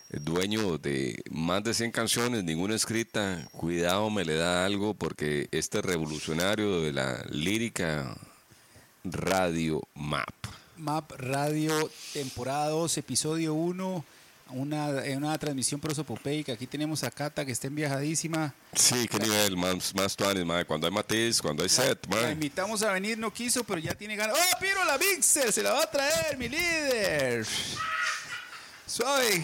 dueño 0.09 0.77
de 0.77 1.23
más 1.31 1.63
de 1.63 1.73
100 1.73 1.91
canciones, 1.91 2.43
ninguna 2.43 2.75
escrita. 2.75 3.47
Cuidado, 3.53 4.09
me 4.09 4.25
le 4.25 4.35
da 4.35 4.65
algo 4.65 4.93
porque 4.93 5.47
este 5.51 5.81
revolucionario 5.81 6.81
de 6.81 6.91
la 6.91 7.23
lírica 7.29 8.17
Radio 9.05 9.81
Map. 9.95 10.27
Map 10.75 11.09
Radio, 11.13 11.89
temporada 12.11 12.67
2, 12.67 12.97
episodio 12.97 13.53
1. 13.53 14.03
Una, 14.53 15.05
en 15.05 15.23
una 15.23 15.37
transmisión 15.37 15.79
prosopopeica. 15.79 16.53
Aquí 16.53 16.67
tenemos 16.67 17.03
a 17.03 17.11
Cata 17.11 17.45
que 17.45 17.51
está 17.51 17.67
enviajadísima. 17.67 18.53
Sí, 18.73 19.07
qué 19.07 19.19
nivel, 19.19 19.57
más, 19.57 19.93
más 19.95 20.15
tuanes, 20.15 20.45
mae. 20.45 20.65
Cuando 20.65 20.87
hay 20.87 20.93
matiz, 20.93 21.41
cuando 21.41 21.63
hay 21.63 21.69
set, 21.69 22.05
La 22.09 22.21
mae. 22.21 22.31
invitamos 22.33 22.81
a 22.83 22.91
venir, 22.93 23.17
no 23.17 23.33
quiso, 23.33 23.63
pero 23.63 23.79
ya 23.79 23.95
tiene 23.95 24.15
ganas. 24.15 24.35
¡Oh, 24.37 24.59
Piro 24.59 24.83
la 24.85 24.97
Mixer! 24.97 25.51
Se 25.51 25.63
la 25.63 25.73
va 25.73 25.83
a 25.83 25.89
traer, 25.91 26.37
mi 26.37 26.49
líder. 26.49 27.45
Suave. 28.85 29.43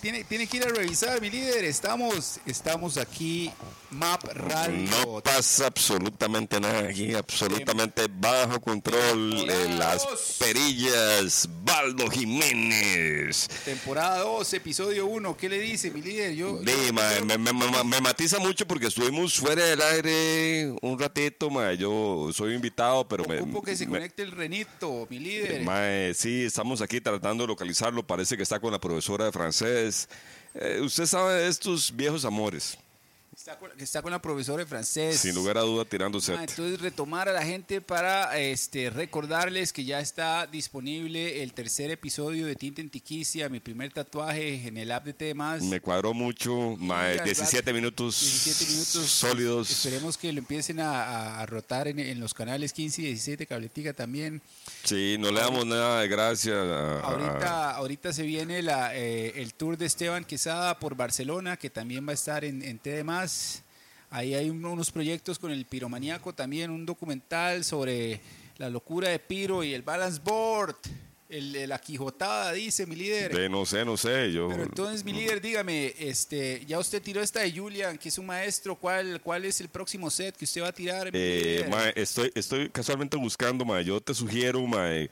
Tiene, 0.00 0.24
tiene 0.24 0.46
que 0.46 0.56
ir 0.56 0.64
a 0.64 0.68
revisar, 0.68 1.20
mi 1.20 1.28
líder. 1.28 1.62
Estamos, 1.64 2.40
estamos 2.46 2.96
aquí, 2.96 3.50
Map 3.90 4.24
Radio. 4.32 4.88
No 5.04 5.20
pasa 5.20 5.66
absolutamente 5.66 6.58
nada 6.58 6.88
aquí, 6.88 7.12
absolutamente 7.14 8.06
bajo 8.10 8.58
control. 8.62 9.44
eh, 9.46 9.68
las 9.76 10.06
perillas, 10.38 11.46
Baldo 11.64 12.08
Jiménez. 12.10 13.46
Temporada 13.66 14.20
2, 14.20 14.54
episodio 14.54 15.04
1. 15.04 15.36
¿Qué 15.36 15.50
le 15.50 15.58
dice, 15.60 15.90
mi 15.90 16.00
líder? 16.00 16.34
Yo, 16.34 16.60
Sí, 16.64 16.72
yo- 16.86 16.92
mae, 16.94 17.20
me, 17.20 17.36
me- 17.36 17.52
me- 17.52 17.84
me 17.84 18.00
matiza 18.00 18.38
mucho 18.38 18.66
porque 18.66 18.86
estuvimos 18.86 19.34
fuera 19.38 19.66
del 19.66 19.82
aire 19.82 20.74
un 20.80 20.98
ratito, 20.98 21.50
mae. 21.50 21.76
Yo 21.76 22.30
soy 22.32 22.54
invitado, 22.54 23.06
pero 23.06 23.26
me, 23.26 23.38
Ocupo 23.40 23.60
que 23.60 23.76
se 23.76 23.86
conecte 23.86 24.22
el 24.22 24.30
renito, 24.30 25.06
mi 25.10 25.18
líder. 25.18 26.14
Sí, 26.16 26.44
estamos 26.44 26.80
aquí 26.80 27.02
tratando 27.02 27.44
de 27.44 27.48
localizarlo. 27.48 28.02
Parece 28.06 28.34
que 28.38 28.42
está 28.42 28.58
con 28.58 28.72
la 28.72 28.80
profesora 28.80 29.26
de 29.26 29.32
francés. 29.32 29.73
Eh, 30.54 30.80
usted 30.80 31.06
sabe 31.06 31.34
de 31.34 31.48
estos 31.48 31.94
viejos 31.94 32.24
amores. 32.24 32.78
Está 33.36 33.58
con, 33.58 33.70
está 33.80 34.00
con 34.00 34.12
la 34.12 34.22
profesora 34.22 34.62
de 34.62 34.66
francés. 34.68 35.18
Sin 35.20 35.34
lugar 35.34 35.58
a 35.58 35.62
duda, 35.62 35.84
tirando 35.84 36.18
Ah, 36.28 36.44
entonces 36.48 36.80
retomar 36.80 37.28
a 37.28 37.32
la 37.32 37.42
gente 37.44 37.80
para 37.80 38.38
este, 38.38 38.88
recordarles 38.90 39.72
que 39.72 39.84
ya 39.84 39.98
está 40.00 40.46
disponible 40.46 41.42
el 41.42 41.52
tercer 41.52 41.90
episodio 41.90 42.46
de 42.46 42.54
Tinta 42.54 42.80
en 42.80 42.88
Tiquicia, 42.90 43.48
mi 43.48 43.58
primer 43.60 43.92
tatuaje 43.92 44.66
en 44.68 44.76
el 44.76 44.92
app 44.92 45.04
de 45.04 45.12
temas. 45.14 45.62
Me 45.62 45.80
cuadró 45.80 46.14
mucho. 46.14 46.76
Al 46.90 47.24
17 47.24 47.56
rato- 47.62 47.74
minutos, 47.74 48.20
17 48.20 48.70
minutos 48.72 49.10
sólidos. 49.10 49.70
Esperemos 49.70 50.16
que 50.16 50.32
lo 50.32 50.38
empiecen 50.38 50.78
a, 50.80 51.44
rotar 51.46 51.88
en, 51.88 51.98
en 51.98 52.20
los 52.20 52.32
canales 52.34 52.72
15 52.72 53.02
y 53.02 53.06
17, 53.06 53.46
Cabletica 53.46 53.92
también. 53.92 54.40
Sí, 54.84 55.16
no 55.18 55.30
le 55.32 55.40
damos 55.40 55.66
nada 55.66 56.00
de 56.00 56.08
gracia. 56.08 56.54
a- 56.54 56.98
a- 56.98 57.00
Ahorita, 57.00 57.70
ahorita 57.72 58.12
se 58.12 58.22
viene 58.22 58.62
la, 58.62 58.94
eh, 58.96 59.32
el 59.42 59.54
tour 59.54 59.76
de 59.76 59.86
Esteban 59.86 60.24
Quesada 60.24 60.78
por 60.78 60.94
Barcelona, 60.94 61.56
que 61.56 61.68
también 61.68 62.06
va 62.06 62.12
a 62.12 62.14
estar 62.14 62.44
en, 62.44 62.62
en 62.62 62.78
TDMás. 62.78 63.23
Ahí 64.10 64.34
hay 64.34 64.48
un- 64.50 64.64
unos 64.64 64.90
proyectos 64.90 65.38
con 65.38 65.50
el 65.50 65.64
Piromaníaco 65.66 66.32
también, 66.32 66.70
un 66.70 66.86
documental 66.86 67.64
sobre 67.64 68.20
la 68.58 68.70
locura 68.70 69.08
de 69.08 69.18
Piro 69.18 69.64
y 69.64 69.74
el 69.74 69.82
balance 69.82 70.20
board. 70.24 70.76
El, 71.26 71.68
la 71.68 71.78
Quijotada, 71.80 72.52
dice 72.52 72.86
mi 72.86 72.94
líder. 72.94 73.34
de 73.34 73.48
no 73.48 73.66
sé, 73.66 73.84
no 73.84 73.96
sé. 73.96 74.30
Yo, 74.30 74.46
Pero 74.50 74.62
entonces, 74.62 75.04
mi 75.04 75.12
líder, 75.12 75.40
dígame, 75.40 75.92
este, 75.98 76.62
ya 76.66 76.78
usted 76.78 77.02
tiró 77.02 77.22
esta 77.22 77.40
de 77.40 77.50
Julian, 77.50 77.98
que 77.98 78.08
es 78.10 78.18
un 78.18 78.26
maestro. 78.26 78.76
¿Cuál, 78.76 79.20
cuál 79.20 79.44
es 79.46 79.60
el 79.60 79.68
próximo 79.68 80.10
set 80.10 80.36
que 80.36 80.44
usted 80.44 80.62
va 80.62 80.68
a 80.68 80.72
tirar? 80.72 81.10
Eh, 81.12 81.64
estoy, 81.96 82.30
estoy 82.36 82.68
casualmente 82.68 83.16
buscando, 83.16 83.64
mae. 83.64 83.82
Yo 83.84 84.00
te 84.00 84.14
sugiero, 84.14 84.64
mae, 84.64 85.10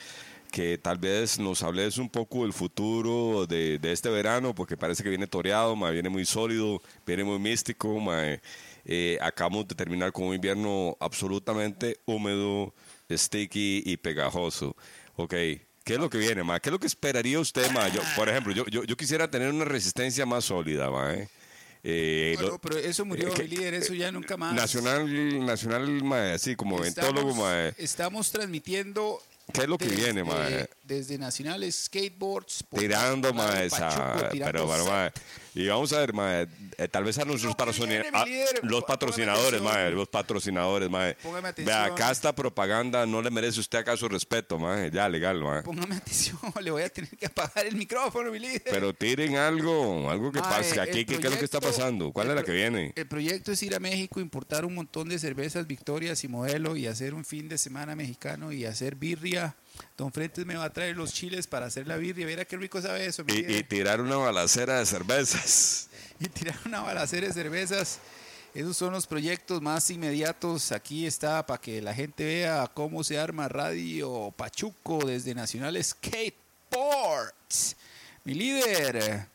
que 0.53 0.79
tal 0.79 0.99
vez 0.99 1.39
nos 1.41 1.63
hables 1.63 1.97
un 1.99 2.09
poco 2.11 2.43
del 2.43 2.53
futuro 2.53 3.47
de, 3.49 3.79
de 3.79 3.91
este 3.93 4.11
verano, 4.11 4.55
porque 4.55 4.77
parece 4.77 5.03
que 5.03 5.09
viene 5.09 5.27
toreado, 5.27 5.75
mae, 5.75 5.93
viene 5.95 6.11
muy 6.11 6.25
sólido, 6.27 6.81
viene 7.07 7.25
muy 7.25 7.39
místico, 7.41 7.99
mae. 7.99 8.41
Eh, 8.85 9.17
acabamos 9.21 9.67
de 9.67 9.75
terminar 9.75 10.13
con 10.13 10.25
un 10.27 10.35
invierno 10.35 10.97
absolutamente 11.01 11.99
húmedo, 12.05 12.75
sticky 13.11 13.83
y 13.87 13.97
pegajoso. 13.97 14.77
Ok. 15.17 15.31
¿Qué 15.85 15.95
es 15.95 15.99
lo 15.99 16.11
que 16.11 16.19
viene, 16.19 16.43
mae? 16.45 16.61
¿Qué 16.61 16.69
es 16.69 16.73
lo 16.73 16.79
que 16.79 16.87
esperaría 16.87 17.41
usted, 17.41 17.71
mae? 17.73 17.91
Yo, 17.91 18.03
por 18.15 18.29
ejemplo, 18.29 18.53
yo, 18.53 18.67
yo, 18.67 18.85
yo 18.85 18.97
quisiera 18.97 19.29
tener 19.31 19.51
una 19.53 19.65
resistencia 19.65 20.27
más 20.27 20.45
sólida, 20.45 20.91
mae. 20.91 21.29
Eh, 21.85 22.35
Bueno, 22.37 22.51
lo- 22.53 22.59
pero 22.61 22.79
eso 22.79 23.05
murió, 23.05 23.29
eh, 23.29 23.43
mi 23.43 23.49
líder, 23.49 23.75
eso 23.75 23.93
ya 23.95 24.13
nunca 24.13 24.37
más. 24.37 24.55
Nacional, 24.55 25.45
nacional, 25.45 26.05
mae, 26.05 26.33
así 26.35 26.55
como 26.55 26.79
ventólogo, 26.79 27.31
Estamos, 27.31 27.37
mae. 27.39 27.75
estamos 27.79 28.31
transmitiendo. 28.31 29.21
¿Qué 29.53 29.63
es 29.63 29.69
lo 29.69 29.79
que 29.79 29.87
desde- 29.87 30.03
viene, 30.03 30.25
mae? 30.25 30.67
Desde 30.93 31.17
Nacional 31.19 31.71
Skateboards. 31.73 32.65
Tirando, 32.77 33.33
esa- 33.65 34.29
tirando 34.31 34.53
pero 34.53 34.67
bueno. 34.67 35.11
Y 35.55 35.67
vamos 35.69 35.93
a 35.93 35.99
ver, 35.99 36.15
mae, 36.15 36.49
eh, 36.79 36.89
tal 36.89 37.05
vez 37.05 37.19
a 37.19 37.27
nuestros 37.27 37.55
mi 37.55 38.19
a- 38.19 38.25
líder. 38.25 38.61
los 38.63 38.85
patrocinadores, 38.85 39.61
mae, 39.61 39.91
los 39.91 40.09
patrocinadores. 40.09 40.89
Póngame 41.23 41.53
Vea, 41.59 41.85
acá 41.85 42.11
esta 42.11 42.35
propaganda 42.35 43.05
no 43.05 43.21
le 43.21 43.31
merece 43.31 43.61
usted 43.61 43.79
acaso 43.79 44.09
respeto, 44.09 44.59
mae, 44.59 44.91
ya 44.91 45.09
legal, 45.11 45.41
mae. 45.41 45.63
Póngame 45.63 45.97
atención, 45.97 46.39
le 46.63 46.71
voy 46.71 46.83
a 46.83 46.89
tener 46.89 47.11
que 47.19 47.27
apagar 47.27 47.67
el 47.67 47.77
micrófono, 47.77 48.31
mi 48.31 48.39
líder. 48.39 48.63
Pero 48.65 48.95
tiren 48.95 49.37
algo, 49.37 50.11
algo 50.11 50.33
que 50.33 50.41
Mae, 50.41 50.49
pase 50.51 50.81
aquí, 50.81 51.01
el 51.01 51.07
¿qué, 51.07 51.15
es 51.17 51.23
lo 51.23 51.39
que 51.39 51.45
está 51.45 51.59
proyecto- 51.61 51.81
pasando? 51.83 52.13
¿Cuál 52.13 52.31
es 52.31 52.35
la 52.37 52.45
que 52.45 52.53
viene? 52.53 52.93
El 52.97 53.07
proyecto 53.07 53.53
es 53.53 53.63
ir 53.63 53.75
a 53.75 53.79
México, 53.79 54.21
importar 54.21 54.65
un 54.65 54.75
montón 54.75 55.11
de 55.11 55.19
cervezas 55.19 55.67
Victorias 55.67 56.25
y 56.25 56.29
Modelo 56.29 56.77
y 56.77 56.87
hacer 56.87 57.13
un 57.13 57.27
fin 57.27 57.49
de 57.51 57.59
semana 57.59 57.95
mexicano 57.95 58.53
y 58.53 58.65
hacer 58.65 58.95
birria. 58.97 59.55
Don 59.97 60.13
Frentes 60.13 60.45
me 60.47 60.57
va 60.57 60.65
a 60.65 60.73
traer 60.73 60.97
los 60.97 61.13
chiles 61.13 61.47
para 61.47 61.67
hacer 61.67 61.87
la 61.87 61.97
birria. 61.97 62.27
Verá 62.27 62.45
qué 62.45 62.57
rico 62.57 62.81
sabe 62.83 63.07
eso, 63.07 63.25
mi 63.25 63.35
Y, 63.35 63.57
y 63.57 63.63
tirar 63.65 64.01
una 64.01 64.17
balacera 64.17 64.79
de 64.79 64.87
cervezas. 64.87 65.89
y 66.21 66.29
tirar 66.29 66.57
una 66.65 66.81
balacera 66.81 67.27
de 67.27 67.33
cervezas. 67.33 67.99
Esos 68.55 68.77
son 68.77 68.93
los 68.93 69.07
proyectos 69.07 69.63
más 69.63 69.89
inmediatos. 69.91 70.73
Aquí 70.73 71.07
está 71.07 71.47
para 71.47 71.61
que 71.61 71.81
la 71.81 71.95
gente 71.95 72.25
vea 72.25 72.71
cómo 72.75 73.03
se 73.03 73.19
arma 73.19 73.49
Radio 73.49 74.31
Pachuco 74.37 75.07
desde 75.07 75.35
Nacional 75.35 75.83
Skateboards. 75.83 77.77
Mi 78.25 78.35
líder. 78.35 79.27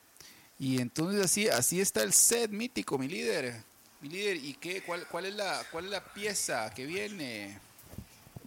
Y 0.59 0.79
entonces 0.81 1.23
así, 1.23 1.47
así 1.49 1.81
está 1.81 2.03
el 2.03 2.13
set 2.13 2.51
mítico, 2.51 2.97
mi 2.97 3.07
líder. 3.07 3.63
Mi 4.01 4.09
líder, 4.09 4.37
¿y 4.37 4.53
qué? 4.53 4.83
¿Cuál, 4.83 5.07
cuál, 5.07 5.25
es, 5.25 5.33
la, 5.35 5.63
cuál 5.71 5.85
es 5.85 5.91
la 5.91 6.03
pieza 6.13 6.71
que 6.75 6.85
viene? 6.85 7.59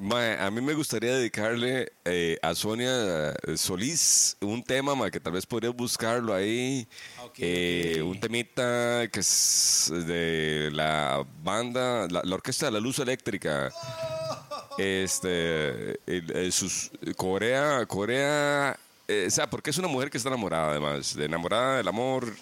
Mae, 0.02 0.38
a 0.40 0.50
mí 0.50 0.62
me 0.62 0.72
gustaría 0.72 1.14
dedicarle 1.14 1.92
eh, 2.06 2.38
a 2.40 2.54
Sonia 2.54 3.32
eh, 3.46 3.56
Solís 3.58 4.34
un 4.40 4.62
tema 4.62 4.94
mae, 4.94 5.10
que 5.10 5.20
tal 5.20 5.34
vez 5.34 5.44
podrías 5.44 5.74
buscarlo 5.74 6.32
ahí. 6.34 6.88
Ok, 7.22 7.34
Eh. 7.38 8.00
Un 8.02 8.18
temita 8.18 9.06
que 9.12 9.20
es 9.20 9.92
de 9.92 10.70
la 10.72 11.22
banda, 11.42 12.08
la, 12.10 12.22
la 12.24 12.34
Orquesta 12.34 12.64
de 12.66 12.72
la 12.72 12.80
Luz 12.80 12.98
Eléctrica. 12.98 13.70
Este, 14.78 15.90
el- 16.06 16.30
el- 16.34 16.52
sus- 16.52 16.90
Corea, 17.16 17.84
Corea, 17.86 18.78
eh, 19.08 19.24
o 19.26 19.30
sea, 19.30 19.50
porque 19.50 19.68
es 19.68 19.76
una 19.76 19.88
mujer 19.88 20.08
que 20.10 20.16
está 20.16 20.30
enamorada 20.30 20.70
además, 20.70 21.14
de 21.14 21.26
enamorada 21.26 21.76
del 21.78 21.88
amor. 21.88 22.34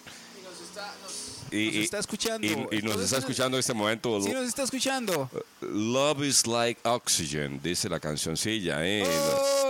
Y, 1.51 1.65
nos 1.67 1.75
está 1.85 1.99
escuchando. 1.99 2.45
y- 2.47 2.49
y 2.51 2.55
nos 2.55 2.71
Entonces, 2.73 3.03
está 3.05 3.17
escuchando 3.19 3.57
en 3.57 3.59
este 3.59 3.73
momento. 3.73 4.21
¿Sí 4.21 4.31
nos 4.31 4.47
está 4.47 4.63
escuchando? 4.63 5.29
Love 5.61 6.23
is 6.23 6.45
like 6.47 6.79
oxygen, 6.83 7.59
dice 7.61 7.89
la 7.89 7.99
cancioncilla. 7.99 8.85
Eh. 8.85 9.03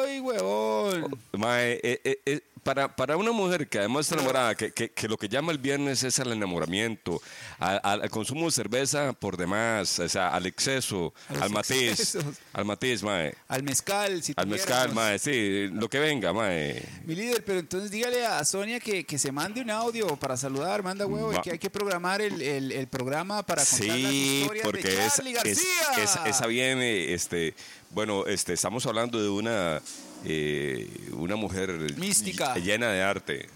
¡Ay, 0.05 0.19
huevón! 0.19 1.17
Mae, 1.33 1.79
eh, 1.83 2.01
eh, 2.03 2.19
eh, 2.25 2.41
para, 2.63 2.95
para 2.95 3.17
una 3.17 3.31
mujer 3.31 3.67
que 3.67 3.79
además 3.79 4.05
está 4.05 4.15
enamorada, 4.15 4.55
que, 4.55 4.71
que, 4.71 4.91
que 4.91 5.07
lo 5.07 5.17
que 5.17 5.27
llama 5.29 5.51
el 5.51 5.57
viernes 5.57 6.03
es 6.03 6.19
al 6.19 6.31
enamoramiento, 6.31 7.21
al, 7.59 8.09
consumo 8.09 8.45
de 8.45 8.51
cerveza 8.51 9.13
por 9.13 9.37
demás, 9.37 9.99
o 9.99 10.09
sea, 10.09 10.29
al 10.29 10.45
exceso, 10.45 11.13
al 11.39 11.49
matiz, 11.49 12.17
al 12.53 12.65
matiz, 12.65 13.03
mae, 13.03 13.35
Al 13.47 13.63
mezcal, 13.63 14.21
si 14.23 14.33
al 14.35 14.47
mezcal, 14.47 14.93
mae, 14.93 15.19
sí, 15.19 15.67
lo 15.71 15.89
que 15.89 15.99
venga, 15.99 16.33
mae. 16.33 16.83
Mi 17.05 17.15
líder, 17.15 17.43
pero 17.45 17.59
entonces 17.59 17.91
dígale 17.91 18.25
a 18.25 18.43
Sonia 18.45 18.79
que, 18.79 19.05
que 19.05 19.17
se 19.17 19.31
mande 19.31 19.61
un 19.61 19.69
audio 19.69 20.15
para 20.17 20.37
saludar, 20.37 20.83
manda 20.83 21.05
huevo, 21.05 21.33
y 21.33 21.41
que 21.41 21.51
hay 21.51 21.59
que 21.59 21.69
programar 21.69 22.21
el, 22.21 22.41
el- 22.41 22.71
el 22.71 22.87
programa 22.87 23.43
para 23.45 23.63
contar 23.65 23.87
las 23.87 23.97
Sí, 24.11 24.39
historias 24.41 24.65
porque 24.65 24.83
de 24.89 25.05
es, 25.05 25.15
Charlie 25.15 25.31
es- 25.31 25.43
García. 25.43 26.03
es- 26.03 26.35
esa 26.35 26.47
viene, 26.47 27.13
este, 27.13 27.53
bueno, 27.91 28.25
este, 28.27 28.53
estamos 28.53 28.85
hablando 28.85 29.21
de 29.21 29.29
una, 29.29 29.81
eh, 30.25 30.87
una 31.11 31.35
mujer 31.35 31.71
Mística. 31.97 32.55
llena 32.55 32.89
de 32.91 33.01
arte. 33.01 33.49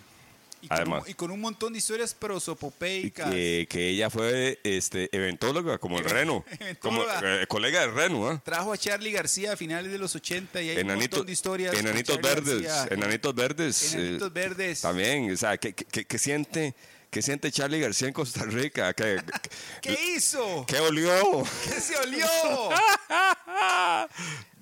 y, 0.62 0.68
con 0.70 0.78
además. 0.78 1.04
un, 1.04 1.10
y 1.12 1.14
con 1.14 1.32
un 1.32 1.42
montón 1.42 1.74
de 1.74 1.80
historias 1.80 2.14
prosopopeicas. 2.14 3.30
que, 3.30 3.68
que 3.70 3.90
ella 3.90 4.10
fue 4.10 4.60
este, 4.64 5.10
eventóloga 5.12 5.78
como 5.78 6.00
el 6.00 6.06
Reno, 6.06 6.46
como 6.80 7.04
eh, 7.24 7.46
colega 7.50 7.82
de 7.82 7.88
Reno, 7.88 8.28
¿ah? 8.30 8.42
Trajo 8.46 8.72
a 8.72 8.78
Charlie 8.78 9.12
García 9.12 9.54
a 9.54 9.58
finales 9.58 9.92
de 9.92 9.98
los 9.98 10.16
80 10.16 10.62
y 10.62 10.70
hay 10.70 10.78
un 10.78 10.84
Enanito- 10.90 11.00
montón 11.18 11.26
de 11.26 11.34
historias. 11.34 11.74
enanitos 11.74 12.22
verdes, 12.22 12.62
García. 12.62 12.88
enanitos 12.96 13.36
verdes. 13.36 13.94
Enanitos 13.94 14.28
eh, 14.30 14.32
verdes. 14.34 14.82
También, 14.82 15.34
o 15.34 15.38
sea, 15.38 15.58
¿qué, 15.58 15.74
qué, 15.74 16.06
qué 16.06 16.18
siente, 16.18 16.74
qué 17.12 17.22
siente 17.22 17.52
Charlie 17.52 17.82
García 17.82 18.08
en 18.08 18.14
Costa 18.14 18.44
Rica? 18.46 18.94
¿Qué, 18.96 19.20
¿Qué 19.82 19.98
hizo? 20.16 20.66
qué 20.66 20.80
olió? 20.80 21.44
¿Qué 21.66 21.82
se 21.82 21.98
olió? 21.98 22.26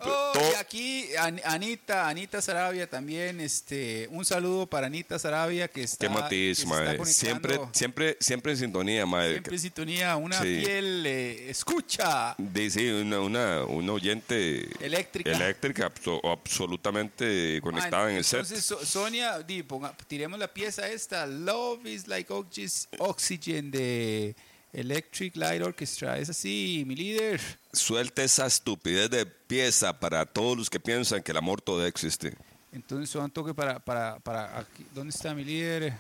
Oh, 0.03 0.31
y 0.51 0.55
aquí 0.55 1.05
An- 1.17 1.41
Anita, 1.43 2.07
Anita 2.07 2.41
Sarabia 2.41 2.89
también, 2.89 3.39
este, 3.41 4.07
un 4.11 4.25
saludo 4.25 4.65
para 4.67 4.87
Anita 4.87 5.19
Sarabia 5.19 5.67
que 5.67 5.83
está, 5.83 6.07
Qué 6.07 6.13
matiz, 6.13 6.61
que 6.61 6.65
madre. 6.67 7.05
Siempre, 7.05 7.59
siempre, 7.73 8.17
siempre 8.19 8.51
en 8.53 8.57
sintonía, 8.57 9.05
madre. 9.05 9.31
siempre 9.33 9.53
en 9.55 9.59
sintonía, 9.61 10.15
una 10.15 10.41
Sí. 10.41 10.61
fiel 10.63 11.03
eh, 11.05 11.49
escucha 11.49 12.35
Dice 12.37 13.01
una, 13.01 13.19
una, 13.19 13.63
una 13.65 13.93
oyente 13.93 14.67
eléctrica. 14.83 15.31
eléctrica 15.31 15.91
abso- 15.93 16.21
absolutamente 16.31 17.59
conectada 17.61 18.09
en 18.11 18.17
el 18.17 18.23
set. 18.23 18.39
Entonces, 18.41 18.65
So- 18.65 18.85
Sonia, 18.85 19.39
di, 19.39 19.63
ponga- 19.63 19.95
tiremos 20.07 20.39
la 20.39 20.47
pieza 20.51 20.87
esta, 20.87 21.25
Love 21.25 21.85
is 21.87 22.07
like 22.07 22.31
Oxy- 22.33 22.87
Oxygen 22.99 23.71
de 23.71 24.35
Electric 24.74 25.36
Light 25.36 25.61
Orchestra. 25.61 26.17
Es 26.17 26.30
así, 26.30 26.84
mi 26.88 26.95
líder. 26.95 27.41
Suelta 27.74 28.24
esa 28.24 28.45
estupidez 28.45 29.09
de 29.09 29.26
pieza 29.26 29.99
para 29.99 30.26
todos 30.26 30.57
los 30.57 30.69
que 30.69 30.80
piensan 30.80 31.22
que 31.24 31.32
el 31.32 31.38
amor 31.38 31.61
todo 31.61 31.86
existe. 31.86 32.36
Entonces, 32.72 33.09
son 33.09 33.30
toque 33.32 33.53
para, 33.53 33.80
para, 33.80 34.19
para 34.19 34.59
aquí. 34.59 34.86
¿Dónde 34.93 35.09
está 35.13 35.34
mi 35.34 35.43
líder? 35.43 35.93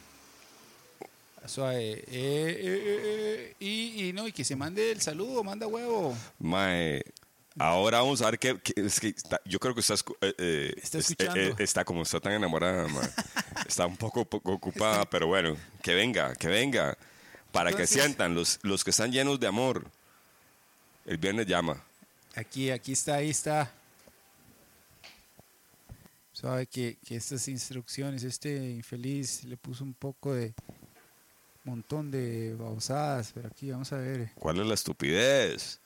Suave. 1.45 1.93
Eh, 1.93 2.03
eh, 2.07 2.55
eh, 2.61 2.99
eh, 3.03 3.55
y, 3.59 4.09
y 4.09 4.13
no, 4.13 4.27
y 4.27 4.31
que 4.31 4.43
se 4.43 4.55
mande 4.55 4.91
el 4.91 5.01
saludo, 5.01 5.43
manda 5.43 5.65
huevo. 5.67 6.15
Mae, 6.39 7.03
ahora 7.57 7.99
vamos 7.99 8.21
a 8.21 8.29
ver 8.29 8.37
qué, 8.39 8.59
qué- 8.63 8.73
es 8.79 8.99
que 8.99 9.07
está- 9.09 9.41
yo 9.45 9.59
creo 9.59 9.73
que 9.73 9.79
está, 9.81 9.95
escu- 9.95 10.15
eh, 10.21 10.33
eh, 10.37 10.73
Está 10.81 10.99
es- 10.99 11.09
escuchando. 11.09 11.39
eh, 11.39 11.49
eh, 11.57 11.63
está 11.63 11.83
como 11.83 12.03
está 12.03 12.19
tan 12.19 12.33
enamorada, 12.33 12.87
mae. 12.87 13.09
está 13.67 13.87
un 13.87 13.97
poco, 13.97 14.23
poco 14.23 14.53
ocupada, 14.53 15.09
pero 15.09 15.27
bueno, 15.27 15.57
que 15.81 15.95
venga, 15.95 16.35
que 16.35 16.47
venga, 16.47 16.95
para 17.51 17.69
Entonces- 17.71 17.95
que 17.95 18.01
sientan 18.01 18.35
los, 18.35 18.59
los 18.63 18.83
que 18.83 18.89
están 18.91 19.11
llenos 19.11 19.39
de 19.39 19.47
amor. 19.47 19.85
El 21.05 21.17
viernes 21.17 21.47
llama. 21.47 21.83
Aquí, 22.35 22.69
aquí 22.71 22.93
está, 22.93 23.15
ahí 23.15 23.29
está. 23.29 23.71
Sabe 26.33 26.65
que, 26.65 26.97
que 27.05 27.15
estas 27.15 27.47
instrucciones, 27.47 28.23
este 28.23 28.71
infeliz 28.71 29.43
le 29.43 29.57
puso 29.57 29.83
un 29.83 29.93
poco 29.93 30.33
de 30.33 30.53
montón 31.65 32.09
de 32.09 32.55
babosadas, 32.55 33.31
pero 33.33 33.47
aquí 33.47 33.69
vamos 33.69 33.91
a 33.93 33.97
ver. 33.97 34.31
¿Cuál 34.35 34.59
es 34.59 34.65
la 34.65 34.73
estupidez? 34.73 35.79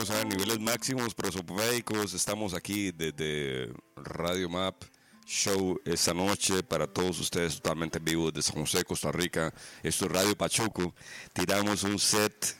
A 0.00 0.24
niveles 0.24 0.58
máximos 0.58 1.12
prosopopédicos. 1.12 2.14
Estamos 2.14 2.54
aquí 2.54 2.90
desde 2.90 3.70
Radio 3.96 4.48
Map 4.48 4.82
Show 5.26 5.78
esta 5.84 6.14
noche 6.14 6.62
para 6.62 6.86
todos 6.86 7.20
ustedes 7.20 7.56
totalmente 7.56 7.98
en 7.98 8.06
vivo 8.06 8.30
desde 8.30 8.50
San 8.50 8.62
José, 8.62 8.82
Costa 8.82 9.12
Rica. 9.12 9.52
Esto 9.82 10.06
es 10.06 10.12
Radio 10.12 10.34
Pachuco. 10.34 10.94
Tiramos 11.34 11.82
un 11.82 11.98
set. 11.98 12.56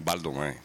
Baldo, 0.00 0.32
mae. 0.32 0.58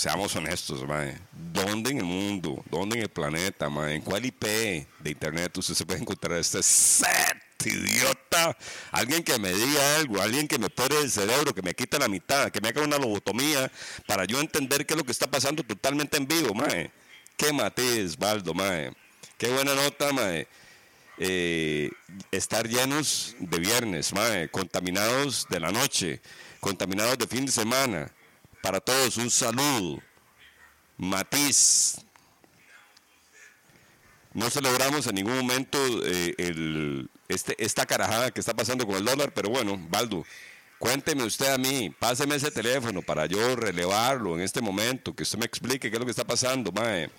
Seamos 0.00 0.34
honestos, 0.34 0.88
mae. 0.88 1.14
¿Dónde 1.30 1.90
en 1.90 1.98
el 1.98 2.04
mundo, 2.04 2.64
dónde 2.70 2.96
en 2.96 3.02
el 3.02 3.10
planeta, 3.10 3.68
mae? 3.68 3.96
¿En 3.96 4.00
cuál 4.00 4.24
IP 4.24 4.44
de 4.44 4.86
internet 5.04 5.54
usted 5.58 5.74
se 5.74 5.84
puede 5.84 6.00
encontrar 6.00 6.38
este 6.38 6.62
set? 6.62 7.36
Idiota, 7.62 8.56
alguien 8.92 9.22
que 9.22 9.38
me 9.38 9.52
diga 9.52 9.96
algo, 9.96 10.22
alguien 10.22 10.48
que 10.48 10.58
me 10.58 10.70
pone 10.70 10.96
el 11.00 11.10
cerebro, 11.10 11.54
que 11.54 11.60
me 11.60 11.74
quite 11.74 11.98
la 11.98 12.08
mitad, 12.08 12.50
que 12.50 12.62
me 12.62 12.68
haga 12.68 12.80
una 12.80 12.96
lobotomía 12.96 13.70
para 14.06 14.24
yo 14.24 14.40
entender 14.40 14.86
qué 14.86 14.94
es 14.94 14.98
lo 14.98 15.04
que 15.04 15.12
está 15.12 15.30
pasando 15.30 15.62
totalmente 15.62 16.16
en 16.16 16.26
vivo, 16.26 16.54
mae. 16.54 16.90
Qué 17.36 17.52
matiz, 17.52 18.16
Baldo, 18.16 18.54
mae. 18.54 18.94
Qué 19.36 19.50
buena 19.50 19.74
nota, 19.74 20.14
mae. 20.14 20.48
Eh, 21.18 21.90
estar 22.30 22.66
llenos 22.66 23.36
de 23.38 23.58
viernes, 23.58 24.14
mae, 24.14 24.48
contaminados 24.48 25.46
de 25.50 25.60
la 25.60 25.70
noche, 25.70 26.22
contaminados 26.58 27.18
de 27.18 27.26
fin 27.26 27.44
de 27.44 27.52
semana. 27.52 28.10
Para 28.62 28.80
todos, 28.80 29.16
un 29.16 29.30
saludo. 29.30 30.02
Matiz. 30.96 31.96
No 34.32 34.48
celebramos 34.50 35.06
en 35.06 35.14
ningún 35.16 35.36
momento 35.36 35.78
eh, 36.04 36.34
el, 36.38 37.10
este, 37.28 37.56
esta 37.62 37.86
carajada 37.86 38.30
que 38.30 38.40
está 38.40 38.54
pasando 38.54 38.86
con 38.86 38.96
el 38.96 39.04
dólar, 39.04 39.32
pero 39.34 39.50
bueno, 39.50 39.76
Baldo, 39.88 40.24
cuénteme 40.78 41.24
usted 41.24 41.52
a 41.52 41.58
mí, 41.58 41.90
páseme 41.98 42.36
ese 42.36 42.50
teléfono 42.50 43.02
para 43.02 43.26
yo 43.26 43.56
relevarlo 43.56 44.36
en 44.36 44.42
este 44.42 44.60
momento, 44.60 45.14
que 45.14 45.24
usted 45.24 45.38
me 45.38 45.46
explique 45.46 45.90
qué 45.90 45.96
es 45.96 45.98
lo 45.98 46.04
que 46.04 46.12
está 46.12 46.24
pasando, 46.24 46.70
mae. 46.70 47.10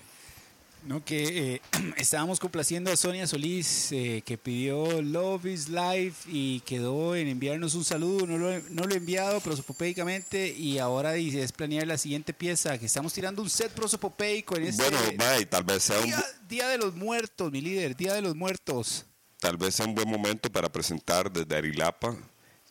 No, 0.83 1.05
que 1.05 1.53
eh, 1.55 1.61
estábamos 1.97 2.39
complaciendo 2.39 2.91
a 2.91 2.97
Sonia 2.97 3.27
Solís, 3.27 3.91
eh, 3.91 4.23
que 4.25 4.37
pidió 4.37 5.01
Love 5.01 5.45
is 5.45 5.69
Life 5.69 6.27
y 6.27 6.59
quedó 6.61 7.15
en 7.15 7.27
enviarnos 7.27 7.75
un 7.75 7.83
saludo. 7.85 8.25
No 8.25 8.37
lo, 8.39 8.51
he- 8.51 8.63
no 8.69 8.83
lo 8.85 8.93
he 8.93 8.97
enviado 8.97 9.39
prosopopéicamente 9.41 10.49
y 10.49 10.79
ahora 10.79 11.13
dice 11.13 11.43
es 11.43 11.51
planear 11.51 11.85
la 11.85 11.97
siguiente 11.99 12.33
pieza, 12.33 12.77
que 12.79 12.87
estamos 12.87 13.13
tirando 13.13 13.41
un 13.43 13.49
set 13.49 13.71
prosopopéico 13.71 14.55
en 14.57 14.63
este 14.63 14.81
Bueno, 14.83 14.97
mae, 15.17 15.45
tal 15.45 15.63
vez 15.63 15.83
sea 15.83 15.99
un, 15.99 16.05
día, 16.05 16.23
Día 16.49 16.67
de 16.69 16.77
los 16.79 16.95
Muertos, 16.95 17.51
mi 17.51 17.61
líder, 17.61 17.95
Día 17.95 18.13
de 18.15 18.21
los 18.23 18.35
Muertos. 18.35 19.05
tal 19.39 19.57
vez 19.57 19.75
sea 19.75 19.85
un 19.85 19.93
buen 19.95 20.09
momento 20.09 20.51
para 20.51 20.71
presentar 20.71 21.31
desde 21.31 21.55
Arilapa 21.55 22.15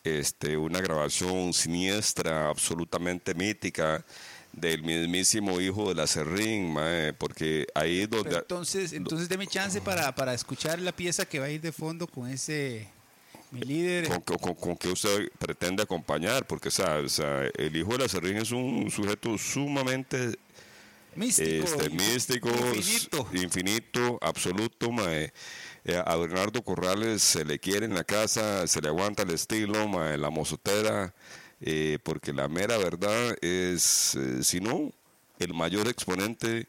este, 0.02 0.56
una 0.56 0.80
grabación 0.80 1.52
siniestra, 1.52 2.48
absolutamente 2.48 3.34
mítica 3.34 4.04
del 4.52 4.82
mismísimo 4.82 5.60
hijo 5.60 5.88
de 5.88 5.94
la 5.94 6.06
Serrín, 6.06 6.72
mae, 6.72 7.12
porque 7.12 7.66
ahí 7.74 8.00
es 8.00 8.08
Pero 8.08 8.22
donde... 8.24 8.38
entonces, 8.38 8.92
entonces 8.92 9.28
deme 9.28 9.46
chance 9.46 9.80
para, 9.80 10.14
para 10.14 10.34
escuchar 10.34 10.78
la 10.80 10.92
pieza 10.92 11.24
que 11.24 11.38
va 11.38 11.46
a 11.46 11.50
ir 11.50 11.60
de 11.60 11.72
fondo 11.72 12.06
con 12.06 12.28
ese, 12.28 12.88
mi 13.52 13.60
líder. 13.60 14.08
con, 14.08 14.38
con, 14.38 14.54
con- 14.54 14.76
que 14.76 14.88
usted 14.88 15.28
pretende 15.38 15.82
acompañar, 15.82 16.46
porque 16.46 16.68
o 16.68 16.70
sea, 16.70 16.98
el 17.56 17.76
hijo 17.76 17.92
de 17.92 17.98
la 17.98 18.08
Serrín 18.08 18.36
es 18.38 18.50
un 18.50 18.90
sujeto 18.90 19.38
sumamente 19.38 20.36
Místico, 21.16 21.64
este, 21.64 21.90
místico, 21.90 22.48
infinito. 22.48 23.28
infinito, 23.32 24.18
absoluto. 24.22 24.92
mae. 24.92 25.32
Eh, 25.84 26.00
a 26.04 26.14
Bernardo 26.16 26.62
Corrales 26.62 27.20
se 27.22 27.44
le 27.44 27.58
quiere 27.58 27.86
en 27.86 27.94
la 27.94 28.04
casa, 28.04 28.66
se 28.66 28.80
le 28.80 28.88
aguanta 28.88 29.24
el 29.24 29.30
estilo, 29.30 29.88
mae, 29.88 30.16
la 30.18 30.30
mozotera, 30.30 31.12
eh, 31.60 31.98
porque 32.02 32.32
la 32.32 32.48
mera 32.48 32.78
verdad 32.78 33.36
es, 33.42 34.14
eh, 34.14 34.42
si 34.42 34.60
no, 34.60 34.92
el 35.38 35.54
mayor 35.54 35.88
exponente 35.88 36.68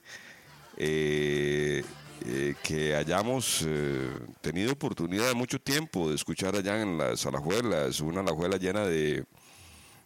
eh, 0.78 1.84
eh, 2.26 2.56
que 2.64 2.96
hayamos 2.96 3.64
eh, 3.66 4.10
tenido 4.42 4.74
oportunidad 4.74 5.34
mucho 5.34 5.60
tiempo 5.60 6.10
de 6.10 6.16
escuchar 6.16 6.56
allá 6.56 6.82
en 6.82 6.98
las 6.98 7.26
alajuelas, 7.26 8.00
una 8.00 8.22
alajuela 8.22 8.58
llena 8.58 8.86
de, 8.86 9.26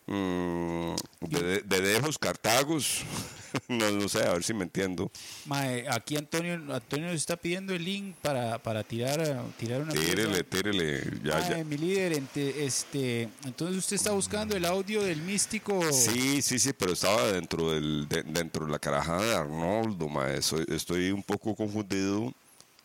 de, 0.07 1.61
de 1.65 1.81
dejos 1.81 2.17
cartagos, 2.17 3.01
no, 3.67 3.89
no 3.91 4.07
sé, 4.09 4.23
a 4.23 4.33
ver 4.33 4.43
si 4.43 4.53
me 4.53 4.63
entiendo. 4.63 5.11
Mae, 5.45 5.85
aquí 5.89 6.15
Antonio, 6.17 6.53
Antonio 6.73 7.07
nos 7.07 7.15
está 7.15 7.35
pidiendo 7.37 7.73
el 7.73 7.83
link 7.83 8.15
para, 8.21 8.57
para 8.59 8.83
tirar, 8.83 9.19
tirar 9.57 9.81
una 9.81 9.93
Tírele, 9.93 10.43
tírele, 10.43 11.03
ya, 11.23 11.39
Mae, 11.39 11.49
ya. 11.57 11.63
mi 11.63 11.77
líder, 11.77 12.13
ente- 12.13 12.65
este, 12.65 13.29
entonces 13.45 13.77
usted 13.77 13.95
está 13.95 14.11
buscando 14.11 14.55
el 14.55 14.65
audio 14.65 15.01
del 15.03 15.21
místico. 15.21 15.81
Sí, 15.91 16.41
sí, 16.41 16.59
sí, 16.59 16.71
pero 16.73 16.93
estaba 16.93 17.31
dentro 17.31 17.71
del 17.71 18.07
de- 18.07 18.23
dentro 18.23 18.65
de 18.65 18.71
la 18.71 18.79
carajada 18.79 19.23
de 19.23 19.35
Arnoldo, 19.35 20.07
mae. 20.07 20.41
Soy- 20.41 20.65
estoy 20.69 21.11
un 21.11 21.23
poco 21.23 21.55
confundido 21.55 22.31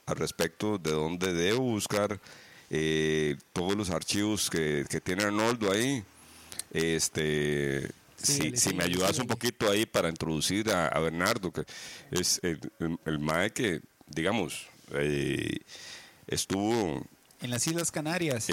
al 0.06 0.16
respecto 0.16 0.78
de 0.78 0.90
dónde 0.92 1.32
debo 1.32 1.60
buscar 1.60 2.18
eh, 2.70 3.36
todos 3.52 3.76
los 3.76 3.90
archivos 3.90 4.48
que, 4.48 4.84
que 4.88 5.00
tiene 5.00 5.24
Arnoldo 5.24 5.70
ahí. 5.72 6.02
Este, 6.70 7.90
si, 8.16 8.56
si 8.56 8.74
me 8.74 8.84
ayudas 8.84 9.18
un 9.18 9.26
poquito 9.26 9.70
ahí 9.70 9.86
para 9.86 10.08
introducir 10.08 10.70
a, 10.70 10.88
a 10.88 10.98
Bernardo, 11.00 11.50
que 11.52 11.64
es 12.10 12.38
el, 12.42 12.60
el, 12.78 12.98
el 13.06 13.18
mae 13.18 13.50
que, 13.52 13.80
digamos, 14.06 14.66
eh, 14.92 15.58
estuvo 16.26 17.04
En 17.40 17.50
las 17.50 17.66
Islas 17.66 17.90
Canarias. 17.90 18.46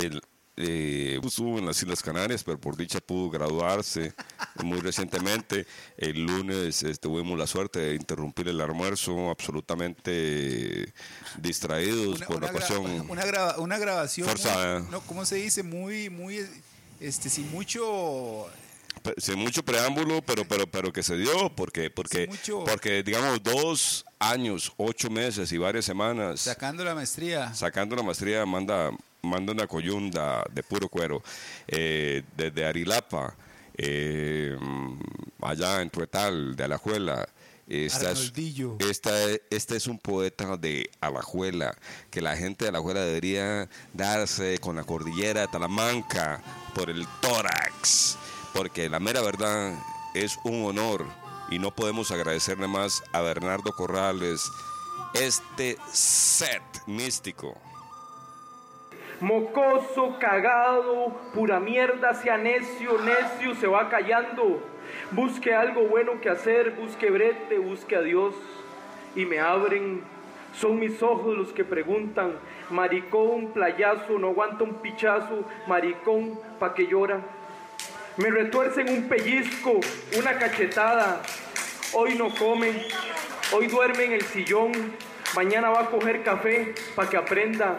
eh, 0.59 1.19
estuvo 1.23 1.59
en 1.59 1.65
las 1.67 1.81
Islas 1.83 2.01
Canarias, 2.01 2.43
pero 2.43 2.59
por 2.59 2.75
dicha 2.75 2.99
pudo 2.99 3.29
graduarse 3.29 4.13
muy 4.63 4.79
recientemente. 4.79 5.67
El 5.97 6.23
lunes 6.25 6.81
este, 6.81 6.95
tuvimos 6.95 7.37
la 7.37 7.45
suerte 7.45 7.79
de 7.79 7.95
interrumpir 7.95 8.47
el 8.47 8.59
almuerzo, 8.61 9.29
absolutamente 9.29 10.91
distraídos 11.37 12.17
una, 12.17 12.25
por 12.27 12.37
una 12.37 12.47
la 12.47 12.53
gra- 12.53 12.55
ocasión. 12.55 13.05
una, 13.09 13.25
graba- 13.25 13.57
una 13.59 13.77
grabación. 13.77 14.27
Forzada. 14.27 14.79
muy- 14.79 14.91
no, 14.91 15.01
¿Cómo 15.01 15.25
se 15.25 15.35
dice? 15.35 15.61
Muy, 15.61 16.09
muy, 16.09 16.39
este, 16.99 17.29
sin 17.29 17.51
mucho. 17.51 18.47
Sin 19.17 19.39
mucho 19.39 19.63
preámbulo, 19.63 20.21
pero, 20.21 20.43
pero, 20.45 20.67
pero 20.67 20.91
que 20.91 21.01
se 21.03 21.15
dio, 21.15 21.49
porque, 21.55 21.89
porque, 21.89 22.29
porque 22.65 23.03
digamos, 23.03 23.41
dos 23.41 24.05
años, 24.19 24.73
ocho 24.75 25.09
meses 25.09 25.51
y 25.51 25.57
varias 25.57 25.85
semanas. 25.85 26.41
Sacando 26.41 26.83
la 26.83 26.95
maestría. 26.95 27.53
sacando 27.53 27.95
la 27.95 28.03
maestría 28.03 28.45
manda 28.45 28.91
manda 29.21 29.51
una 29.51 29.67
coyunda 29.67 30.45
de 30.53 30.63
puro 30.63 30.89
cuero 30.89 31.21
eh, 31.67 32.23
desde 32.35 32.65
Arilapa 32.65 33.35
eh, 33.77 34.57
allá 35.41 35.81
en 35.81 35.89
Tuetal 35.89 36.55
de 36.55 36.63
Alajuela 36.63 37.27
esta 37.67 38.11
es, 38.11 38.31
esta, 38.79 39.11
este 39.49 39.75
es 39.75 39.87
un 39.87 39.99
poeta 39.99 40.55
de 40.57 40.89
Alajuela 41.01 41.75
que 42.09 42.21
la 42.21 42.37
gente 42.37 42.65
de 42.65 42.69
Alajuela 42.69 43.01
debería 43.01 43.69
darse 43.93 44.57
con 44.59 44.77
la 44.77 44.83
cordillera 44.83 45.41
de 45.41 45.47
Talamanca 45.47 46.41
por 46.73 46.89
el 46.89 47.05
tórax 47.21 48.17
porque 48.53 48.89
la 48.89 48.99
mera 48.99 49.21
verdad 49.21 49.73
es 50.13 50.39
un 50.43 50.65
honor 50.65 51.05
y 51.49 51.59
no 51.59 51.71
podemos 51.71 52.11
agradecerle 52.11 52.67
más 52.67 53.03
a 53.13 53.21
Bernardo 53.21 53.71
Corrales 53.71 54.49
este 55.13 55.77
set 55.91 56.63
místico. 56.85 57.55
Mocoso, 59.19 60.17
cagado, 60.19 61.11
pura 61.33 61.59
mierda, 61.59 62.13
sea 62.13 62.37
necio, 62.37 62.99
necio, 63.01 63.55
se 63.55 63.67
va 63.67 63.89
callando. 63.89 64.76
Busque 65.11 65.53
algo 65.53 65.83
bueno 65.83 66.19
que 66.19 66.29
hacer, 66.29 66.71
busque 66.71 67.09
brete, 67.09 67.57
busque 67.59 67.95
a 67.95 68.01
Dios. 68.01 68.35
Y 69.15 69.25
me 69.25 69.39
abren, 69.39 70.01
son 70.53 70.79
mis 70.79 71.01
ojos 71.01 71.37
los 71.37 71.53
que 71.53 71.63
preguntan, 71.63 72.33
maricón, 72.69 73.53
playazo, 73.53 74.19
no 74.19 74.29
aguanta 74.29 74.65
un 74.65 74.75
pichazo, 74.75 75.45
maricón, 75.65 76.37
pa' 76.59 76.73
que 76.73 76.87
llora. 76.87 77.21
Me 78.17 78.29
retuercen 78.29 78.89
un 78.89 79.07
pellizco, 79.07 79.79
una 80.17 80.37
cachetada. 80.37 81.21
Hoy 81.93 82.15
no 82.15 82.29
come, 82.35 82.73
hoy 83.53 83.67
duerme 83.67 84.05
en 84.05 84.11
el 84.11 84.23
sillón, 84.23 84.73
mañana 85.35 85.69
va 85.69 85.83
a 85.83 85.89
coger 85.89 86.21
café 86.21 86.75
pa' 86.95 87.09
que 87.09 87.15
aprenda. 87.15 87.77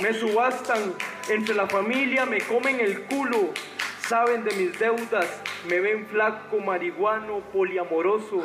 Me 0.00 0.12
subastan 0.12 0.94
entre 1.28 1.54
la 1.54 1.66
familia, 1.66 2.26
me 2.26 2.40
comen 2.42 2.78
el 2.78 3.02
culo, 3.02 3.50
saben 4.08 4.44
de 4.44 4.54
mis 4.54 4.78
deudas, 4.78 5.42
me 5.68 5.80
ven 5.80 6.06
flaco, 6.06 6.60
marihuano, 6.60 7.40
poliamoroso, 7.52 8.44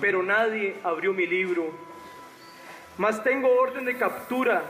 pero 0.00 0.22
nadie 0.22 0.76
abrió 0.84 1.12
mi 1.12 1.26
libro. 1.26 1.72
Mas 2.96 3.22
tengo 3.24 3.48
orden 3.48 3.84
de 3.84 3.96
captura, 3.96 4.62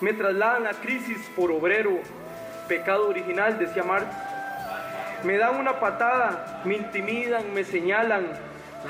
me 0.00 0.12
trasladan 0.12 0.66
a 0.66 0.72
crisis 0.72 1.18
por 1.36 1.52
obrero, 1.52 2.00
pecado 2.66 3.08
original, 3.08 3.58
decía 3.58 3.84
Marx. 3.84 4.08
Me 5.22 5.38
dan 5.38 5.56
una 5.56 5.78
patada, 5.78 6.62
me 6.64 6.76
intimidan, 6.76 7.54
me 7.54 7.64
señalan, 7.64 8.26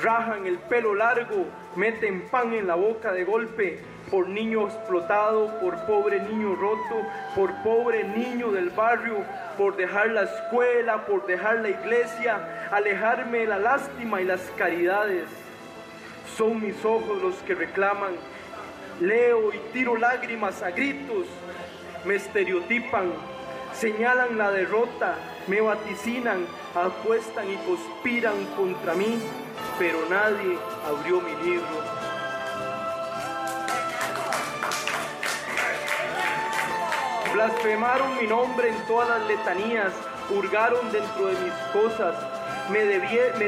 rajan 0.01 0.47
el 0.47 0.57
pelo 0.57 0.95
largo, 0.95 1.45
meten 1.75 2.21
pan 2.29 2.53
en 2.53 2.67
la 2.67 2.75
boca 2.75 3.11
de 3.11 3.23
golpe, 3.23 3.79
por 4.09 4.27
niño 4.27 4.67
explotado, 4.67 5.59
por 5.59 5.85
pobre 5.85 6.19
niño 6.19 6.55
roto, 6.55 7.05
por 7.35 7.53
pobre 7.63 8.03
niño 8.03 8.51
del 8.51 8.69
barrio, 8.69 9.23
por 9.57 9.75
dejar 9.75 10.09
la 10.09 10.23
escuela, 10.23 11.05
por 11.05 11.25
dejar 11.25 11.59
la 11.59 11.69
iglesia, 11.69 12.69
alejarme 12.71 13.39
de 13.39 13.47
la 13.47 13.59
lástima 13.59 14.21
y 14.21 14.25
las 14.25 14.41
caridades. 14.57 15.25
Son 16.35 16.61
mis 16.61 16.83
ojos 16.83 17.21
los 17.21 17.35
que 17.43 17.55
reclaman. 17.55 18.13
Leo 19.01 19.53
y 19.53 19.59
tiro 19.73 19.95
lágrimas 19.95 20.61
a 20.61 20.71
gritos. 20.71 21.27
Me 22.05 22.15
estereotipan, 22.15 23.11
señalan 23.73 24.37
la 24.37 24.51
derrota, 24.51 25.15
me 25.47 25.61
vaticinan, 25.61 26.45
apuestan 26.73 27.49
y 27.49 27.55
conspiran 27.57 28.45
contra 28.55 28.93
mí, 28.93 29.19
pero 29.77 29.99
nadie 30.09 30.57
abrió 30.87 31.21
mi 31.21 31.35
libro. 31.43 31.98
Blasfemaron 37.33 38.17
mi 38.19 38.27
nombre 38.27 38.69
en 38.69 38.87
todas 38.87 39.07
las 39.09 39.27
letanías, 39.27 39.93
hurgaron 40.29 40.91
dentro 40.91 41.27
de 41.27 41.39
mis 41.39 41.53
cosas, 41.71 42.15
me, 42.71 42.83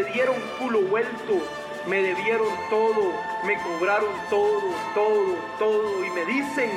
dieron 0.04 0.36
culo 0.60 0.82
vuelto, 0.82 1.42
me 1.88 2.02
debieron 2.02 2.48
todo, 2.70 3.12
me 3.46 3.58
cobraron 3.62 4.14
todo, 4.30 4.62
todo, 4.94 5.36
todo, 5.58 6.06
y 6.06 6.10
me 6.12 6.26
dicen, 6.26 6.70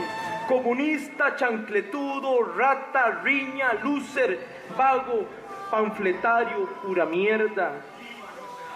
comunista, 0.48 1.36
chancletudo, 1.36 2.42
rata, 2.56 3.20
riña, 3.22 3.74
loser, 3.82 4.40
vago, 4.76 5.26
panfletario, 5.70 6.68
pura 6.82 7.04
mierda. 7.04 7.72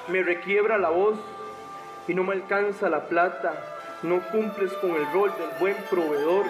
Me 0.08 0.22
requiebra 0.22 0.78
la 0.78 0.90
voz 0.90 1.18
y 2.06 2.14
no 2.14 2.24
me 2.24 2.34
alcanza 2.34 2.88
la 2.88 3.08
plata, 3.08 3.52
no 4.02 4.20
cumples 4.30 4.72
con 4.74 4.94
el 4.94 5.10
rol 5.12 5.32
del 5.38 5.50
buen 5.58 5.76
proveedor. 5.90 6.46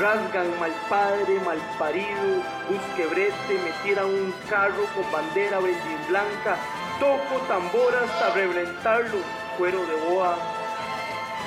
Rasgan 0.00 0.58
mal 0.58 0.72
padre, 0.88 1.38
mal 1.44 1.58
parido, 1.78 2.42
busque 2.68 3.06
brete, 3.06 3.60
me 3.62 3.70
tiran 3.82 4.06
un 4.06 4.34
carro 4.48 4.84
con 4.94 5.10
bandera 5.12 5.58
y 5.60 6.08
blanca, 6.08 6.56
toco 6.98 7.42
tambor 7.46 7.94
hasta 7.94 8.32
reventarlo, 8.32 9.18
cuero 9.58 9.84
de 9.84 9.94
boa. 10.08 10.36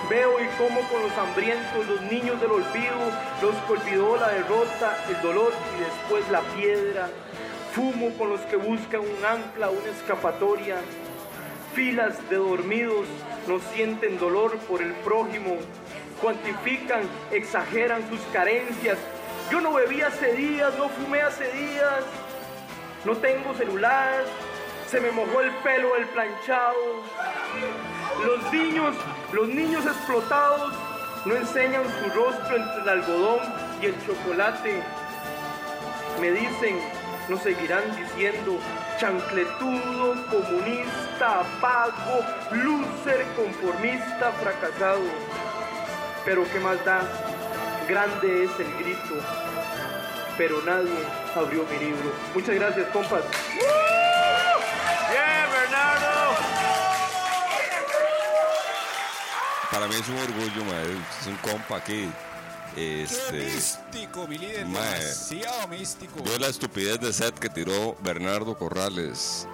Veo 0.09 0.39
y 0.39 0.47
como 0.59 0.81
con 0.89 1.01
los 1.01 1.17
hambrientos, 1.17 1.87
los 1.87 2.01
niños 2.01 2.39
del 2.39 2.51
olvido, 2.51 3.09
los 3.41 3.55
que 3.55 3.73
olvidó 3.73 4.17
la 4.17 4.27
derrota, 4.29 4.95
el 5.09 5.21
dolor 5.23 5.51
y 5.75 5.79
después 5.79 6.29
la 6.29 6.41
piedra. 6.55 7.09
Fumo 7.73 8.11
con 8.15 8.29
los 8.29 8.41
que 8.41 8.57
buscan 8.57 9.01
un 9.01 9.25
ancla, 9.25 9.71
una 9.71 9.89
escapatoria. 9.89 10.77
Filas 11.73 12.29
de 12.29 12.35
dormidos 12.35 13.07
no 13.47 13.59
sienten 13.73 14.17
dolor 14.17 14.57
por 14.59 14.81
el 14.81 14.93
prójimo, 14.93 15.57
cuantifican, 16.21 17.03
exageran 17.31 18.07
sus 18.09 18.19
carencias. 18.33 18.97
Yo 19.51 19.61
no 19.61 19.73
bebí 19.73 20.01
hace 20.01 20.33
días, 20.33 20.73
no 20.77 20.89
fumé 20.89 21.21
hace 21.21 21.51
días, 21.51 22.03
no 23.05 23.15
tengo 23.17 23.53
celular, 23.53 24.23
se 24.89 24.99
me 24.99 25.11
mojó 25.11 25.41
el 25.41 25.51
pelo 25.57 25.93
del 25.95 26.05
planchado. 26.07 27.03
Los 28.25 28.53
niños, 28.53 28.95
los 29.33 29.47
niños 29.47 29.85
explotados 29.85 30.73
no 31.25 31.35
enseñan 31.35 31.83
su 31.83 32.09
rostro 32.19 32.55
entre 32.55 32.81
el 32.81 32.89
algodón 32.89 33.39
y 33.81 33.85
el 33.87 33.95
chocolate. 34.05 34.81
Me 36.19 36.31
dicen, 36.31 36.79
nos 37.29 37.41
seguirán 37.41 37.83
diciendo, 37.95 38.57
chancletudo, 38.99 40.15
comunista, 40.29 41.43
vago, 41.61 42.25
loser, 42.51 43.25
conformista, 43.35 44.31
fracasado. 44.41 45.01
Pero 46.23 46.43
qué 46.51 46.59
más 46.59 46.83
da, 46.85 47.01
grande 47.87 48.45
es 48.45 48.51
el 48.59 48.73
grito, 48.77 49.15
pero 50.37 50.61
nadie 50.63 51.05
abrió 51.35 51.65
mi 51.71 51.77
libro. 51.77 52.11
Muchas 52.33 52.55
gracias, 52.55 52.87
compas. 52.89 53.23
¡Bien, 55.09 55.51
Bernardo! 55.51 56.35
Para 59.71 59.87
mí 59.87 59.95
es 59.95 60.09
un 60.09 60.17
orgullo, 60.17 60.65
mae, 60.65 60.91
es 61.21 61.27
un 61.27 61.35
compa 61.37 61.77
aquí. 61.77 62.11
Este, 62.75 63.45
místico, 63.45 64.27
mi 64.27 64.37
líder. 64.37 64.65
Mae. 64.65 64.99
Demasiado 64.99 65.67
místico. 65.69 66.23
vio 66.23 66.37
la 66.39 66.47
estupidez 66.47 66.99
de 66.99 67.13
set 67.13 67.37
que 67.39 67.49
tiró 67.49 67.95
Bernardo 68.03 68.57
Corrales. 68.57 69.47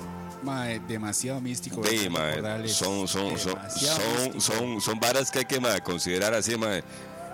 Mae, 0.43 0.79
demasiado 0.79 1.39
místico. 1.39 1.85
Sí, 1.85 2.09
mae, 2.09 2.35
Corrales. 2.35 2.73
son, 2.73 3.07
son, 3.07 3.37
son, 3.37 3.55
son, 3.69 4.41
son, 4.41 4.81
son 4.81 4.99
varas 4.99 5.29
que 5.29 5.39
hay 5.39 5.45
que 5.45 5.59
mae, 5.59 5.81
considerar 5.81 6.33
así, 6.33 6.57
mae, 6.57 6.83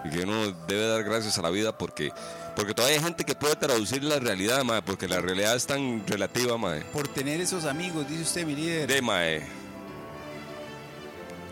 y 0.04 0.10
que 0.10 0.24
uno 0.24 0.52
debe 0.68 0.88
dar 0.88 1.04
gracias 1.04 1.38
a 1.38 1.42
la 1.42 1.50
vida 1.50 1.78
porque, 1.78 2.12
porque 2.56 2.74
todavía 2.74 2.98
hay 2.98 3.04
gente 3.04 3.24
que 3.24 3.34
puede 3.34 3.56
traducir 3.56 4.04
la 4.04 4.20
realidad, 4.20 4.64
mae, 4.66 4.82
porque 4.82 5.08
la 5.08 5.22
realidad 5.22 5.56
es 5.56 5.66
tan 5.66 6.06
relativa, 6.06 6.58
mae. 6.58 6.82
Por 6.82 7.08
tener 7.08 7.40
esos 7.40 7.64
amigos, 7.64 8.10
dice 8.10 8.24
usted, 8.24 8.46
mi 8.46 8.56
líder. 8.56 8.88
De 8.88 9.02
mae. 9.02 9.57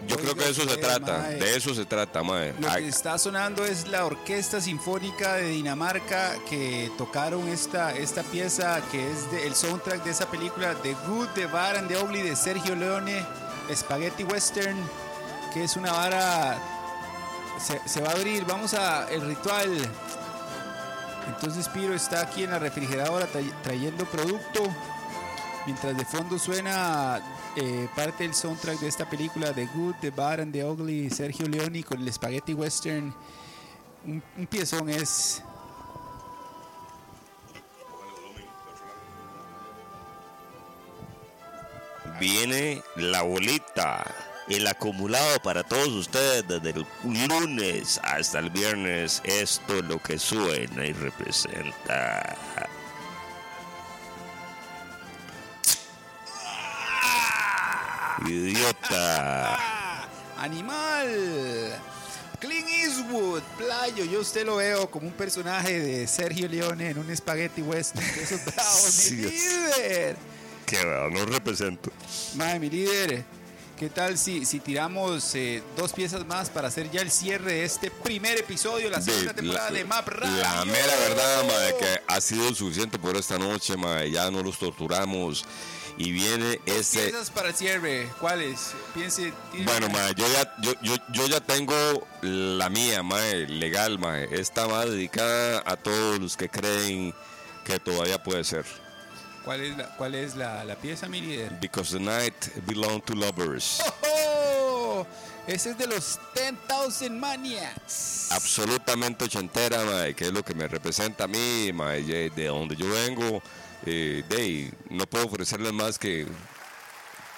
Yo 0.07 0.17
creo 0.17 0.35
que 0.35 0.43
de 0.45 0.51
eso 0.51 0.61
se 0.61 0.67
usted, 0.67 0.81
trata, 0.81 1.17
mae. 1.19 1.35
de 1.35 1.55
eso 1.57 1.73
se 1.73 1.85
trata, 1.85 2.23
mae. 2.23 2.53
Lo 2.59 2.69
Ay, 2.69 2.83
que 2.83 2.89
está 2.89 3.17
sonando 3.17 3.65
es 3.65 3.87
la 3.87 4.05
Orquesta 4.05 4.61
Sinfónica 4.61 5.33
de 5.35 5.49
Dinamarca 5.49 6.35
que 6.49 6.91
tocaron 6.97 7.47
esta, 7.47 7.93
esta 7.93 8.23
pieza 8.23 8.81
que 8.91 9.11
es 9.11 9.31
de- 9.31 9.47
el 9.47 9.55
soundtrack 9.55 10.03
de 10.03 10.11
esa 10.11 10.25
película 10.29 10.75
The 10.81 10.93
Good, 11.07 11.27
The 11.35 11.45
Bad 11.47 11.77
and 11.77 11.87
The 11.87 11.97
Ugly 11.97 12.21
de 12.21 12.35
Sergio 12.35 12.75
Leone, 12.75 13.25
Spaghetti 13.73 14.23
Western, 14.23 14.77
que 15.53 15.63
es 15.63 15.75
una 15.75 15.91
vara... 15.91 16.57
Se, 17.65 17.79
se 17.87 18.01
va 18.01 18.09
a 18.09 18.11
abrir, 18.13 18.43
vamos 18.45 18.73
a 18.73 19.09
el 19.09 19.21
ritual. 19.21 19.69
Entonces 21.27 21.67
Piro 21.69 21.93
está 21.93 22.21
aquí 22.21 22.43
en 22.43 22.51
la 22.51 22.59
refrigeradora 22.59 23.27
tra- 23.31 23.61
trayendo 23.63 24.05
producto. 24.05 24.61
Mientras 25.65 25.97
de 25.97 26.05
fondo 26.05 26.37
suena 26.37 27.19
eh, 27.55 27.87
parte 27.95 28.23
del 28.23 28.33
soundtrack 28.33 28.79
de 28.79 28.87
esta 28.87 29.09
película, 29.09 29.53
The 29.53 29.65
Good, 29.67 29.95
The 30.01 30.09
Bad 30.09 30.41
and 30.41 30.53
The 30.53 30.65
Ugly, 30.65 31.09
Sergio 31.09 31.47
Leone 31.47 31.83
con 31.83 32.01
el 32.01 32.11
Spaghetti 32.11 32.53
Western. 32.53 33.13
Un, 34.05 34.23
un 34.37 34.47
piezón 34.47 34.89
es. 34.89 35.41
Viene 42.19 42.81
la 42.95 43.23
bolita. 43.23 44.03
El 44.47 44.67
acumulado 44.67 45.39
para 45.39 45.63
todos 45.63 45.87
ustedes 45.87 46.47
desde 46.47 46.69
el 46.69 46.85
lunes 47.27 47.99
hasta 48.03 48.39
el 48.39 48.51
viernes. 48.51 49.21
Esto 49.23 49.79
es 49.79 49.85
lo 49.85 49.97
que 49.99 50.19
suena 50.19 50.85
y 50.85 50.93
representa. 50.93 52.35
Idiota. 58.27 59.57
¡Animal! 60.37 61.79
Clint 62.39 62.67
Eastwood, 62.69 63.41
playo. 63.57 64.03
Yo 64.05 64.19
usted 64.19 64.45
lo 64.45 64.57
veo 64.57 64.89
como 64.91 65.07
un 65.07 65.13
personaje 65.13 65.79
de 65.79 66.07
Sergio 66.07 66.47
Leone 66.47 66.89
en 66.89 66.97
un 66.97 67.15
Spaghetti 67.15 67.61
Western. 67.61 68.05
de 68.15 68.23
Esos 68.23 68.45
bravos, 68.45 68.81
Sí, 68.81 69.15
mi 69.15 69.25
es- 69.25 69.31
líder. 69.31 70.17
Que 70.65 70.83
no 71.11 71.25
represento. 71.25 71.91
Mae, 72.35 72.59
mi 72.59 72.69
líder, 72.71 73.23
¿qué 73.77 73.87
tal 73.89 74.17
si, 74.17 74.45
si 74.45 74.59
tiramos 74.59 75.35
eh, 75.35 75.61
dos 75.77 75.93
piezas 75.93 76.25
más 76.25 76.49
para 76.49 76.69
hacer 76.69 76.89
ya 76.89 77.01
el 77.01 77.11
cierre 77.11 77.53
de 77.53 77.63
este 77.65 77.91
primer 77.91 78.39
episodio, 78.39 78.89
la 78.89 78.99
segunda 79.01 79.31
de- 79.33 79.41
temporada 79.41 79.69
la- 79.69 79.77
de 79.77 79.85
Map 79.85 80.07
Radio? 80.07 80.37
La 80.37 80.65
mera 80.65 80.95
verdad, 81.07 81.43
mae, 81.47 81.75
que 81.79 82.01
ha 82.07 82.19
sido 82.19 82.53
suficiente 82.55 82.97
por 82.97 83.15
esta 83.15 83.37
noche, 83.37 83.77
mae, 83.77 84.09
ya 84.11 84.29
no 84.31 84.41
los 84.41 84.57
torturamos. 84.57 85.45
Y 85.97 86.11
viene 86.11 86.59
ese... 86.65 87.09
Piezas 87.09 87.31
para 87.31 87.49
el 87.49 87.55
cierre, 87.55 88.09
¿cuáles? 88.19 88.73
Piense. 88.93 89.31
Bueno, 89.63 89.89
mae, 89.89 90.13
yo 90.15 90.25
ya, 90.27 90.53
yo, 90.61 90.73
yo, 90.81 90.95
yo 91.13 91.27
ya 91.27 91.39
tengo 91.39 91.73
la 92.21 92.69
mía, 92.69 93.01
mae, 93.01 93.47
legal, 93.47 93.97
mae. 93.97 94.27
Esta 94.31 94.67
va 94.67 94.85
dedicada 94.85 95.63
a 95.65 95.77
todos 95.77 96.19
los 96.19 96.35
que 96.35 96.49
creen 96.49 97.13
que 97.63 97.79
todavía 97.79 98.21
puede 98.21 98.43
ser. 98.43 98.65
¿Cuál 99.45 99.61
es 99.61 99.77
la, 99.77 99.95
cuál 99.95 100.15
es 100.15 100.35
la, 100.35 100.65
la 100.65 100.75
pieza, 100.75 101.07
mi 101.07 101.21
líder? 101.21 101.59
Because 101.61 101.97
the 101.97 102.03
night 102.03 102.33
belong 102.65 103.01
to 103.01 103.13
lovers. 103.13 103.81
¡Oh! 104.01 105.05
Ese 105.47 105.69
es 105.69 105.77
de 105.77 105.85
los 105.85 106.19
10,000 106.33 107.11
Maniacs. 107.11 108.31
Absolutamente 108.31 109.25
ochentera, 109.25 109.85
mae, 109.85 110.15
que 110.15 110.25
es 110.25 110.33
lo 110.33 110.43
que 110.43 110.55
me 110.55 110.67
representa 110.67 111.25
a 111.25 111.27
mí, 111.27 111.71
de 111.71 112.31
de 112.35 112.45
donde 112.47 112.75
yo 112.75 112.89
vengo. 112.89 113.41
Eh, 113.85 114.23
ahí, 114.31 114.71
no 114.89 115.05
puedo 115.05 115.25
ofrecerles 115.25 115.71
más 115.71 115.99
que 115.99 116.25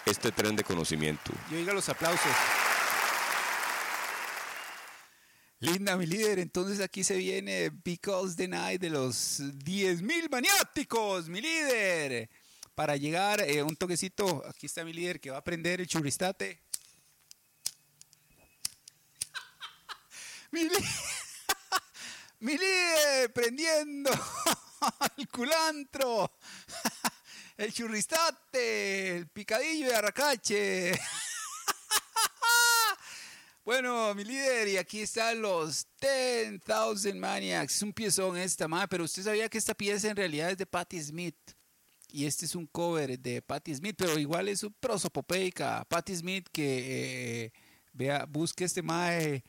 este 0.06 0.32
tren 0.32 0.56
de 0.56 0.64
conocimiento. 0.64 1.34
Y 1.52 1.56
oiga 1.56 1.74
los 1.74 1.90
aplausos. 1.90 2.32
Linda, 5.60 5.98
mi 5.98 6.06
líder. 6.06 6.40
Entonces 6.40 6.80
aquí 6.80 7.04
se 7.04 7.18
viene 7.18 7.70
Because 7.70 8.36
the 8.36 8.48
Night 8.48 8.80
de 8.80 8.90
los 8.92 9.40
10.000 9.40 10.30
maniáticos, 10.30 11.28
mi 11.28 11.42
líder. 11.42 12.30
Para 12.76 12.96
llegar, 12.96 13.42
eh, 13.42 13.64
un 13.64 13.76
toquecito. 13.76 14.44
Aquí 14.48 14.68
está 14.68 14.86
mi 14.86 14.94
líder 14.94 15.20
que 15.20 15.32
va 15.32 15.40
a 15.40 15.44
prender 15.44 15.82
el 15.82 15.88
churristate. 15.88 16.62
Mi, 20.50 20.62
mi 22.40 22.54
líder 22.54 23.34
prendiendo 23.34 24.10
el 25.18 25.28
culantro, 25.28 26.32
el 27.58 27.74
churristate, 27.74 29.18
el 29.18 29.28
picadillo 29.28 29.88
de 29.88 29.96
arracache. 29.96 31.00
Bueno, 33.68 34.16
mi 34.16 34.24
líder, 34.24 34.70
y 34.70 34.78
aquí 34.78 35.02
están 35.02 35.42
los 35.42 35.88
10,000 36.00 37.16
Maniacs. 37.16 37.76
Es 37.76 37.82
un 37.82 37.92
piezón 37.92 38.38
esta, 38.38 38.66
madre, 38.66 38.88
pero 38.88 39.04
usted 39.04 39.24
sabía 39.24 39.50
que 39.50 39.58
esta 39.58 39.74
pieza 39.74 40.08
en 40.08 40.16
realidad 40.16 40.52
es 40.52 40.58
de 40.58 40.66
Patti 40.66 41.02
Smith. 41.02 41.36
Y 42.10 42.26
este 42.26 42.46
es 42.46 42.56
un 42.56 42.66
cover 42.68 43.20
de 43.20 43.42
Patti 43.42 43.76
Smith, 43.76 43.96
pero 43.98 44.18
igual 44.18 44.48
es 44.48 44.64
un 44.64 44.74
prosopopeica. 44.80 45.84
Patti 45.84 46.16
Smith 46.16 46.48
que, 46.50 47.44
eh, 47.44 47.52
vea, 47.92 48.26
busque 48.26 48.64
este 48.64 48.82
mae 48.82 49.44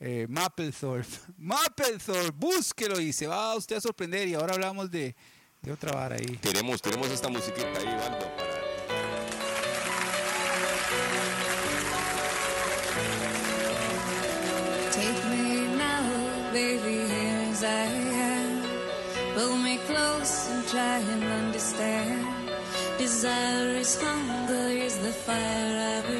eh, 0.00 0.26
Mapplethorpe. 0.28 1.16
Mapplethorpe, 1.38 2.30
búsquelo 2.34 3.00
y 3.00 3.12
se 3.12 3.26
va 3.26 3.54
usted 3.54 3.76
a 3.76 3.80
sorprender. 3.80 4.26
Y 4.28 4.34
ahora 4.34 4.54
hablamos 4.54 4.90
de, 4.90 5.14
de 5.62 5.72
otra 5.72 5.92
vara 5.92 6.16
ahí. 6.16 6.38
Tenemos, 6.40 6.80
tenemos 6.82 7.08
esta 7.10 7.28
musiquita 7.28 7.78
ahí, 7.78 7.86
Valdo, 7.86 8.26
Take 14.90 15.24
me 15.30 15.76
now, 15.76 16.52
baby, 16.52 17.06
here 17.08 17.50
as 17.50 17.62
I 17.62 17.86
am. 17.86 18.62
Pull 19.34 19.56
me 19.56 19.78
close 19.86 20.50
and 20.50 20.66
try 20.66 20.98
and 20.98 21.24
understand. 21.24 22.26
Desire 22.98 23.76
is 23.76 23.98
hunger, 24.02 24.68
is 24.68 24.98
the 24.98 25.12
fire 25.12 25.36
I 25.36 26.06
breathe. 26.06 26.19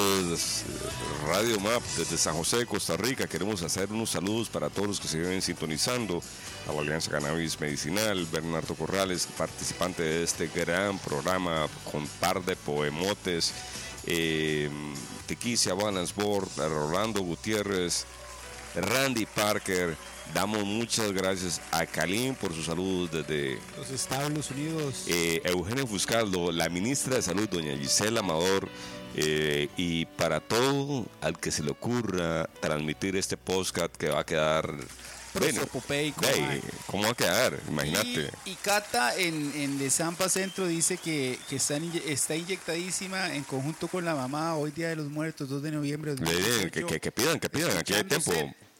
Eh, 0.00 0.36
Radio 1.26 1.60
Map 1.60 1.82
desde 1.96 2.16
San 2.16 2.34
José 2.34 2.58
de 2.58 2.66
Costa 2.66 2.96
Rica. 2.96 3.26
Queremos 3.26 3.62
hacer 3.62 3.90
unos 3.92 4.10
saludos 4.10 4.48
para 4.48 4.70
todos 4.70 4.88
los 4.88 5.00
que 5.00 5.08
se 5.08 5.18
vienen 5.18 5.42
sintonizando 5.42 6.22
a 6.68 6.72
la 6.72 6.80
Alianza 6.80 7.10
Cannabis 7.10 7.60
Medicinal. 7.60 8.26
Bernardo 8.32 8.74
Corrales, 8.74 9.28
participante 9.36 10.02
de 10.02 10.22
este 10.22 10.48
gran 10.48 10.98
programa 10.98 11.66
con 11.90 12.06
par 12.06 12.42
de 12.44 12.56
poemotes. 12.56 13.52
Eh, 14.06 14.70
Tequicia 15.26 15.74
Balance 15.74 16.14
Board, 16.16 16.48
Rolando 16.56 17.20
Gutiérrez, 17.20 18.06
Randy 18.74 19.26
Parker. 19.26 19.96
Damos 20.34 20.64
muchas 20.64 21.10
gracias 21.10 21.60
a 21.72 21.84
Kalim 21.86 22.36
por 22.36 22.54
sus 22.54 22.66
saludos 22.66 23.10
desde 23.10 23.58
Los 23.76 23.90
Estados 23.90 24.48
Unidos. 24.52 25.02
eh, 25.08 25.40
Eugenio 25.44 25.88
Fuscaldo, 25.88 26.52
la 26.52 26.68
ministra 26.68 27.16
de 27.16 27.22
Salud, 27.22 27.48
doña 27.48 27.76
Gisela 27.76 28.20
Amador, 28.20 28.59
eh, 29.16 29.68
y 29.76 30.06
para 30.06 30.40
todo 30.40 31.06
al 31.20 31.38
que 31.38 31.50
se 31.50 31.62
le 31.62 31.70
ocurra 31.70 32.46
transmitir 32.60 33.16
este 33.16 33.36
podcast 33.36 33.94
que 33.96 34.08
va 34.08 34.20
a 34.20 34.26
quedar... 34.26 34.66
Bueno, 35.32 35.60
Prosopopeico, 35.60 36.22
mae. 36.22 36.60
¿cómo 36.88 37.04
va 37.04 37.10
a 37.10 37.14
quedar? 37.14 37.56
Imagínate. 37.68 38.30
Y, 38.44 38.50
y 38.50 38.54
Cata 38.56 39.16
en, 39.16 39.52
en 39.54 39.78
de 39.78 39.88
Zampa 39.88 40.28
Centro 40.28 40.66
dice 40.66 40.96
que, 40.96 41.38
que 41.48 41.54
está, 41.54 41.76
está 42.06 42.34
inyectadísima 42.34 43.32
en 43.36 43.44
conjunto 43.44 43.86
con 43.86 44.04
la 44.04 44.16
mamá 44.16 44.56
hoy 44.56 44.72
Día 44.72 44.88
de 44.88 44.96
los 44.96 45.06
Muertos, 45.06 45.48
2 45.48 45.62
de 45.62 45.70
noviembre 45.70 46.16
de 46.16 46.24
Ve, 46.24 46.32
2018. 46.32 46.70
que, 46.72 46.84
que- 46.94 47.00
que 47.00 47.12
pidan, 47.12 47.38
que 47.38 47.48
pidan, 47.48 47.76
aquí 47.78 47.94
hay 47.94 48.02
tiempo. 48.02 48.32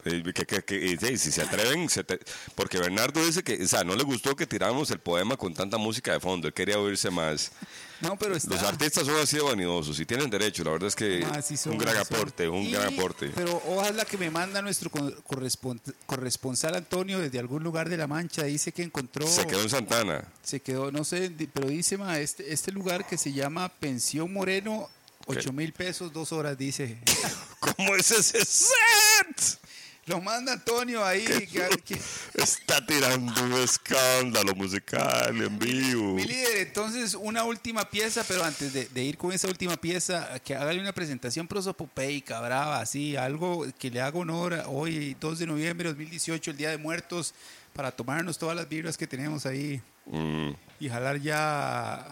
Eh, 0.04 0.22
que- 0.34 0.46
que- 0.46 0.62
que- 0.62 1.18
si 1.18 1.30
se 1.32 1.42
atreven, 1.42 1.88
se 1.90 2.04
te- 2.04 2.20
porque 2.54 2.78
Bernardo 2.78 3.24
dice 3.24 3.42
que, 3.42 3.62
o 3.62 3.68
sea, 3.68 3.84
no 3.84 3.94
le 3.94 4.02
gustó 4.04 4.34
que 4.34 4.46
tiráramos 4.46 4.90
el 4.90 4.98
poema 4.98 5.36
con 5.36 5.52
tanta 5.54 5.76
música 5.76 6.12
de 6.12 6.20
fondo, 6.20 6.48
él 6.48 6.54
quería 6.54 6.78
oírse 6.78 7.10
más. 7.10 7.52
No, 8.00 8.16
pero 8.16 8.34
está... 8.34 8.54
Los 8.54 8.62
artistas 8.62 9.04
son 9.06 9.16
así 9.16 9.36
de 9.36 9.42
vanidosos 9.42 10.00
y 10.00 10.06
tienen 10.06 10.30
derecho, 10.30 10.64
la 10.64 10.70
verdad 10.70 10.88
es 10.88 10.96
que 10.96 11.22
Ah, 11.30 11.42
sí 11.42 11.56
un 11.68 11.76
gran 11.76 11.98
aporte, 11.98 12.48
un 12.48 12.62
Y- 12.62 12.72
gran 12.72 12.94
aporte. 12.94 13.30
Pero 13.34 13.62
ojalá 13.66 14.06
que 14.06 14.16
me 14.16 14.30
manda 14.30 14.62
nuestro 14.62 14.90
correspon- 14.90 15.80
corresponsal 16.06 16.74
Antonio 16.76 17.18
desde 17.18 17.38
algún 17.38 17.62
lugar 17.62 17.90
de 17.90 17.98
La 17.98 18.06
Mancha. 18.06 18.44
Dice 18.44 18.72
que 18.72 18.82
encontró. 18.82 19.26
Se 19.26 19.46
quedó 19.46 19.60
en 19.60 19.68
Santana. 19.68 20.24
Se 20.42 20.60
quedó, 20.60 20.90
no 20.90 21.04
sé, 21.04 21.30
pero 21.52 21.68
dice, 21.68 21.98
ma, 21.98 22.18
este, 22.20 22.52
este 22.54 22.72
lugar 22.72 23.06
que 23.06 23.18
se 23.18 23.34
llama 23.34 23.68
Pensión 23.68 24.32
Moreno, 24.32 24.88
8 25.26 25.52
mil 25.52 25.74
pesos, 25.74 26.10
dos 26.10 26.32
horas, 26.32 26.56
dice. 26.56 26.98
¿Cómo 27.60 27.94
es 27.96 28.10
ese 28.10 28.42
set? 28.46 29.58
Lo 30.06 30.20
manda 30.20 30.52
Antonio 30.54 31.04
ahí. 31.04 31.24
que- 31.24 31.68
que- 31.84 32.00
Está 32.34 32.84
tirando 32.84 33.42
un 33.44 33.52
escándalo 33.54 34.54
musical 34.54 35.40
en 35.40 35.58
vivo. 35.58 36.14
Mi 36.14 36.24
líder, 36.24 36.56
entonces 36.58 37.14
una 37.14 37.44
última 37.44 37.88
pieza, 37.88 38.24
pero 38.26 38.42
antes 38.44 38.72
de, 38.72 38.86
de 38.86 39.02
ir 39.04 39.16
con 39.16 39.32
esa 39.32 39.46
última 39.46 39.76
pieza, 39.76 40.38
que 40.40 40.56
hágale 40.56 40.80
una 40.80 40.92
presentación 40.92 41.46
prosopopeica, 41.46 42.40
brava, 42.40 42.80
así, 42.80 43.14
algo 43.16 43.66
que 43.78 43.90
le 43.90 44.00
haga 44.00 44.18
honor 44.18 44.64
hoy, 44.66 45.16
2 45.20 45.38
de 45.38 45.46
noviembre 45.46 45.88
de 45.88 45.94
2018, 45.94 46.50
el 46.52 46.56
Día 46.56 46.70
de 46.70 46.78
Muertos, 46.78 47.34
para 47.72 47.92
tomarnos 47.92 48.36
todas 48.38 48.56
las 48.56 48.68
vibras 48.68 48.96
que 48.96 49.06
tenemos 49.06 49.46
ahí 49.46 49.80
Mm, 50.06 50.52
y 50.80 50.88
jalar 50.88 51.20
ya 51.20 52.04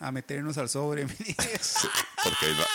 a 0.00 0.12
meternos 0.12 0.56
al 0.56 0.68
sobre. 0.70 1.04
mi 1.04 1.12
líder. 1.18 1.60
porque, 2.24 2.46
la, 2.54 2.66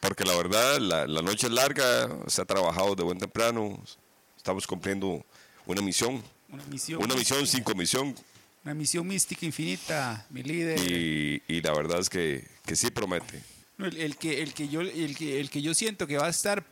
porque 0.00 0.24
la 0.24 0.36
verdad, 0.36 0.78
la, 0.78 1.06
la 1.06 1.22
noche 1.22 1.46
es 1.46 1.52
larga, 1.52 2.08
se 2.26 2.42
ha 2.42 2.44
trabajado 2.44 2.94
de 2.94 3.02
buen 3.02 3.18
temprano, 3.18 3.82
estamos 4.36 4.66
cumpliendo 4.66 5.24
una 5.66 5.82
misión. 5.82 6.22
Una 6.48 6.64
misión. 6.64 7.02
Una 7.02 7.14
misión 7.14 7.46
sin 7.46 7.62
comisión. 7.62 8.14
Una 8.64 8.74
misión 8.74 9.06
mística 9.06 9.46
infinita, 9.46 10.26
mi 10.30 10.42
líder. 10.42 10.78
Y, 10.80 11.42
y 11.48 11.62
la 11.62 11.72
verdad 11.72 12.00
es 12.00 12.10
que, 12.10 12.46
que 12.64 12.76
sí 12.76 12.90
promete. 12.90 13.42
El 13.78 14.16
que, 14.16 14.42
el, 14.42 14.52
que 14.52 14.68
yo, 14.68 14.82
el, 14.82 15.16
que, 15.16 15.40
el 15.40 15.48
que 15.48 15.62
yo 15.62 15.72
siento 15.72 16.06
que 16.06 16.18
va 16.18 16.26
a 16.26 16.30
estar 16.30 16.64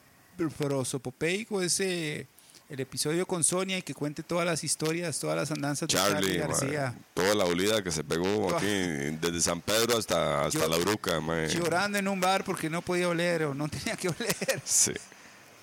prosopopeico 0.56 1.62
es 1.62 1.80
eh, 1.80 2.26
el 2.68 2.80
episodio 2.80 3.24
con 3.26 3.42
Sonia 3.44 3.78
y 3.78 3.82
que 3.82 3.94
cuente 3.94 4.22
todas 4.22 4.44
las 4.44 4.62
historias, 4.62 5.18
todas 5.18 5.36
las 5.36 5.50
andanzas 5.50 5.88
de 5.88 5.94
Charlie, 5.94 6.14
Charlie 6.14 6.38
García. 6.38 6.94
toda 7.14 7.34
la 7.34 7.44
olida 7.46 7.82
que 7.82 7.90
se 7.90 8.04
pegó 8.04 8.54
aquí, 8.54 8.66
desde 8.66 9.40
San 9.40 9.60
Pedro 9.62 9.96
hasta, 9.96 10.44
hasta 10.44 10.58
Yo- 10.60 10.68
La 10.68 10.76
Bruca. 10.76 11.18
mae. 11.20 11.48
Llorando 11.48 11.98
en 11.98 12.06
un 12.08 12.20
bar 12.20 12.44
porque 12.44 12.68
no 12.68 12.82
podía 12.82 13.08
oler 13.08 13.44
o 13.44 13.54
no 13.54 13.68
tenía 13.68 13.96
que 13.96 14.08
oler. 14.08 14.60
Sí. 14.64 14.92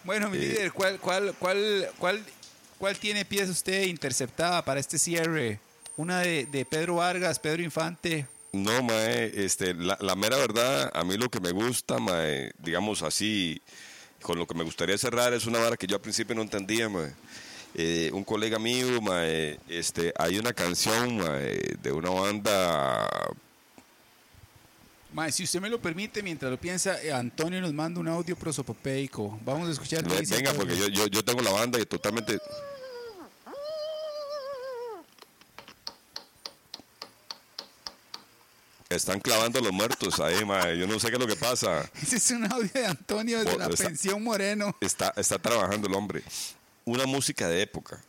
Bueno, 0.03 0.29
mi 0.29 0.37
Eh. 0.37 0.41
líder, 0.41 0.71
¿cuál, 0.71 0.99
cuál, 0.99 1.35
cuál, 1.37 1.89
cuál, 1.99 2.23
¿cuál 2.79 2.97
tiene 2.97 3.23
pieza 3.25 3.51
usted 3.51 3.83
interceptada 3.83 4.63
para 4.65 4.79
este 4.79 4.97
cierre? 4.97 5.59
Una 5.97 6.19
de, 6.21 6.45
de 6.47 6.65
Pedro 6.65 6.95
Vargas, 6.95 7.39
Pedro 7.39 7.61
Infante. 7.63 8.25
No, 8.51 8.81
mae, 8.83 9.31
este, 9.45 9.73
la, 9.73 9.97
la 10.01 10.15
mera 10.15 10.37
verdad, 10.37 10.89
a 10.93 11.03
mí 11.03 11.17
lo 11.17 11.29
que 11.29 11.39
me 11.39 11.51
gusta, 11.51 11.99
mae, 11.99 12.51
digamos 12.59 13.01
así, 13.03 13.61
con 14.25 14.39
lo 14.39 14.47
que 14.47 14.55
me 14.55 14.63
gustaría 14.63 14.97
cerrar 14.97 15.33
es 15.33 15.45
una 15.45 15.59
vara 15.59 15.77
que 15.77 15.85
yo 15.85 15.95
al 15.95 16.01
principio 16.01 16.35
no 16.35 16.41
entendía, 16.41 16.89
mae. 16.89 17.13
Eh, 17.75 18.09
un 18.11 18.23
colega 18.23 18.57
mío, 18.57 18.99
mae, 18.99 19.59
este, 19.67 20.11
hay 20.17 20.39
una 20.39 20.51
canción 20.51 21.17
mae, 21.17 21.77
de 21.79 21.91
una 21.91 22.09
banda, 22.09 23.07
Mae, 25.13 25.31
si 25.31 25.43
usted 25.43 25.61
me 25.61 25.69
lo 25.69 25.79
permite, 25.79 26.21
mientras 26.21 26.51
lo 26.51 26.59
piensa, 26.59 27.01
eh, 27.01 27.13
Antonio 27.13 27.61
nos 27.61 27.71
manda 27.71 28.01
un 28.01 28.07
audio 28.09 28.35
prosopopeico. 28.35 29.39
Vamos 29.45 29.69
a 29.69 29.71
escuchar. 29.71 30.03
venga, 30.03 30.51
porque 30.53 30.75
yo, 30.75 30.89
yo, 30.89 31.07
yo 31.07 31.23
tengo 31.23 31.41
la 31.41 31.51
banda 31.51 31.79
y 31.79 31.85
totalmente... 31.85 32.37
Están 38.95 39.19
clavando 39.19 39.59
a 39.59 39.61
los 39.61 39.71
muertos 39.73 40.19
ahí, 40.19 40.43
mae. 40.45 40.77
Yo 40.77 40.87
no 40.87 40.99
sé 40.99 41.07
qué 41.09 41.13
es 41.15 41.19
lo 41.19 41.27
que 41.27 41.35
pasa. 41.35 41.89
Ese 42.01 42.15
es 42.17 42.31
un 42.31 42.51
audio 42.51 42.69
de 42.73 42.85
Antonio 42.85 43.43
de 43.43 43.57
la 43.57 43.67
está- 43.67 43.85
pensión 43.87 44.23
Moreno. 44.23 44.75
Está, 44.81 45.13
está 45.17 45.37
trabajando 45.39 45.87
el 45.87 45.93
hombre. 45.93 46.23
Una 46.85 47.05
música 47.05 47.47
de 47.49 47.61
época, 47.63 48.01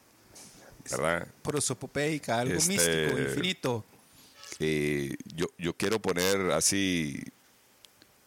¿verdad? 0.91 1.27
Prosopopeica, 1.43 2.41
algo 2.41 2.55
Este- 2.55 2.69
místico, 2.73 3.19
infinito. 3.21 3.85
Eh, 4.59 5.15
yo, 5.35 5.47
yo 5.59 5.75
quiero 5.75 6.01
poner 6.01 6.53
así 6.53 7.23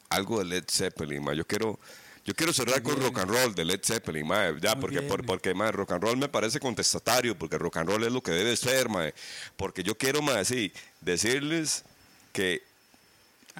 algo 0.09 0.39
de 0.39 0.45
Led 0.45 0.65
Zeppelin, 0.69 1.23
ma. 1.23 1.33
Yo 1.33 1.45
quiero, 1.45 1.79
yo 2.25 2.33
quiero 2.35 2.51
cerrar 2.51 2.81
con 2.83 2.99
rock 3.01 3.19
and 3.19 3.31
roll 3.31 3.55
de 3.55 3.63
Led 3.65 3.79
Zeppelin, 3.83 4.27
ma. 4.27 4.51
Ya, 4.59 4.73
Muy 4.75 4.81
porque, 4.81 5.01
por- 5.03 5.25
porque 5.25 5.53
ma, 5.53 5.71
rock 5.71 5.91
and 5.93 6.03
roll 6.03 6.17
me 6.17 6.27
parece 6.29 6.59
contestatario, 6.59 7.37
porque 7.37 7.57
rock 7.57 7.77
and 7.77 7.89
roll 7.89 8.03
es 8.03 8.11
lo 8.11 8.21
que 8.21 8.31
debe 8.31 8.55
ser, 8.57 8.89
ma. 8.89 9.05
Porque 9.55 9.81
yo 9.83 9.97
quiero, 9.97 10.21
ma, 10.21 10.39
así, 10.39 10.71
decirles 11.01 11.83
que 12.31 12.61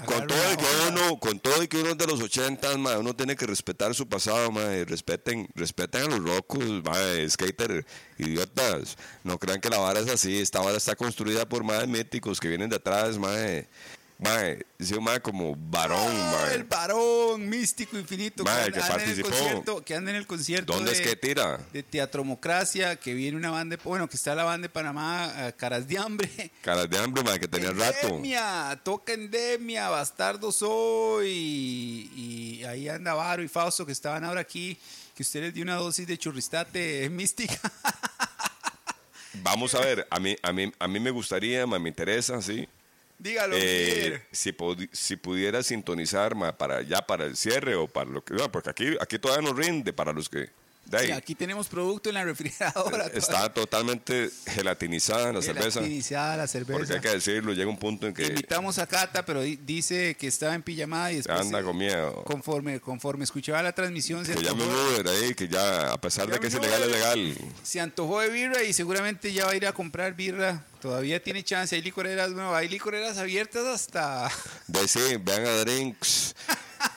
con 0.05 0.27
todo, 0.27 0.37
una 0.37 0.55
que 0.55 0.65
uno, 0.87 1.19
con 1.19 1.39
todo 1.39 1.61
y 1.61 1.67
que 1.67 1.77
uno 1.77 1.89
es 1.89 1.97
de 1.97 2.07
los 2.07 2.21
80, 2.21 2.77
ma, 2.77 2.97
uno 2.97 3.13
tiene 3.15 3.35
que 3.35 3.45
respetar 3.45 3.93
su 3.93 4.07
pasado, 4.07 4.49
ma, 4.51 4.61
respeten, 4.85 5.49
respeten 5.55 6.03
a 6.03 6.05
los 6.05 6.19
locos, 6.19 6.63
ma, 6.83 6.95
skater, 7.27 7.85
idiotas. 8.17 8.97
No 9.23 9.37
crean 9.37 9.59
que 9.59 9.69
la 9.69 9.77
vara 9.77 9.99
es 9.99 10.09
así, 10.09 10.39
esta 10.39 10.61
vara 10.61 10.77
está 10.77 10.95
construida 10.95 11.47
por 11.47 11.63
más 11.63 11.87
míticos 11.87 12.39
que 12.39 12.47
vienen 12.47 12.69
de 12.69 12.77
atrás, 12.77 13.17
ma. 13.17 13.33
Ma, 14.21 14.37
sí, 14.77 14.93
un 14.95 15.03
ma 15.05 15.17
como 15.21 15.55
varón, 15.55 15.97
Ah, 16.13 16.43
ma. 16.47 16.53
el 16.53 16.65
varón 16.65 17.47
místico 17.47 17.97
infinito 17.97 18.43
Mae, 18.43 18.65
anda- 18.65 18.71
que 18.73 18.79
anda 18.81 18.87
en 18.87 18.91
el 18.91 19.05
participó. 19.21 19.29
concierto- 19.29 19.85
que 19.85 19.95
anda 19.95 20.11
en 20.11 20.17
el 20.17 20.27
concierto 20.27 20.73
¿Dónde 20.73 20.91
de, 20.91 20.97
es 20.97 21.07
que 21.07 21.15
tira? 21.15 21.57
de 21.71 21.83
Teatromocracia, 21.83 22.97
que 22.97 23.13
viene 23.13 23.37
una 23.37 23.49
banda, 23.49 23.77
de- 23.77 23.81
bueno, 23.83 24.09
que 24.09 24.17
está 24.17 24.35
la 24.35 24.43
banda 24.43 24.67
de 24.67 24.73
Panamá, 24.73 25.31
eh, 25.37 25.53
Caras 25.55 25.87
de 25.87 25.97
Hambre. 25.97 26.29
Caras 26.61 26.89
de 26.89 26.97
hambre, 26.99 27.23
ma, 27.23 27.39
que 27.39 27.47
tenía 27.47 27.71
rato. 27.71 28.07
Endemia, 28.07 28.77
toca 28.83 29.13
Endemia, 29.13 29.87
Bastardo 29.87 30.51
Soy, 30.51 31.29
y, 31.29 32.59
y 32.59 32.63
ahí 32.65 32.89
anda 32.89 33.13
Varo 33.13 33.41
y 33.41 33.47
Fausto 33.47 33.85
que 33.85 33.93
estaban 33.93 34.25
ahora 34.25 34.41
aquí, 34.41 34.77
que 35.15 35.23
usted 35.23 35.43
les 35.43 35.53
dio 35.53 35.63
una 35.63 35.75
dosis 35.75 36.05
de 36.05 36.17
churristate 36.17 37.09
mística. 37.09 37.57
Vamos 39.35 39.73
a 39.75 39.79
ver, 39.79 40.05
a 40.09 40.19
mí, 40.19 40.35
a 40.41 40.51
mí, 40.51 40.71
a 40.77 40.87
mí 40.89 40.99
me 40.99 41.11
gustaría, 41.11 41.65
ma, 41.65 41.79
me 41.79 41.87
interesa, 41.87 42.41
sí. 42.41 42.67
Dígalo, 43.19 43.55
Eh, 43.59 44.21
si, 44.31 44.55
si 44.93 45.15
pudiera 45.17 45.61
sintonizar 45.61 46.35
ma, 46.35 46.57
para 46.57 46.81
ya 46.81 47.05
para 47.05 47.25
el 47.25 47.35
cierre 47.35 47.75
o 47.75 47.87
para 47.87 48.09
lo 48.09 48.23
que 48.23 48.33
no, 48.33 48.49
porque 48.49 48.69
aquí 48.69 48.95
aquí 49.01 49.19
todavía 49.19 49.47
no 49.49 49.53
rinde 49.53 49.91
para 49.91 50.13
los 50.13 50.29
que 50.29 50.49
Sí, 51.05 51.11
aquí 51.11 51.35
tenemos 51.35 51.67
producto 51.67 52.09
en 52.09 52.15
la 52.15 52.23
refrigeradora. 52.23 53.07
está 53.13 53.53
totalmente 53.53 54.29
gelatinizada 54.47 55.33
la 55.33 55.41
cerveza. 55.41 55.79
Gelatinizada 55.81 56.37
la 56.37 56.43
porque 56.47 56.65
cerveza. 56.65 56.93
hay 56.95 56.99
que 57.01 57.09
decirlo 57.09 57.53
llega 57.53 57.69
un 57.69 57.77
punto 57.77 58.07
en 58.07 58.13
que 58.13 58.25
Invitamos 58.27 58.79
a 58.79 58.87
Cata, 58.87 59.25
pero 59.25 59.41
di- 59.41 59.57
dice 59.57 60.15
que 60.15 60.27
estaba 60.27 60.55
en 60.55 60.63
pijamada 60.63 61.11
y 61.11 61.17
después 61.17 61.39
anda 61.39 61.61
con 61.63 61.77
miedo. 61.77 62.23
conforme 62.23 62.79
conforme 62.79 63.23
escuchaba 63.23 63.61
la 63.63 63.71
transmisión 63.73 64.25
se 64.25 64.33
que 64.33 64.39
un 64.39 64.47
antojó, 64.61 64.89
Uber 64.93 65.07
ahí 65.09 65.33
que 65.33 65.47
ya 65.47 65.91
a 65.91 65.99
pesar 66.01 66.27
de 66.29 66.39
que 66.39 66.47
es 66.47 66.53
un 66.53 66.63
ilegal 66.63 66.83
es 66.83 66.89
legal. 66.91 67.37
Se 67.63 67.79
antojó 67.79 68.19
de 68.21 68.29
birra 68.29 68.63
y 68.63 68.73
seguramente 68.73 69.31
ya 69.33 69.45
va 69.45 69.51
a 69.51 69.55
ir 69.55 69.67
a 69.67 69.73
comprar 69.73 70.13
birra. 70.15 70.65
Todavía 70.81 71.21
tiene 71.21 71.43
chance, 71.43 71.75
hay 71.75 71.81
licoreras, 71.81 72.33
bueno, 72.33 72.55
hay 72.55 72.69
licoreras 72.69 73.17
abiertas 73.17 73.65
hasta 73.65 74.29
sí 74.87 74.99
vean 75.21 75.45
a 75.45 75.51
drinks 75.65 76.33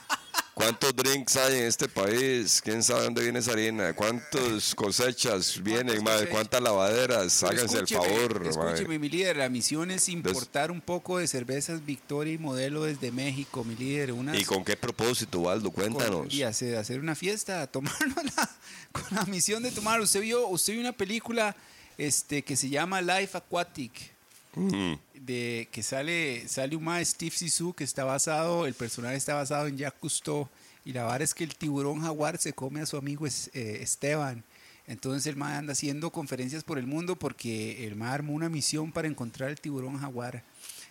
¿Cuántos 0.53 0.95
drinks 0.95 1.35
hay 1.37 1.59
en 1.59 1.65
este 1.65 1.87
país? 1.87 2.61
¿Quién 2.63 2.83
sabe 2.83 3.05
dónde 3.05 3.23
viene 3.23 3.39
esa 3.39 3.53
harina? 3.53 3.93
¿Cuántas 3.93 4.75
cosechas 4.75 5.61
vienen, 5.63 6.03
madre? 6.03 6.29
¿Cuántas 6.29 6.61
lavaderas? 6.61 7.39
Pero 7.41 7.51
Háganse 7.53 7.79
el 7.79 7.87
favor, 7.87 8.39
madre. 8.55 8.73
Escúcheme, 8.73 8.99
mi 8.99 9.09
líder, 9.09 9.37
la 9.37 9.49
misión 9.49 9.89
es 9.89 10.09
importar 10.09 10.69
un 10.69 10.79
poco 10.79 11.17
de 11.17 11.27
cervezas 11.27 11.83
Victoria 11.83 12.33
y 12.33 12.37
Modelo 12.37 12.83
desde 12.83 13.11
México, 13.11 13.63
mi 13.63 13.75
líder. 13.75 14.11
Unas, 14.11 14.39
¿Y 14.39 14.45
con 14.45 14.63
qué 14.63 14.77
propósito, 14.77 15.39
Waldo? 15.39 15.71
Cuéntanos. 15.71 16.31
Y 16.31 16.43
hacer, 16.43 16.75
hacer 16.75 16.99
una 16.99 17.15
fiesta, 17.15 17.65
tomárnosla 17.65 18.49
con 18.91 19.05
la 19.11 19.25
misión 19.25 19.63
de 19.63 19.71
tomar. 19.71 20.01
Usted 20.01 20.21
vio, 20.21 20.47
usted 20.47 20.73
vio 20.73 20.81
una 20.81 20.93
película 20.93 21.55
este, 21.97 22.43
que 22.43 22.55
se 22.55 22.69
llama 22.69 23.01
Life 23.01 23.35
Aquatic. 23.35 24.13
Mm. 24.55 24.93
De, 25.25 25.69
que 25.71 25.83
sale, 25.83 26.47
sale 26.49 26.75
un 26.75 26.83
mae 26.83 27.05
Steve 27.05 27.31
Sisu 27.35 27.73
que 27.73 27.83
está 27.85 28.03
basado, 28.03 28.65
el 28.65 28.73
personaje 28.73 29.15
está 29.15 29.35
basado 29.35 29.67
en 29.67 29.77
Jacques 29.77 29.99
Cousteau 30.01 30.49
y 30.83 30.91
la 30.91 31.03
verdad 31.03 31.21
es 31.21 31.33
que 31.33 31.45
el 31.45 31.55
tiburón 31.55 32.01
jaguar 32.01 32.37
se 32.37 32.51
come 32.51 32.81
a 32.81 32.85
su 32.85 32.97
amigo 32.97 33.25
Es- 33.25 33.49
eh, 33.53 33.77
Esteban. 33.81 34.43
Entonces 34.85 35.25
el 35.27 35.37
mae 35.37 35.55
anda 35.55 35.71
haciendo 35.71 36.09
conferencias 36.09 36.65
por 36.65 36.77
el 36.77 36.87
mundo 36.87 37.15
porque 37.15 37.87
el 37.87 37.95
mae 37.95 38.11
armó 38.11 38.33
una 38.33 38.49
misión 38.49 38.91
para 38.91 39.07
encontrar 39.07 39.49
el 39.49 39.61
tiburón 39.61 39.97
jaguar. 39.97 40.43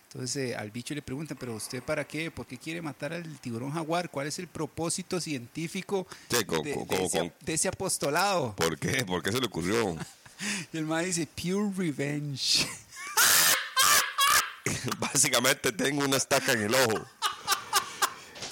Entonces 0.07 0.35
eh, 0.51 0.55
al 0.55 0.71
bicho 0.71 0.95
le 0.95 1.03
preguntan, 1.03 1.37
pero 1.39 1.53
usted 1.55 1.83
para 1.83 2.03
qué? 2.07 2.31
¿Por 2.31 2.47
qué 2.47 2.57
quiere 2.57 2.81
matar 2.81 3.13
al 3.13 3.39
tiburón 3.39 3.71
jaguar? 3.71 4.09
¿Cuál 4.09 4.25
es 4.27 4.39
el 4.39 4.47
propósito 4.47 5.21
científico 5.21 6.07
Sí, 6.31 6.43
co- 6.43 6.61
de, 6.63 6.73
co- 6.73 6.79
de 6.81 6.87
como 6.87 7.05
ese, 7.05 7.19
con- 7.19 7.33
de 7.39 7.53
ese 7.53 7.67
apostolado? 7.67 8.55
¿Por 8.55 8.79
qué? 8.79 9.05
¿Por 9.05 9.21
qué 9.21 9.31
se 9.31 9.39
le 9.39 9.45
ocurrió? 9.45 9.95
Y 10.73 10.77
el 10.77 10.85
mae 10.85 11.05
dice, 11.05 11.25
pure 11.27 11.71
revenge. 11.77 12.67
Básicamente 14.99 15.71
tengo 15.71 16.03
una 16.05 16.17
estaca 16.17 16.53
en 16.53 16.61
el 16.63 16.75
ojo. 16.75 17.05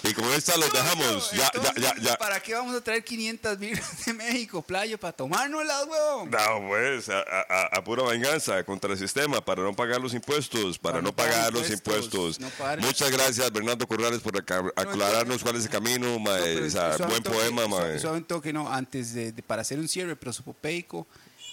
Y 0.03 0.13
con 0.15 0.25
esta 0.33 0.57
los 0.57 0.73
dejamos. 0.73 1.29
Ya, 1.31 1.51
ya, 1.61 1.73
ya, 1.79 1.95
ya. 2.01 2.17
¿Para 2.17 2.39
qué 2.41 2.55
vamos 2.55 2.75
a 2.75 2.81
traer 2.81 3.03
500 3.03 3.59
birras 3.59 4.03
de 4.07 4.13
México, 4.15 4.63
playo? 4.63 4.97
¿Para 4.97 5.13
tomárnoslas, 5.13 5.85
huevón? 5.85 6.31
No, 6.31 6.67
pues, 6.69 7.07
a, 7.09 7.19
a- 7.21 7.69
a 7.77 7.83
pura 7.83 8.01
venganza 8.05 8.63
contra 8.63 8.93
el 8.93 8.97
sistema, 8.97 9.45
para 9.45 9.61
no 9.61 9.75
pagar 9.75 10.01
los 10.01 10.15
impuestos, 10.15 10.79
para, 10.79 11.03
no 11.03 11.15
pagar, 11.15 11.53
los 11.53 11.69
impuestos. 11.69 12.39
no 12.39 12.49
pagar- 12.49 12.79
Muchas 12.81 13.11
gracias, 13.11 13.51
Bernardo 13.51 13.87
Corrales, 13.87 14.21
por 14.21 14.35
aclararnos 14.75 15.43
cuál 15.43 15.57
es 15.57 15.65
el 15.65 15.69
camino, 15.69 16.17
ma, 16.17 16.35
Pero 16.41 16.65
o 16.65 16.69
sea, 16.71 16.97
suave 16.97 17.11
buen 17.11 17.23
toque, 17.23 17.37
poema, 17.37 17.67
ma. 17.67 17.77
suave- 17.77 17.99
suave 17.99 18.17
un 18.17 18.23
toque, 18.23 18.51
no, 18.51 18.73
antes 18.73 19.13
de, 19.13 19.31
de- 19.33 19.43
para 19.43 19.61
hacer 19.61 19.77
un 19.77 19.87
cierre 19.87 20.15
prosopopeico, 20.15 21.05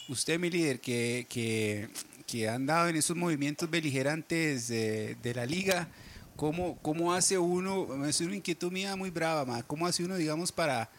usted, 0.09 0.39
mi 0.39 0.49
líder, 0.49 0.81
que, 0.81 1.27
que, 1.29 1.91
que 2.29 2.49
ha 2.49 2.55
andado 2.55 2.89
en 2.89 2.97
esos 2.97 3.17
movimientos 3.17 3.69
beligerantes 3.69 4.69
de, 4.69 5.17
de 5.23 5.35
la 5.35 5.47
liga, 5.47 5.89
¿cómo, 6.37 6.79
¿cómo 6.83 7.15
hace 7.15 7.39
uno, 7.39 8.05
es 8.05 8.21
una 8.21 8.37
inquietud 8.37 8.71
mía 8.71 8.95
muy 8.95 9.09
brava, 9.11 9.47
ma, 9.47 9.63
cómo 9.63 9.87
hace 9.87 10.05
uno, 10.05 10.15
digamos, 10.15 10.53
para, 10.53 10.91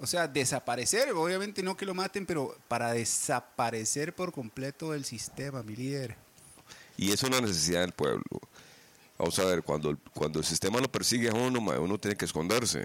O 0.00 0.06
sea, 0.06 0.28
desaparecer, 0.28 1.10
obviamente 1.10 1.60
no 1.64 1.76
que 1.76 1.84
lo 1.84 1.92
maten, 1.92 2.24
pero 2.24 2.56
para 2.68 2.92
desaparecer 2.92 4.14
por 4.14 4.30
completo 4.30 4.92
del 4.92 5.04
sistema, 5.04 5.64
mi 5.64 5.74
líder. 5.74 6.16
Y 6.96 7.10
es 7.10 7.22
una 7.24 7.40
necesidad 7.40 7.80
del 7.80 7.92
pueblo. 7.92 8.22
Vamos 9.18 9.36
a 9.40 9.44
ver, 9.44 9.64
cuando, 9.64 9.98
cuando 10.14 10.38
el 10.38 10.44
sistema 10.44 10.78
lo 10.78 10.90
persigue 10.90 11.28
a 11.28 11.34
uno, 11.34 11.60
mae, 11.60 11.78
uno 11.78 11.98
tiene 11.98 12.16
que 12.16 12.24
esconderse. 12.24 12.84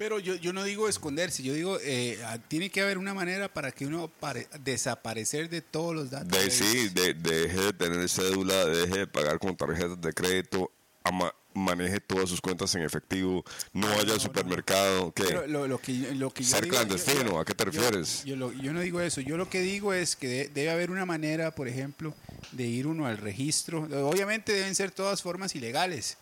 Pero 0.00 0.18
yo, 0.18 0.34
yo 0.36 0.54
no 0.54 0.64
digo 0.64 0.88
esconderse, 0.88 1.42
yo 1.42 1.52
digo, 1.52 1.78
eh, 1.82 2.18
ah, 2.24 2.38
tiene 2.48 2.70
que 2.70 2.80
haber 2.80 2.96
una 2.96 3.12
manera 3.12 3.52
para 3.52 3.70
que 3.70 3.84
uno 3.84 4.08
pare- 4.08 4.48
desaparecer 4.64 5.50
de 5.50 5.60
todos 5.60 5.94
los 5.94 6.10
datos. 6.10 6.30
De, 6.30 6.50
sí, 6.50 6.88
de, 6.88 7.12
deje 7.12 7.60
de 7.60 7.72
tener 7.74 8.08
cédula, 8.08 8.64
deje 8.64 9.00
de 9.00 9.06
pagar 9.06 9.38
con 9.38 9.54
tarjetas 9.54 10.00
de 10.00 10.10
crédito, 10.14 10.72
ama- 11.04 11.34
maneje 11.52 12.00
todas 12.00 12.30
sus 12.30 12.40
cuentas 12.40 12.74
en 12.76 12.82
efectivo, 12.82 13.44
no 13.74 13.88
vaya 13.88 14.14
al 14.14 14.20
supermercado. 14.22 15.12
¿qué? 15.12 15.24
Pero 15.24 15.46
lo, 15.46 15.68
lo 15.68 15.76
que, 15.78 15.92
lo 16.14 16.30
que 16.30 16.44
yo 16.44 16.48
Ser 16.48 16.64
digo- 16.64 16.76
clandestino, 16.76 17.32
yo- 17.32 17.38
¿a 17.40 17.44
qué 17.44 17.52
te 17.54 17.64
yo- 17.64 17.70
refieres? 17.70 18.24
Yo, 18.24 18.36
lo- 18.36 18.52
yo 18.54 18.72
no 18.72 18.80
digo 18.80 19.02
eso. 19.02 19.20
Yo 19.20 19.36
lo 19.36 19.50
que 19.50 19.60
digo 19.60 19.92
es 19.92 20.16
que 20.16 20.28
de- 20.28 20.48
debe 20.48 20.70
haber 20.70 20.90
una 20.90 21.04
manera, 21.04 21.54
por 21.54 21.68
ejemplo, 21.68 22.14
de 22.52 22.64
ir 22.66 22.86
uno 22.86 23.04
al 23.04 23.18
registro. 23.18 23.82
Obviamente 24.08 24.52
deben 24.54 24.74
ser 24.74 24.92
todas 24.92 25.20
formas 25.20 25.54
ilegales. 25.54 26.16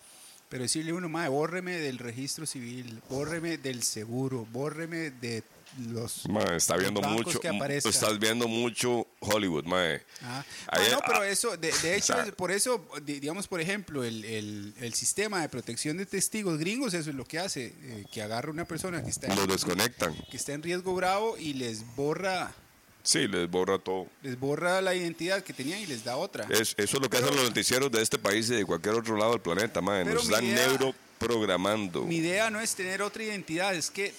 Pero 0.49 0.63
decirle 0.63 0.93
a 0.93 0.95
uno, 0.95 1.09
mae, 1.09 1.29
bórreme 1.29 1.77
del 1.79 1.99
registro 1.99 2.47
civil, 2.47 3.03
bórreme 3.11 3.59
del 3.59 3.83
seguro, 3.83 4.47
bórreme 4.51 5.11
de 5.11 5.43
los 5.91 6.27
Mae, 6.31 6.57
está 6.57 6.77
viendo 6.79 7.03
mucho, 7.03 7.39
que 7.39 7.51
estás 7.85 8.19
viendo 8.19 8.49
mucho 8.49 9.07
Hollywood, 9.21 9.65
mae. 9.67 10.03
Ah, 10.23 10.43
ah, 10.69 10.79
no, 10.91 10.99
pero 11.07 11.21
ah, 11.21 11.29
eso, 11.29 11.59
de, 11.59 11.71
de 11.83 11.97
hecho, 11.97 12.15
o 12.15 12.17
sea, 12.17 12.25
es- 12.27 12.33
por 12.35 12.51
eso, 12.51 12.89
di- 13.05 13.21
digamos, 13.21 13.47
por 13.47 13.61
ejemplo, 13.61 14.03
el, 14.03 14.25
el- 14.25 14.75
el 14.81 14.95
sistema 14.95 15.43
de 15.43 15.51
protección 15.51 15.99
de 15.99 16.07
testigos 16.07 16.59
gringos, 16.59 16.95
eso 16.95 17.11
es 17.11 17.17
lo 17.17 17.27
que 17.27 17.39
hace, 17.39 17.75
eh, 17.83 18.07
que 18.11 18.23
agarra 18.23 18.51
una 18.51 18.65
persona 18.65 19.03
que 19.05 19.11
está, 19.11 19.27
en- 19.27 19.47
desconectan. 19.47 20.15
que 20.31 20.39
está 20.39 20.55
en 20.55 20.63
riesgo 20.63 20.95
bravo 20.95 21.37
y 21.37 21.53
les 21.53 21.85
borra, 21.95 22.55
Sí, 23.09 23.27
les 23.27 23.49
borra 23.51 23.79
todo. 23.79 24.07
les 24.21 24.39
borra 24.39 24.83
la 24.83 24.95
identidad 24.95 25.43
que 25.43 25.55
tenían 25.55 25.79
y 25.81 25.87
les 25.87 26.05
da 26.05 26.17
otra. 26.19 26.45
Es- 26.51 26.75
eso 26.77 26.97
es 26.99 27.01
lo 27.03 27.09
que 27.09 27.17
hacen 27.17 27.35
los 27.35 27.43
noticieros 27.43 27.91
de 27.91 28.03
este 28.03 28.19
país 28.19 28.51
y 28.51 28.57
de 28.57 28.67
cualquier 28.67 28.97
otro 28.97 29.17
lado 29.17 29.31
del 29.33 29.41
planeta. 29.41 29.81
Pero 29.81 30.13
Nos 30.13 30.25
están 30.25 30.45
idea- 30.45 30.67
neuroprogramando. 30.67 32.05
Mi 32.05 32.17
idea 32.17 32.51
no 32.51 32.61
es 32.61 32.75
tener 32.75 33.01
otra 33.01 33.23
identidad, 33.23 33.75
es 33.75 33.91
que, 33.91 34.13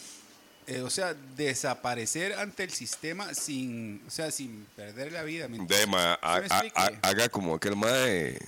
eh, 0.65 0.81
o 0.81 0.89
sea, 0.89 1.13
desaparecer 1.37 2.33
ante 2.33 2.63
el 2.63 2.71
sistema 2.71 3.31
sin, 3.35 4.01
o 4.07 4.09
sea, 4.09 4.31
sin 4.31 4.65
perder 4.75 5.11
la 5.11 5.21
vida. 5.21 5.47
¿me 5.47 5.59
De, 5.67 5.85
ma, 5.85 6.15
¿Sí 6.15 6.19
ha- 6.23 6.39
me 6.39 6.39
ha- 6.39 6.45
explique? 6.47 6.73
ha- 6.79 7.07
haga 7.07 7.29
como 7.29 7.53
aquel 7.53 7.75
mae, 7.75 8.39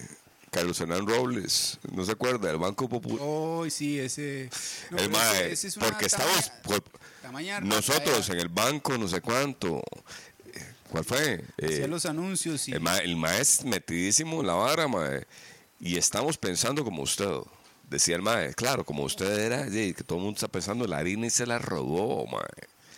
Carlos 0.50 0.82
Hernán 0.82 1.06
Robles, 1.08 1.78
¿no 1.94 2.04
se 2.04 2.14
acuerda? 2.14 2.48
Del 2.48 2.58
Banco 2.58 2.90
Popular. 2.90 3.20
Oh, 3.22 3.66
sí, 3.70 4.00
ese... 4.00 4.50
no, 4.90 4.98
el 4.98 5.04
pero 5.06 5.18
mae, 5.20 5.44
ese- 5.44 5.52
ese 5.54 5.68
es 5.68 5.76
porque 5.76 6.08
estamos, 6.08 6.36
tamaña- 6.52 6.62
por- 6.64 6.84
tamaña 7.22 7.60
nosotros 7.62 8.06
ratadera. 8.08 8.34
en 8.34 8.40
el 8.40 8.50
banco, 8.50 8.98
no 8.98 9.08
sé 9.08 9.22
cuánto. 9.22 9.82
¿Cuál 10.92 11.06
fue? 11.06 11.44
Hacía 11.64 11.86
Eh, 11.86 11.88
los 11.88 12.06
anuncios 12.06 12.68
y... 12.68 12.74
el, 12.74 12.82
mae, 12.82 13.04
el 13.04 13.16
mae 13.16 13.40
es 13.42 13.64
metidísimo 13.64 14.42
en 14.42 14.48
la 14.48 14.54
vara, 14.54 14.88
mae. 14.88 15.26
Y 15.80 15.98
estamos 15.98 16.38
pensando 16.38 16.84
como 16.84 17.02
usted. 17.04 17.30
Decía 17.90 18.16
el 18.16 18.22
mae, 18.22 18.54
claro, 18.54 18.86
como 18.86 19.04
usted 19.04 19.38
era, 19.40 19.66
que 19.70 19.94
todo 20.06 20.18
el 20.20 20.24
mundo 20.26 20.38
está 20.38 20.48
pensando, 20.48 20.86
la 20.88 20.98
harina 21.00 21.28
y 21.28 21.30
se 21.30 21.46
la 21.46 21.60
robó, 21.60 22.26
mae. 22.28 22.42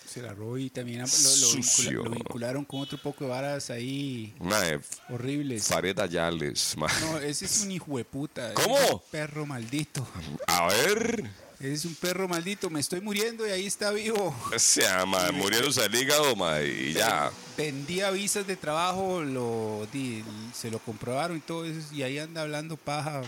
Se 0.07 0.21
la 0.21 0.31
robó 0.33 0.59
y 0.59 0.69
también 0.69 0.99
lo, 0.99 1.05
lo 1.07 1.11
vincula- 1.11 1.91
lo 1.91 2.09
vincularon 2.11 2.65
con 2.65 2.81
otro 2.81 2.99
poco 2.99 3.23
de 3.23 3.31
varas 3.31 3.71
ahí 3.71 4.35
Mae, 4.39 4.79
horribles. 5.09 5.65
Farid 5.65 5.97
Ayales, 5.99 6.75
mae. 6.77 6.91
No, 7.01 7.17
ese 7.17 7.45
es 7.45 7.61
un 7.63 7.71
hijo 7.71 7.97
de 7.97 8.05
puta. 8.05 8.53
¿Cómo? 8.53 8.75
Un 8.75 9.01
perro 9.09 9.47
maldito. 9.47 10.05
A 10.45 10.67
ver, 10.67 11.23
es 11.63 11.85
un 11.85 11.95
perro 11.95 12.27
maldito. 12.27 12.69
Me 12.69 12.79
estoy 12.79 12.99
muriendo 13.01 13.47
y 13.47 13.51
ahí 13.51 13.65
está 13.65 13.91
vivo. 13.91 14.35
o 14.53 14.59
sea, 14.59 15.05
muriéndose 15.33 15.85
el 15.85 15.95
hígado, 15.95 16.35
mae, 16.35 16.67
y 16.67 16.93
ya. 16.93 17.31
Vendía 17.57 18.09
visas 18.11 18.45
de 18.47 18.55
trabajo, 18.55 19.21
lo 19.21 19.87
di- 19.93 20.23
se 20.53 20.69
lo 20.71 20.79
comprobaron 20.79 21.37
y 21.37 21.39
todo 21.41 21.65
eso. 21.65 21.93
Y 21.93 22.03
ahí 22.03 22.19
anda 22.19 22.41
hablando 22.41 22.75
paja. 22.77 23.21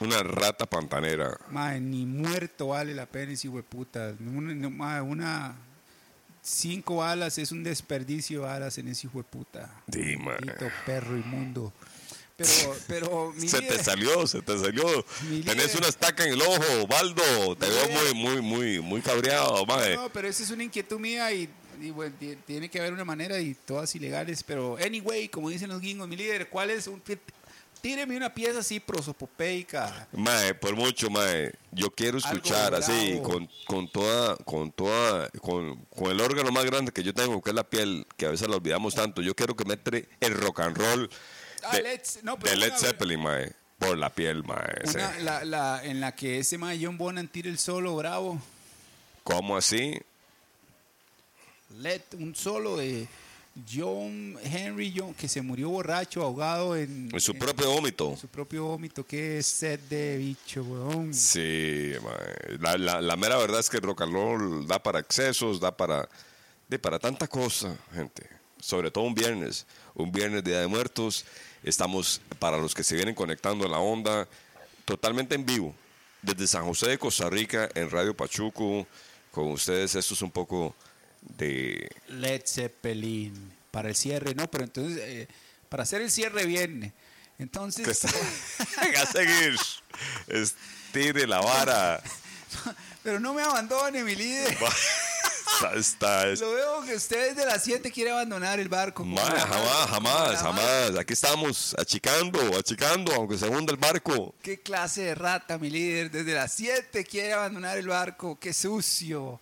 Una 0.00 0.22
rata 0.22 0.66
pantanera. 0.66 1.36
Mae, 1.50 1.80
ni 1.80 2.06
muerto 2.06 2.68
vale 2.68 2.94
la 2.94 3.06
pena 3.06 3.32
ese 3.32 3.46
hijo 3.48 3.56
de 3.58 3.62
puta. 3.62 4.14
Una, 4.20 5.02
una- 5.02 5.54
cinco 6.40 6.96
balas 6.96 7.38
es 7.38 7.52
un 7.52 7.62
desperdicio 7.62 8.40
de 8.40 8.46
balas 8.46 8.78
en 8.78 8.88
ese 8.88 9.06
hijo 9.06 9.18
de 9.18 9.24
puta. 9.24 9.70
Sí, 9.92 10.16
mae. 10.16 10.38
Maldito 10.40 10.66
perro 10.86 11.16
inmundo. 11.16 11.72
Pero, 12.42 12.76
pero 12.86 13.32
mi 13.36 13.48
Se 13.48 13.60
líder- 13.60 13.76
te 13.78 13.84
salió, 13.84 14.26
se 14.26 14.42
te 14.42 14.58
salió. 14.58 15.04
Tenés 15.44 15.74
una 15.74 15.88
estaca 15.88 16.24
en 16.24 16.32
el 16.34 16.42
ojo, 16.42 16.86
Baldo. 16.88 17.56
Te 17.56 17.66
veo 17.68 17.88
muy, 17.88 18.14
muy, 18.14 18.40
muy, 18.42 18.80
muy 18.80 19.00
cabreado, 19.00 19.64
mae. 19.66 19.96
No, 19.96 20.08
pero 20.12 20.28
esa 20.28 20.42
es 20.42 20.50
una 20.50 20.64
inquietud 20.64 20.98
mía 20.98 21.32
y, 21.32 21.48
y, 21.80 21.90
bueno, 21.90 22.14
ti- 22.18 22.36
tiene 22.46 22.68
que 22.68 22.78
haber 22.78 22.92
una 22.92 23.04
manera 23.04 23.38
y 23.40 23.54
todas 23.54 23.94
ilegales. 23.94 24.42
Pero, 24.42 24.76
anyway, 24.84 25.28
como 25.28 25.48
dicen 25.50 25.68
los 25.68 25.80
gringos, 25.80 26.08
mi 26.08 26.16
líder, 26.16 26.48
¿cuál 26.48 26.70
es? 26.70 26.86
Un, 26.86 27.00
tí- 27.00 27.18
tíreme 27.80 28.16
una 28.16 28.32
pieza 28.32 28.60
así 28.60 28.78
prosopopeica. 28.78 30.08
Mae, 30.12 30.54
por 30.54 30.76
mucho, 30.76 31.10
mae. 31.10 31.52
Yo 31.72 31.90
quiero 31.90 32.18
escuchar 32.18 32.74
así, 32.74 33.18
con, 33.22 33.48
con 33.66 33.90
toda, 33.90 34.36
con 34.44 34.70
toda, 34.70 35.28
con, 35.40 35.84
con 35.86 36.10
el 36.10 36.20
órgano 36.20 36.52
más 36.52 36.64
grande 36.64 36.92
que 36.92 37.02
yo 37.02 37.12
tengo, 37.14 37.40
que 37.42 37.50
es 37.50 37.56
la 37.56 37.64
piel, 37.68 38.06
que 38.16 38.26
a 38.26 38.30
veces 38.30 38.46
la 38.48 38.56
olvidamos 38.56 38.94
tanto. 38.94 39.22
Yo 39.22 39.34
quiero 39.34 39.56
que 39.56 39.64
mete 39.64 40.08
el 40.20 40.34
rock 40.34 40.60
and 40.60 40.76
roll 40.76 41.10
Ah, 41.64 41.76
de, 41.76 41.82
Let's- 41.82 42.22
no, 42.22 42.38
pero 42.38 42.50
de 42.50 42.56
Led 42.56 42.72
Zeppelin, 42.76 43.20
mae. 43.20 43.52
Por 43.78 43.98
la 43.98 44.10
piel, 44.10 44.44
mae. 44.44 44.82
Una, 44.94 45.18
la, 45.20 45.44
la, 45.44 45.84
en 45.84 46.00
la 46.00 46.14
que 46.14 46.38
ese 46.38 46.56
mae 46.58 46.78
John 46.80 46.96
Bonham 46.98 47.26
tira 47.28 47.48
el 47.48 47.58
solo 47.58 47.96
bravo. 47.96 48.40
¿Cómo 49.24 49.56
así? 49.56 49.98
Let, 51.80 52.02
un 52.18 52.34
solo 52.34 52.76
de 52.76 53.08
John 53.72 54.36
Henry 54.42 54.92
John, 54.96 55.14
que 55.14 55.26
se 55.28 55.42
murió 55.42 55.68
borracho, 55.70 56.22
ahogado 56.22 56.76
en, 56.76 57.08
En 57.12 57.20
su 57.20 57.32
en- 57.32 57.38
propio 57.38 57.70
vómito. 57.70 58.10
en 58.10 58.16
su 58.18 58.28
propio 58.28 58.64
vómito. 58.64 59.04
Qué 59.06 59.42
sed 59.42 59.80
de 59.90 60.16
bicho, 60.18 60.62
weón. 60.62 61.12
Sí, 61.14 61.92
mae. 62.02 62.58
La, 62.60 62.76
la, 62.78 63.00
la 63.00 63.16
mera 63.16 63.36
verdad 63.36 63.60
es 63.60 63.68
que 63.70 63.78
el 63.78 63.82
rock 63.82 64.02
and 64.02 64.12
roll 64.12 64.66
da 64.66 64.82
para 64.82 65.00
excesos, 65.00 65.60
da 65.60 65.74
para, 65.76 66.08
de, 66.68 66.78
para 66.78 66.98
tanta 66.98 67.26
cosa, 67.26 67.76
gente. 67.94 68.28
Sobre 68.60 68.90
todo 68.90 69.04
un 69.04 69.14
viernes, 69.14 69.66
un 69.94 70.12
viernes 70.12 70.44
Día 70.44 70.60
de 70.60 70.66
Muertos. 70.68 71.24
Estamos, 71.64 72.20
para 72.38 72.56
los 72.58 72.74
que 72.74 72.82
se 72.84 72.94
vienen 72.96 73.14
conectando 73.14 73.64
en 73.64 73.70
la 73.70 73.78
onda, 73.78 74.26
totalmente 74.84 75.34
en 75.34 75.46
vivo, 75.46 75.74
desde 76.22 76.46
San 76.46 76.64
José 76.64 76.88
de 76.90 76.98
Costa 76.98 77.30
Rica, 77.30 77.68
en 77.74 77.90
Radio 77.90 78.16
Pachuco, 78.16 78.86
con 79.30 79.52
ustedes. 79.52 79.94
Esto 79.94 80.14
es 80.14 80.22
un 80.22 80.30
poco 80.30 80.74
de... 81.20 81.88
Led 82.08 82.42
Zeppelin 82.46 83.52
para 83.70 83.88
el 83.88 83.94
cierre, 83.96 84.34
no, 84.34 84.50
pero 84.50 84.64
entonces 84.64 84.98
eh, 84.98 85.28
para 85.68 85.84
hacer 85.84 86.02
el 86.02 86.10
cierre 86.10 86.44
bien. 86.46 86.92
Entonces, 87.38 87.86
está- 87.88 88.08
a 89.02 89.06
seguir. 89.06 89.56
Estire 90.28 91.26
la 91.26 91.40
vara. 91.40 92.02
pero 93.02 93.18
no 93.18 93.34
me 93.34 93.42
abandone, 93.42 94.04
mi 94.04 94.14
líder. 94.14 94.56
Está, 95.62 95.74
está- 95.78 96.28
es- 96.28 96.40
Lo 96.40 96.50
veo 96.52 96.82
que 96.82 96.94
usted 96.96 97.34
desde 97.34 97.46
las 97.46 97.62
7 97.62 97.90
quiere 97.90 98.10
abandonar 98.10 98.58
el 98.58 98.68
barco. 98.68 99.04
Ma, 99.04 99.20
jamás, 99.22 99.88
jamás, 99.90 100.36
jamás. 100.42 100.96
Aquí 100.98 101.12
estamos 101.12 101.74
achicando, 101.78 102.40
achicando, 102.58 103.12
aunque 103.14 103.38
se 103.38 103.48
hunda 103.48 103.72
el 103.72 103.78
barco. 103.78 104.34
Qué 104.42 104.60
clase 104.60 105.02
de 105.02 105.14
rata, 105.14 105.58
mi 105.58 105.70
líder. 105.70 106.10
Desde 106.10 106.34
las 106.34 106.52
7 106.54 107.04
quiere 107.04 107.32
abandonar 107.32 107.78
el 107.78 107.86
barco. 107.88 108.38
Qué 108.38 108.52
sucio. 108.52 109.40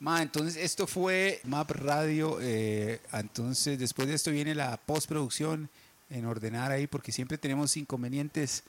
Ma, 0.00 0.22
entonces 0.22 0.56
esto 0.56 0.86
fue 0.86 1.40
Map 1.44 1.70
Radio. 1.72 2.38
eh, 2.40 3.00
entonces 3.12 3.78
después 3.78 4.08
de 4.08 4.14
esto 4.14 4.30
viene 4.30 4.54
la 4.54 4.76
postproducción 4.78 5.68
en 6.10 6.24
ordenar 6.24 6.70
ahí 6.72 6.86
porque 6.86 7.12
siempre 7.12 7.36
tenemos 7.36 7.76
inconvenientes. 7.76 8.62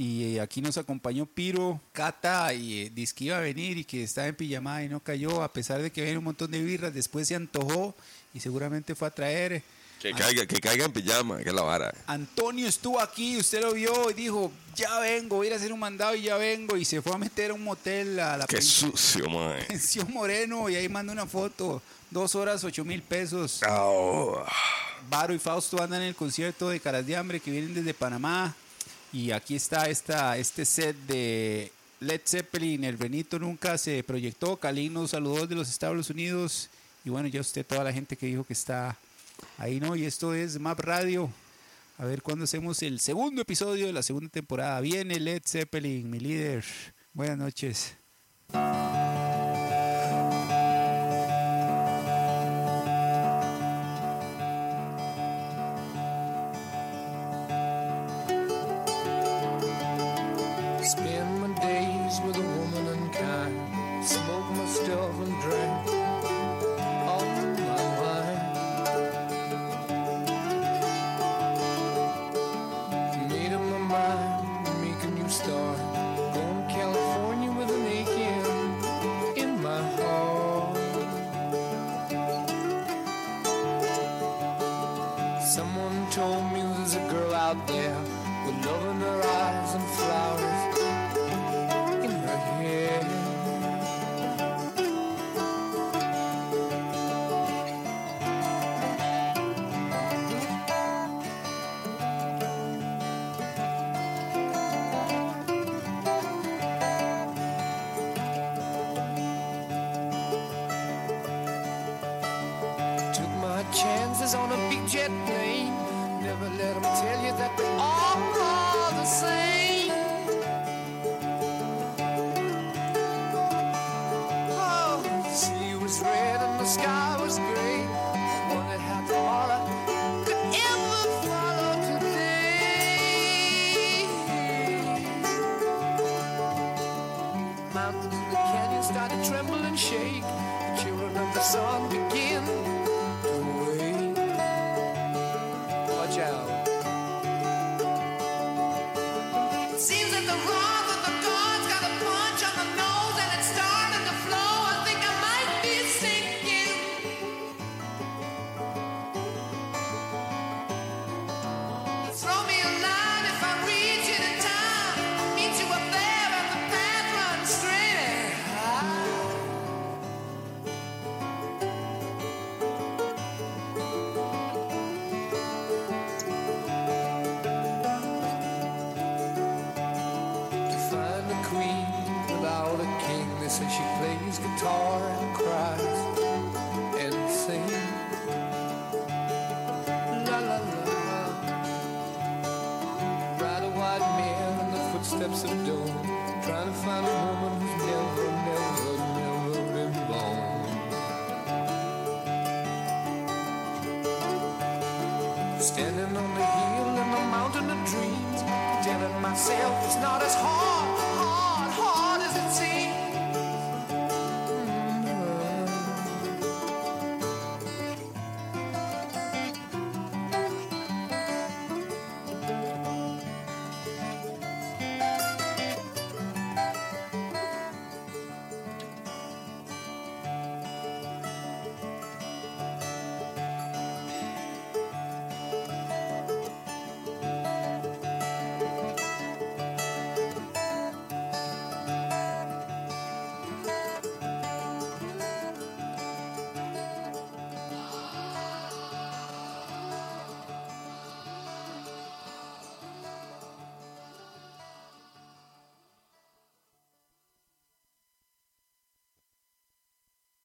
Y 0.00 0.36
eh, 0.36 0.40
aquí 0.40 0.60
nos 0.60 0.78
acompañó 0.78 1.26
Piro, 1.26 1.80
Cata, 1.92 2.54
y 2.54 2.82
eh, 2.82 2.92
dice 2.94 3.12
que 3.16 3.24
iba 3.24 3.36
a 3.36 3.40
venir 3.40 3.78
y 3.78 3.84
que 3.84 4.04
estaba 4.04 4.28
en 4.28 4.36
pijamada 4.36 4.84
y 4.84 4.88
no 4.88 5.00
cayó, 5.00 5.42
a 5.42 5.52
pesar 5.52 5.82
de 5.82 5.90
que 5.90 6.02
había 6.02 6.16
un 6.16 6.22
montón 6.22 6.52
de 6.52 6.62
birras. 6.62 6.94
Después 6.94 7.26
se 7.26 7.34
antojó 7.34 7.96
y 8.32 8.38
seguramente 8.38 8.94
fue 8.94 9.08
a 9.08 9.10
traer. 9.10 9.60
Que 10.00 10.12
caiga, 10.12 10.46
que 10.46 10.60
caiga 10.60 10.84
en 10.84 10.92
pijama, 10.92 11.38
que 11.38 11.48
es 11.48 11.52
la 11.52 11.62
vara. 11.62 11.92
Antonio 12.06 12.68
estuvo 12.68 13.00
aquí, 13.00 13.38
usted 13.38 13.60
lo 13.60 13.72
vio 13.74 14.08
y 14.10 14.14
dijo, 14.14 14.52
ya 14.76 15.00
vengo, 15.00 15.34
voy 15.34 15.46
a 15.46 15.48
ir 15.48 15.54
a 15.54 15.56
hacer 15.56 15.72
un 15.72 15.80
mandado 15.80 16.14
y 16.14 16.22
ya 16.22 16.36
vengo. 16.36 16.76
Y 16.76 16.84
se 16.84 17.02
fue 17.02 17.14
a 17.14 17.18
meter 17.18 17.50
a 17.50 17.54
un 17.54 17.64
motel 17.64 18.20
a 18.20 18.36
la 18.36 18.46
Qué 18.46 18.58
pensión, 18.58 18.92
sucio, 18.92 19.28
mae. 19.28 19.64
pensión 19.64 20.12
Moreno 20.12 20.70
y 20.70 20.76
ahí 20.76 20.88
mandó 20.88 21.10
una 21.10 21.26
foto. 21.26 21.82
Dos 22.08 22.36
horas, 22.36 22.62
ocho 22.62 22.84
mil 22.84 23.02
pesos. 23.02 23.62
Varo 25.10 25.34
y 25.34 25.40
Fausto 25.40 25.82
andan 25.82 26.02
en 26.02 26.08
el 26.10 26.14
concierto 26.14 26.68
de 26.68 26.78
Caras 26.78 27.04
de 27.04 27.16
Hambre 27.16 27.40
que 27.40 27.50
vienen 27.50 27.74
desde 27.74 27.94
Panamá. 27.94 28.54
Y 29.12 29.30
aquí 29.30 29.56
está 29.56 29.88
esta, 29.88 30.36
este 30.36 30.64
set 30.64 30.96
de 31.06 31.72
Led 32.00 32.20
Zeppelin. 32.24 32.84
El 32.84 32.96
Benito 32.96 33.38
nunca 33.38 33.78
se 33.78 34.02
proyectó. 34.04 34.56
Kalin 34.56 34.92
nos 34.92 35.10
saludó 35.10 35.46
de 35.46 35.54
los 35.54 35.68
Estados 35.68 36.10
Unidos. 36.10 36.68
Y 37.04 37.10
bueno, 37.10 37.28
ya 37.28 37.40
usted, 37.40 37.64
toda 37.64 37.84
la 37.84 37.92
gente 37.92 38.16
que 38.16 38.26
dijo 38.26 38.44
que 38.44 38.52
está 38.52 38.96
ahí, 39.56 39.80
¿no? 39.80 39.96
Y 39.96 40.04
esto 40.04 40.34
es 40.34 40.58
Map 40.58 40.80
Radio. 40.80 41.30
A 41.96 42.04
ver 42.04 42.22
cuándo 42.22 42.44
hacemos 42.44 42.82
el 42.82 43.00
segundo 43.00 43.42
episodio 43.42 43.86
de 43.86 43.92
la 43.92 44.02
segunda 44.02 44.28
temporada. 44.28 44.80
Viene 44.80 45.18
Led 45.18 45.42
Zeppelin, 45.44 46.08
mi 46.08 46.20
líder. 46.20 46.64
Buenas 47.12 47.38
noches. 47.38 47.94